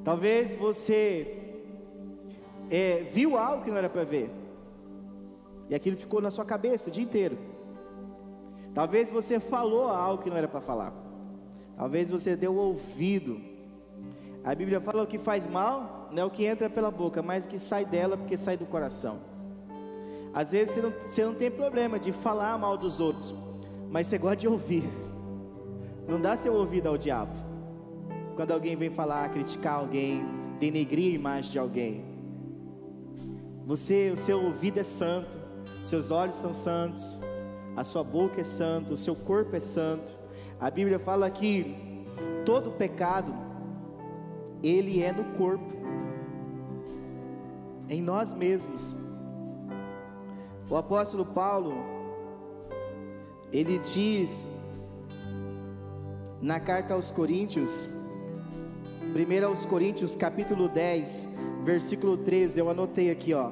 Talvez 0.05 0.55
você 0.55 1.39
é, 2.69 3.05
viu 3.13 3.37
algo 3.37 3.65
que 3.65 3.71
não 3.71 3.79
era 3.79 3.89
para 3.89 4.05
ver, 4.05 4.31
e 5.71 5.75
aquilo 5.75 5.97
ficou 5.97 6.21
na 6.21 6.31
sua 6.31 6.45
cabeça 6.45 6.91
o 6.91 6.93
dia 6.93 7.03
inteiro. 7.03 7.39
Talvez 8.75 9.11
você 9.11 9.39
falou 9.39 9.89
algo 9.89 10.23
que 10.23 10.31
não 10.31 10.37
era 10.37 10.49
para 10.49 10.61
falar. 10.61 10.93
Talvez 11.77 12.11
você 12.11 12.37
deu 12.37 12.55
ouvido. 12.55 13.41
A 14.45 14.55
Bíblia 14.55 14.81
fala 14.81 15.03
o 15.03 15.07
que 15.07 15.19
faz 15.19 15.47
mal 15.47 16.03
não 16.13 16.23
é 16.23 16.25
o 16.27 16.31
que 16.31 16.45
entra 16.45 16.69
pela 16.69 16.91
boca, 16.91 17.23
mas 17.23 17.45
o 17.47 17.49
que 17.49 17.59
sai 17.59 17.87
dela, 17.87 18.17
porque 18.17 18.37
sai 18.37 18.57
do 18.57 18.67
coração. 18.67 19.19
Às 20.35 20.51
vezes 20.51 20.75
você 20.75 20.83
não, 20.83 20.93
você 21.07 21.25
não 21.25 21.35
tem 21.35 21.51
problema 21.51 21.99
de 21.99 22.13
falar 22.13 22.59
mal 22.59 22.77
dos 22.77 23.01
outros, 23.01 23.35
mas 23.91 24.07
você 24.07 24.19
gosta 24.19 24.37
de 24.37 24.49
ouvir. 24.49 24.85
Não 26.07 26.21
dá 26.21 26.37
seu 26.37 26.55
ouvido 26.55 26.89
ao 26.89 26.99
diabo. 26.99 27.33
Quando 28.37 28.51
alguém 28.51 28.77
vem 28.77 28.91
falar, 28.91 29.31
criticar 29.31 29.75
alguém, 29.75 30.25
denegrir 30.59 31.13
a 31.13 31.15
imagem 31.15 31.53
de 31.53 31.59
alguém. 31.59 32.05
Você, 33.67 34.11
o 34.11 34.17
seu 34.17 34.43
ouvido 34.43 34.79
é 34.79 34.83
santo, 34.83 35.39
seus 35.83 36.11
olhos 36.11 36.37
são 36.37 36.53
santos, 36.53 37.19
a 37.77 37.85
sua 37.85 38.05
boca 38.05 38.41
é 38.41 38.45
santa, 38.45 38.93
o 38.93 38.99
seu 38.99 39.15
corpo 39.15 39.57
é 39.57 39.61
santo. 39.61 40.13
A 40.61 40.71
Bíblia 40.71 40.99
fala 40.99 41.31
que 41.31 41.75
todo 42.45 42.71
pecado 42.73 43.33
ele 44.63 45.03
é 45.03 45.13
no 45.13 45.25
corpo, 45.37 45.75
em 47.89 48.01
nós 48.01 48.33
mesmos. 48.33 48.95
O 50.71 50.77
apóstolo 50.77 51.27
Paulo, 51.27 51.75
ele 53.53 53.79
diz 53.79 54.47
na 56.41 56.61
carta 56.61 56.95
aos 56.95 57.11
Coríntios, 57.11 57.89
1 59.15 59.47
aos 59.47 59.67
Coríntios, 59.67 60.15
capítulo 60.15 60.69
10, 60.69 61.29
versículo 61.65 62.17
13, 62.17 62.59
eu 62.59 62.71
anotei 62.71 63.11
aqui, 63.11 63.35
ó. 63.35 63.51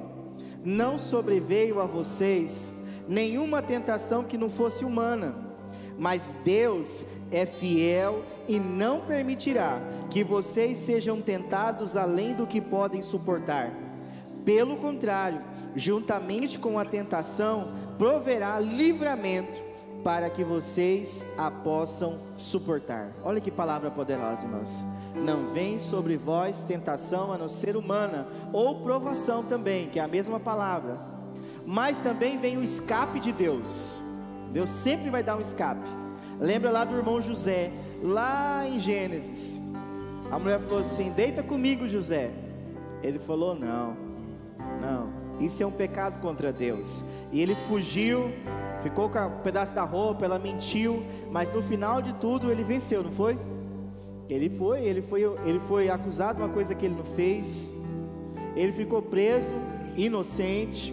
Não 0.65 0.99
sobreveio 0.99 1.81
a 1.81 1.87
vocês 1.87 2.73
nenhuma 3.09 3.61
tentação 3.61 4.25
que 4.25 4.39
não 4.39 4.49
fosse 4.49 4.85
humana, 4.85 5.35
mas 5.99 6.35
Deus 6.45 7.05
é 7.31 7.45
fiel 7.45 8.23
e 8.49 8.59
não 8.59 9.01
permitirá 9.01 9.81
que 10.11 10.25
vocês 10.25 10.77
sejam 10.79 11.21
tentados 11.21 11.97
além 11.97 12.35
do 12.35 12.47
que 12.47 12.61
podem 12.61 13.01
suportar. 13.01 13.73
Pelo 14.45 14.77
contrário, 14.77 15.41
juntamente 15.77 16.59
com 16.59 16.79
a 16.79 16.85
tentação, 16.85 17.69
proverá 17.97 18.59
livramento 18.59 19.61
para 20.03 20.29
que 20.31 20.43
vocês 20.43 21.25
a 21.37 21.51
possam 21.51 22.19
suportar. 22.37 23.13
Olha 23.23 23.41
que 23.41 23.51
palavra 23.51 23.91
poderosa, 23.91 24.43
irmãos. 24.43 24.83
Não 25.15 25.53
vem 25.53 25.79
sobre 25.79 26.17
vós 26.17 26.63
tentação 26.63 27.33
a 27.33 27.39
não 27.39 27.49
ser 27.49 27.77
humana, 27.77 28.27
ou 28.53 28.83
provação 28.83 29.45
também, 29.45 29.89
que 29.89 29.99
é 29.99 30.03
a 30.03 30.09
mesma 30.09 30.41
palavra. 30.41 30.99
Mas 31.67 31.99
também 31.99 32.39
vem 32.39 32.57
o 32.57 32.63
escape 32.63 33.21
de 33.21 33.33
Deus. 33.33 33.99
Deus 34.51 34.71
sempre 34.71 35.11
vai 35.11 35.23
dar 35.23 35.37
um 35.37 35.41
escape. 35.41 35.87
Lembra 36.41 36.71
lá 36.71 36.85
do 36.85 36.97
irmão 36.97 37.21
José, 37.21 37.71
lá 38.03 38.67
em 38.67 38.81
Gênesis. 38.81 39.70
A 40.31 40.39
mulher 40.39 40.61
falou 40.61 40.81
assim: 40.81 41.11
Deita 41.11 41.43
comigo, 41.43 41.89
José. 41.89 42.31
Ele 43.03 43.19
falou: 43.19 43.55
Não, 43.55 43.97
não, 44.81 45.11
isso 45.41 45.63
é 45.63 45.67
um 45.67 45.73
pecado 45.73 46.21
contra 46.21 46.53
Deus. 46.53 47.03
E 47.33 47.41
ele 47.41 47.55
fugiu, 47.69 48.31
ficou 48.83 49.09
com 49.09 49.19
um 49.19 49.41
pedaço 49.43 49.75
da 49.75 49.85
roupa, 49.85 50.25
ela 50.25 50.39
mentiu, 50.39 51.05
mas 51.31 51.53
no 51.53 51.63
final 51.63 52.03
de 52.03 52.13
tudo 52.15 52.51
ele 52.51 52.65
venceu, 52.65 53.03
não 53.03 53.13
foi? 53.13 53.39
Ele 54.29 54.49
foi, 54.49 54.85
ele 54.85 55.03
foi, 55.03 55.23
ele 55.45 55.61
foi 55.67 55.89
acusado 55.89 56.39
de 56.39 56.43
uma 56.43 56.53
coisa 56.53 56.75
que 56.75 56.87
ele 56.87 56.95
não 56.95 57.05
fez. 57.17 57.73
Ele 58.55 58.73
ficou 58.73 59.01
preso, 59.01 59.55
inocente, 59.97 60.93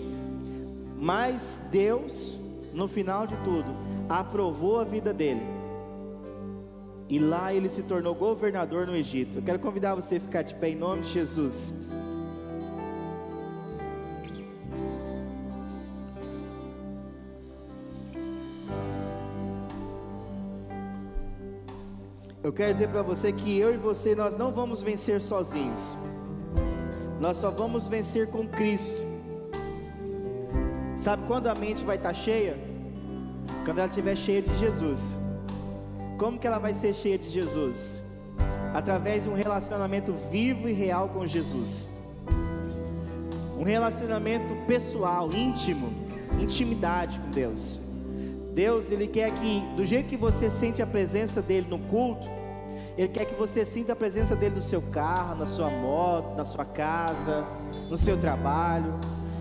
mas 1.00 1.60
Deus, 1.72 2.38
no 2.74 2.88
final 2.88 3.28
de 3.28 3.36
tudo, 3.38 3.70
aprovou 4.10 4.80
a 4.80 4.84
vida 4.84 5.14
dele. 5.14 5.57
E 7.10 7.20
lá 7.20 7.54
ele 7.54 7.70
se 7.70 7.84
tornou 7.84 8.14
governador 8.14 8.86
no 8.86 8.96
Egito. 8.96 9.38
Eu 9.38 9.42
quero 9.42 9.60
convidar 9.60 9.96
você 9.96 10.18
a 10.18 10.20
ficar 10.20 10.42
de 10.42 10.54
pé 10.56 10.70
em 10.70 10.76
nome 10.76 11.04
de 11.04 11.10
Jesus. 11.10 11.74
Eu 22.44 22.54
quero 22.54 22.74
dizer 22.74 22.88
para 22.88 23.02
você 23.02 23.32
que 23.32 23.58
eu 23.58 23.74
e 23.74 23.78
você 23.78 24.16
nós 24.16 24.38
não 24.38 24.54
vamos 24.54 24.82
vencer 24.82 25.22
sozinhos. 25.22 25.98
Nós 27.20 27.38
só 27.38 27.50
vamos 27.50 27.88
vencer 27.88 28.28
com 28.30 28.48
Cristo. 28.48 29.02
Sabe 30.98 31.24
quando 31.28 31.48
a 31.48 31.56
mente 31.56 31.84
vai 31.84 31.98
estar 31.98 32.10
tá 32.10 32.14
cheia? 32.14 32.58
Quando 33.66 33.80
ela 33.80 33.88
estiver 33.88 34.16
cheia 34.16 34.42
de 34.42 34.56
Jesus. 34.58 35.27
Como 36.18 36.40
que 36.40 36.48
ela 36.48 36.58
vai 36.58 36.74
ser 36.74 36.96
cheia 36.96 37.18
de 37.18 37.30
Jesus? 37.30 38.02
Através 38.74 39.24
de 39.24 39.30
um 39.30 39.36
relacionamento 39.36 40.14
vivo 40.32 40.68
e 40.68 40.74
real 40.74 41.10
com 41.10 41.28
Jesus. 41.28 41.88
Um 43.58 43.64
relacionamento 43.64 44.56
pessoal, 44.66 45.30
íntimo, 45.32 45.94
intimidade 46.42 47.20
com 47.20 47.30
Deus. 47.30 47.80
Deus, 48.54 48.90
ele 48.90 49.06
quer 49.06 49.32
que 49.32 49.60
do 49.76 49.86
jeito 49.86 50.08
que 50.08 50.18
você 50.18 50.50
sente 50.50 50.82
a 50.82 50.88
presença 50.88 51.40
dele 51.40 51.68
no 51.70 51.78
culto, 51.78 52.28
ele 52.98 53.10
quer 53.10 53.26
que 53.26 53.36
você 53.36 53.64
sinta 53.64 53.94
a 53.94 53.96
presença 53.96 54.36
dele 54.36 54.56
no 54.56 54.62
seu 54.62 54.82
carro, 54.82 55.36
na 55.36 55.46
sua 55.46 55.70
moto, 55.70 56.36
na 56.36 56.44
sua 56.44 56.66
casa, 56.66 57.46
no 57.92 57.98
seu 57.98 58.18
trabalho. 58.20 58.96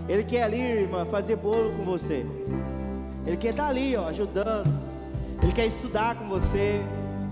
Ele 0.07 0.23
quer 0.23 0.43
ali, 0.43 0.61
irmã, 0.61 1.05
fazer 1.05 1.37
bolo 1.37 1.75
com 1.75 1.83
você. 1.83 2.23
Ele 3.25 3.35
quer 3.35 3.49
estar 3.49 3.67
ali, 3.67 3.95
ó, 3.95 4.07
ajudando. 4.07 4.86
Ele 5.41 5.51
quer 5.51 5.65
estudar 5.65 6.15
com 6.15 6.27
você. 6.27 6.81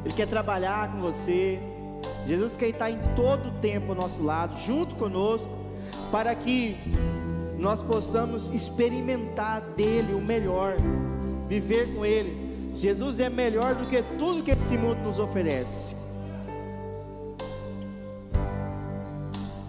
Ele 0.03 0.13
quer 0.13 0.27
trabalhar 0.27 0.91
com 0.91 1.01
você. 1.01 1.59
Jesus 2.25 2.55
quer 2.55 2.69
estar 2.69 2.89
em 2.89 2.99
todo 3.15 3.49
o 3.49 3.51
tempo 3.59 3.91
ao 3.91 3.95
nosso 3.95 4.23
lado, 4.23 4.57
junto 4.61 4.95
conosco, 4.95 5.51
para 6.11 6.33
que 6.35 6.75
nós 7.57 7.81
possamos 7.81 8.47
experimentar 8.47 9.61
dele 9.75 10.13
o 10.13 10.21
melhor, 10.21 10.75
viver 11.47 11.93
com 11.95 12.05
ele. 12.05 12.71
Jesus 12.75 13.19
é 13.19 13.29
melhor 13.29 13.75
do 13.75 13.87
que 13.87 14.03
tudo 14.17 14.43
que 14.43 14.51
esse 14.51 14.77
mundo 14.77 14.97
nos 15.03 15.19
oferece. 15.19 15.95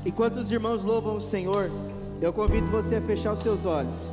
Enquanto 0.05 0.37
os 0.37 0.51
irmãos 0.51 0.84
louvam 0.84 1.16
o 1.16 1.20
Senhor, 1.20 1.70
eu 2.20 2.32
convido 2.32 2.66
você 2.68 2.97
a 2.97 3.01
fechar 3.01 3.32
os 3.32 3.41
seus 3.41 3.64
olhos. 3.64 4.11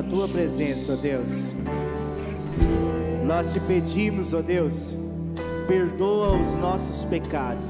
Na 0.00 0.02
tua 0.02 0.26
presença, 0.26 0.94
ó 0.94 0.96
Deus. 0.96 1.52
Nós 3.26 3.52
te 3.52 3.60
pedimos, 3.60 4.32
ó 4.32 4.40
Deus, 4.40 4.96
perdoa 5.68 6.40
os 6.40 6.54
nossos 6.54 7.04
pecados. 7.04 7.66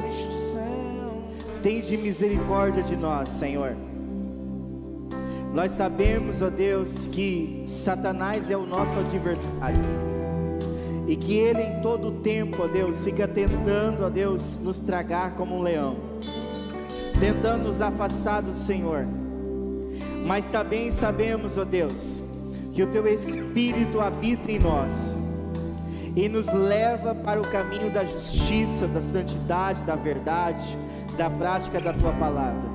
Tende 1.61 1.97
misericórdia 1.97 2.85
de 2.85 2.95
nós, 2.95 3.31
Senhor. 3.31 3.75
Nós 5.53 5.73
sabemos, 5.73 6.41
ó 6.41 6.49
Deus, 6.49 7.09
que 7.09 7.65
Satanás 7.67 8.49
é 8.49 8.57
o 8.57 8.65
nosso 8.65 8.97
adversário. 8.97 9.81
E 11.09 11.17
que 11.17 11.35
ele 11.35 11.63
em 11.63 11.81
todo 11.83 12.09
o 12.09 12.21
tempo, 12.21 12.63
ó 12.63 12.69
Deus, 12.69 13.03
fica 13.03 13.27
tentando, 13.27 14.05
ó 14.05 14.09
Deus, 14.09 14.57
nos 14.63 14.79
tragar 14.79 15.35
como 15.35 15.57
um 15.57 15.63
leão. 15.63 15.97
Tentando 17.19 17.65
nos 17.65 17.81
afastar 17.81 18.41
do 18.41 18.55
Senhor. 18.55 19.05
Mas 20.25 20.47
também 20.47 20.91
sabemos, 20.91 21.57
ó 21.59 21.65
Deus, 21.65 22.23
que 22.73 22.83
o 22.83 22.87
teu 22.87 23.07
espírito 23.07 24.01
habita 24.01 24.51
em 24.51 24.59
nós 24.59 25.19
e 26.17 26.29
nos 26.29 26.53
leva 26.53 27.15
para 27.15 27.41
o 27.41 27.47
caminho 27.47 27.91
da 27.91 28.05
justiça, 28.05 28.87
da 28.87 29.01
santidade, 29.01 29.81
da 29.83 29.97
verdade, 29.97 30.77
da 31.17 31.31
prática 31.31 31.81
da 31.81 31.93
tua 31.93 32.13
palavra. 32.13 32.71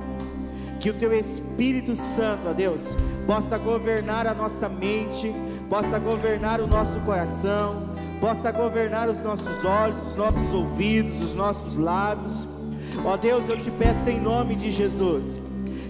Que 0.80 0.90
o 0.90 0.94
teu 0.94 1.12
Espírito 1.12 1.96
Santo, 1.96 2.48
ó 2.48 2.52
Deus, 2.52 2.96
possa 3.26 3.58
governar 3.58 4.26
a 4.26 4.34
nossa 4.34 4.68
mente, 4.68 5.34
possa 5.68 5.98
governar 5.98 6.60
o 6.60 6.66
nosso 6.66 7.00
coração, 7.00 7.88
possa 8.20 8.52
governar 8.52 9.08
os 9.08 9.20
nossos 9.20 9.64
olhos, 9.64 9.98
os 10.08 10.16
nossos 10.16 10.52
ouvidos, 10.52 11.20
os 11.20 11.34
nossos 11.34 11.76
lábios. 11.76 12.46
Ó 13.04 13.16
Deus, 13.16 13.48
eu 13.48 13.60
te 13.60 13.70
peço 13.70 14.08
em 14.08 14.20
nome 14.20 14.54
de 14.54 14.70
Jesus, 14.70 15.38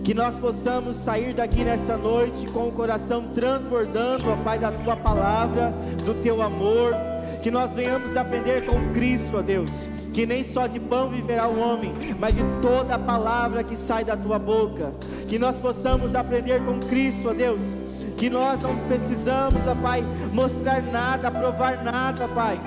que 0.06 0.14
nós 0.14 0.38
possamos 0.38 0.94
sair 0.94 1.34
daqui 1.34 1.64
nessa 1.64 1.96
noite 1.96 2.46
com 2.52 2.68
o 2.68 2.70
coração 2.70 3.24
transbordando, 3.34 4.30
ó 4.30 4.36
Pai, 4.36 4.56
da 4.56 4.70
tua 4.70 4.94
palavra, 4.94 5.74
do 6.04 6.14
teu 6.22 6.40
amor, 6.40 6.94
que 7.42 7.50
nós 7.50 7.74
venhamos 7.74 8.16
aprender 8.16 8.64
com 8.64 8.92
Cristo, 8.94 9.38
ó 9.38 9.42
Deus, 9.42 9.88
que 10.14 10.24
nem 10.24 10.44
só 10.44 10.68
de 10.68 10.78
pão 10.78 11.08
viverá 11.08 11.48
o 11.48 11.58
homem, 11.58 11.92
mas 12.20 12.36
de 12.36 12.40
toda 12.62 12.94
a 12.94 12.98
palavra 13.00 13.64
que 13.64 13.76
sai 13.76 14.04
da 14.04 14.16
tua 14.16 14.38
boca, 14.38 14.94
que 15.28 15.40
nós 15.40 15.58
possamos 15.58 16.14
aprender 16.14 16.64
com 16.64 16.78
Cristo, 16.78 17.28
ó 17.30 17.34
Deus, 17.34 17.74
que 18.16 18.30
nós 18.30 18.62
não 18.62 18.76
precisamos, 18.86 19.66
ó 19.66 19.74
Pai, 19.74 20.04
mostrar 20.32 20.82
nada, 20.82 21.32
provar 21.32 21.82
nada, 21.82 22.28
Pai, 22.28 22.60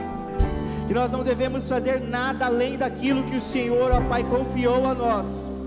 que 0.90 0.94
nós 0.94 1.10
não 1.10 1.24
devemos 1.24 1.70
fazer 1.70 2.02
nada 2.02 2.48
além 2.48 2.78
daquilo 2.78 3.24
que 3.24 3.38
o 3.38 3.42
Senhor, 3.42 3.92
ó 3.94 4.02
Pai, 4.10 4.26
confiou 4.26 4.86
a 4.86 4.94
nós. 4.94 5.59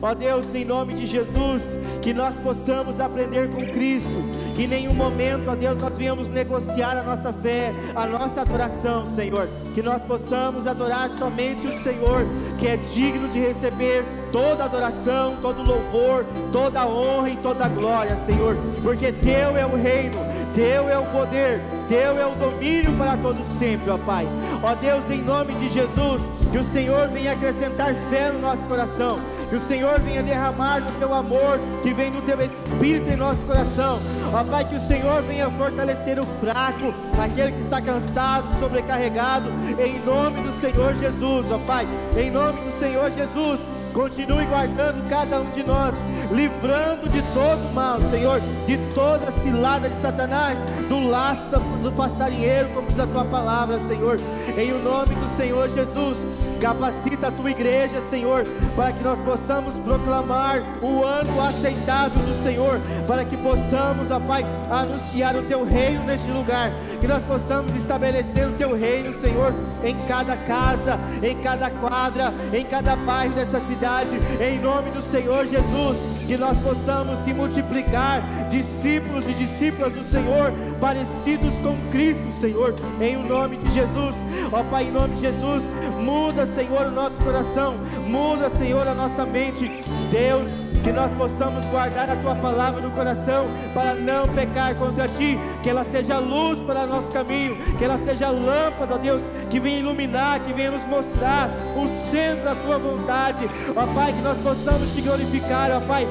Ó 0.00 0.14
Deus, 0.14 0.54
em 0.54 0.64
nome 0.64 0.94
de 0.94 1.06
Jesus, 1.06 1.76
que 2.02 2.12
nós 2.12 2.34
possamos 2.36 3.00
aprender 3.00 3.48
com 3.50 3.64
Cristo, 3.66 4.24
que 4.54 4.64
em 4.64 4.66
nenhum 4.66 4.94
momento, 4.94 5.50
ó 5.50 5.54
Deus, 5.54 5.78
nós 5.78 5.96
venhamos 5.96 6.28
negociar 6.28 6.98
a 6.98 7.02
nossa 7.02 7.32
fé, 7.32 7.72
a 7.94 8.06
nossa 8.06 8.42
adoração, 8.42 9.06
Senhor, 9.06 9.48
que 9.74 9.82
nós 9.82 10.02
possamos 10.02 10.66
adorar 10.66 11.10
somente 11.10 11.66
o 11.66 11.72
Senhor, 11.72 12.26
que 12.58 12.66
é 12.66 12.76
digno 12.76 13.28
de 13.28 13.38
receber 13.38 14.04
toda 14.30 14.64
adoração, 14.64 15.36
todo 15.40 15.62
louvor, 15.62 16.26
toda 16.52 16.86
honra 16.86 17.30
e 17.30 17.36
toda 17.36 17.68
glória, 17.68 18.16
Senhor, 18.26 18.56
porque 18.82 19.12
Teu 19.12 19.56
é 19.56 19.64
o 19.64 19.76
reino, 19.76 20.18
Teu 20.54 20.88
é 20.88 20.98
o 20.98 21.06
poder, 21.06 21.60
Teu 21.88 22.18
é 22.18 22.26
o 22.26 22.34
domínio 22.34 22.92
para 22.98 23.16
todos 23.16 23.46
sempre, 23.46 23.90
ó 23.90 23.98
Pai. 23.98 24.26
Ó 24.62 24.74
Deus, 24.74 25.04
em 25.10 25.22
nome 25.22 25.54
de 25.54 25.68
Jesus, 25.68 26.22
que 26.50 26.58
o 26.58 26.64
Senhor 26.64 27.08
venha 27.08 27.32
acrescentar 27.32 27.94
fé 28.10 28.30
no 28.30 28.40
nosso 28.40 28.62
coração 28.66 29.18
que 29.48 29.56
o 29.56 29.60
Senhor 29.60 30.00
venha 30.00 30.22
derramar 30.22 30.80
do 30.80 30.98
teu 30.98 31.14
amor, 31.14 31.58
que 31.82 31.92
vem 31.92 32.10
do 32.10 32.20
teu 32.22 32.40
espírito 32.40 33.08
em 33.08 33.16
nosso 33.16 33.40
coração. 33.42 34.00
Ó 34.32 34.44
Pai, 34.44 34.64
que 34.64 34.76
o 34.76 34.80
Senhor 34.80 35.22
venha 35.22 35.50
fortalecer 35.50 36.18
o 36.18 36.26
fraco, 36.40 36.92
aquele 37.22 37.52
que 37.52 37.62
está 37.62 37.80
cansado, 37.80 38.58
sobrecarregado, 38.58 39.48
em 39.78 40.00
nome 40.04 40.42
do 40.42 40.52
Senhor 40.52 40.94
Jesus, 40.96 41.50
ó 41.50 41.58
Pai, 41.58 41.86
em 42.16 42.30
nome 42.30 42.60
do 42.62 42.72
Senhor 42.72 43.10
Jesus. 43.10 43.60
Continue 43.96 44.44
guardando 44.44 45.08
cada 45.08 45.40
um 45.40 45.50
de 45.52 45.62
nós, 45.62 45.94
livrando 46.30 47.08
de 47.08 47.22
todo 47.32 47.72
mal, 47.72 47.98
Senhor, 48.10 48.42
de 48.66 48.76
toda 48.94 49.32
cilada 49.32 49.88
de 49.88 49.98
Satanás, 50.02 50.58
do 50.86 51.00
laço 51.08 51.40
do 51.82 51.90
passarinheiro, 51.92 52.68
como 52.74 52.86
diz 52.88 52.98
a 52.98 53.06
tua 53.06 53.24
palavra, 53.24 53.80
Senhor. 53.80 54.20
Em 54.54 54.70
o 54.70 54.82
nome 54.82 55.14
do 55.14 55.26
Senhor 55.26 55.70
Jesus, 55.70 56.18
capacita 56.56 57.28
a 57.28 57.32
tua 57.32 57.50
igreja, 57.50 58.02
Senhor, 58.10 58.44
para 58.74 58.92
que 58.92 59.02
nós 59.02 59.18
possamos 59.20 59.74
proclamar 59.74 60.62
o 60.82 61.04
ano 61.04 61.40
aceitável 61.40 62.22
do 62.22 62.34
Senhor, 62.34 62.80
para 63.06 63.24
que 63.24 63.36
possamos, 63.36 64.10
ó 64.10 64.20
Pai, 64.20 64.44
anunciar 64.70 65.36
o 65.36 65.42
teu 65.42 65.64
reino 65.64 66.04
neste 66.04 66.30
lugar, 66.30 66.72
que 67.00 67.06
nós 67.06 67.22
possamos 67.24 67.74
estabelecer 67.76 68.48
o 68.48 68.52
teu 68.52 68.74
reino, 68.76 69.14
Senhor, 69.14 69.54
em 69.84 69.96
cada 70.06 70.36
casa, 70.36 70.98
em 71.22 71.36
cada 71.36 71.70
quadra, 71.70 72.32
em 72.52 72.64
cada 72.64 72.96
bairro 72.96 73.34
dessa 73.34 73.60
cidade, 73.60 74.18
em 74.40 74.58
nome 74.58 74.90
do 74.90 75.02
Senhor 75.02 75.46
Jesus, 75.46 75.98
que 76.26 76.36
nós 76.36 76.56
possamos 76.58 77.18
se 77.20 77.32
multiplicar, 77.32 78.22
discípulos 78.48 79.26
e 79.28 79.34
discípulas 79.34 79.92
do 79.92 80.02
Senhor, 80.02 80.52
parecidos 80.80 81.56
com 81.58 81.76
Cristo, 81.90 82.30
Senhor, 82.30 82.74
em 83.00 83.16
o 83.16 83.22
nome 83.22 83.56
de 83.56 83.70
Jesus, 83.72 84.16
ó 84.52 84.62
Pai, 84.64 84.84
em 84.84 84.92
nome 84.92 85.14
de 85.14 85.22
Jesus, 85.22 85.72
muda, 86.00 86.46
Senhor, 86.46 86.86
o 86.86 86.90
nosso 86.90 87.16
coração, 87.18 87.76
muda, 88.06 88.50
Senhor, 88.50 88.86
a 88.86 88.94
nossa 88.94 89.24
mente, 89.24 89.70
Deus, 90.10 90.65
que 90.86 90.92
nós 90.92 91.10
possamos 91.14 91.64
guardar 91.64 92.08
a 92.08 92.14
tua 92.14 92.36
palavra 92.36 92.80
no 92.80 92.92
coração 92.92 93.48
para 93.74 93.92
não 93.92 94.28
pecar 94.28 94.72
contra 94.76 95.08
ti, 95.08 95.36
que 95.60 95.68
ela 95.68 95.84
seja 95.90 96.20
luz 96.20 96.60
para 96.60 96.86
nosso 96.86 97.10
caminho, 97.10 97.56
que 97.76 97.84
ela 97.84 97.98
seja 98.06 98.30
lâmpada, 98.30 98.96
Deus, 98.96 99.20
que 99.50 99.58
venha 99.58 99.80
iluminar, 99.80 100.38
que 100.38 100.52
venha 100.52 100.70
nos 100.70 100.86
mostrar 100.86 101.50
o 101.74 101.88
centro 102.08 102.44
da 102.44 102.54
tua 102.54 102.78
vontade, 102.78 103.50
ó 103.74 103.84
Pai, 103.94 104.12
que 104.12 104.22
nós 104.22 104.38
possamos 104.38 104.94
te 104.94 105.00
glorificar, 105.00 105.72
ó 105.72 105.80
Pai, 105.80 106.06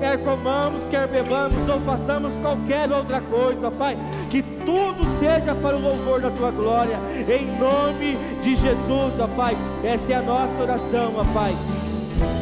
quer 0.00 0.16
comamos, 0.24 0.86
quer 0.86 1.06
bebamos 1.08 1.68
ou 1.68 1.78
façamos 1.82 2.38
qualquer 2.38 2.90
outra 2.90 3.20
coisa, 3.20 3.68
ó 3.68 3.70
Pai, 3.70 3.98
que 4.30 4.40
tudo 4.40 5.04
seja 5.18 5.54
para 5.56 5.76
o 5.76 5.82
louvor 5.82 6.22
da 6.22 6.30
tua 6.30 6.50
glória, 6.52 6.98
em 7.28 7.44
nome 7.58 8.16
de 8.40 8.54
Jesus, 8.54 9.20
ó 9.20 9.26
Pai, 9.36 9.54
esta 9.84 10.10
é 10.10 10.16
a 10.16 10.22
nossa 10.22 10.62
oração, 10.62 11.12
ó 11.18 11.24
Pai. 11.34 11.54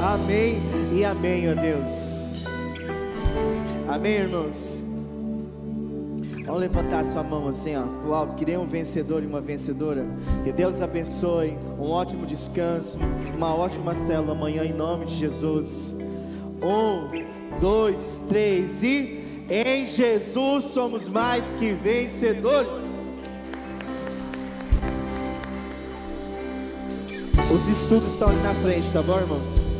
Amém 0.01 0.74
e 0.95 1.05
amém, 1.05 1.51
ó 1.51 1.55
Deus. 1.55 2.45
Amém, 3.88 4.12
irmãos. 4.12 4.80
Vamos 6.47 6.61
levantar 6.61 7.05
sua 7.05 7.22
mão 7.24 7.49
assim, 7.49 7.74
ó, 7.74 7.82
pro 7.82 8.14
alto. 8.14 8.36
Queria 8.36 8.61
um 8.61 8.66
vencedor 8.66 9.22
e 9.22 9.26
uma 9.26 9.40
vencedora. 9.40 10.07
Que 10.45 10.53
Deus 10.53 10.80
abençoe. 10.80 11.59
Um 11.78 11.90
ótimo 11.90 12.24
descanso. 12.26 12.97
Uma 13.36 13.53
ótima 13.55 13.95
célula 13.95 14.32
amanhã, 14.32 14.64
em 14.64 14.72
nome 14.72 15.07
de 15.07 15.16
Jesus. 15.16 15.92
Um, 16.62 17.59
dois, 17.61 18.20
três 18.28 18.82
e. 18.82 19.24
Em 19.51 19.86
Jesus 19.86 20.64
somos 20.64 21.09
mais 21.09 21.57
que 21.57 21.72
vencedores. 21.72 22.99
Os 27.53 27.68
estudos 27.68 28.12
estão 28.12 28.28
ali 28.28 28.40
na 28.42 28.55
frente, 28.55 28.90
tá 28.92 29.03
bom, 29.03 29.18
irmãos? 29.18 29.74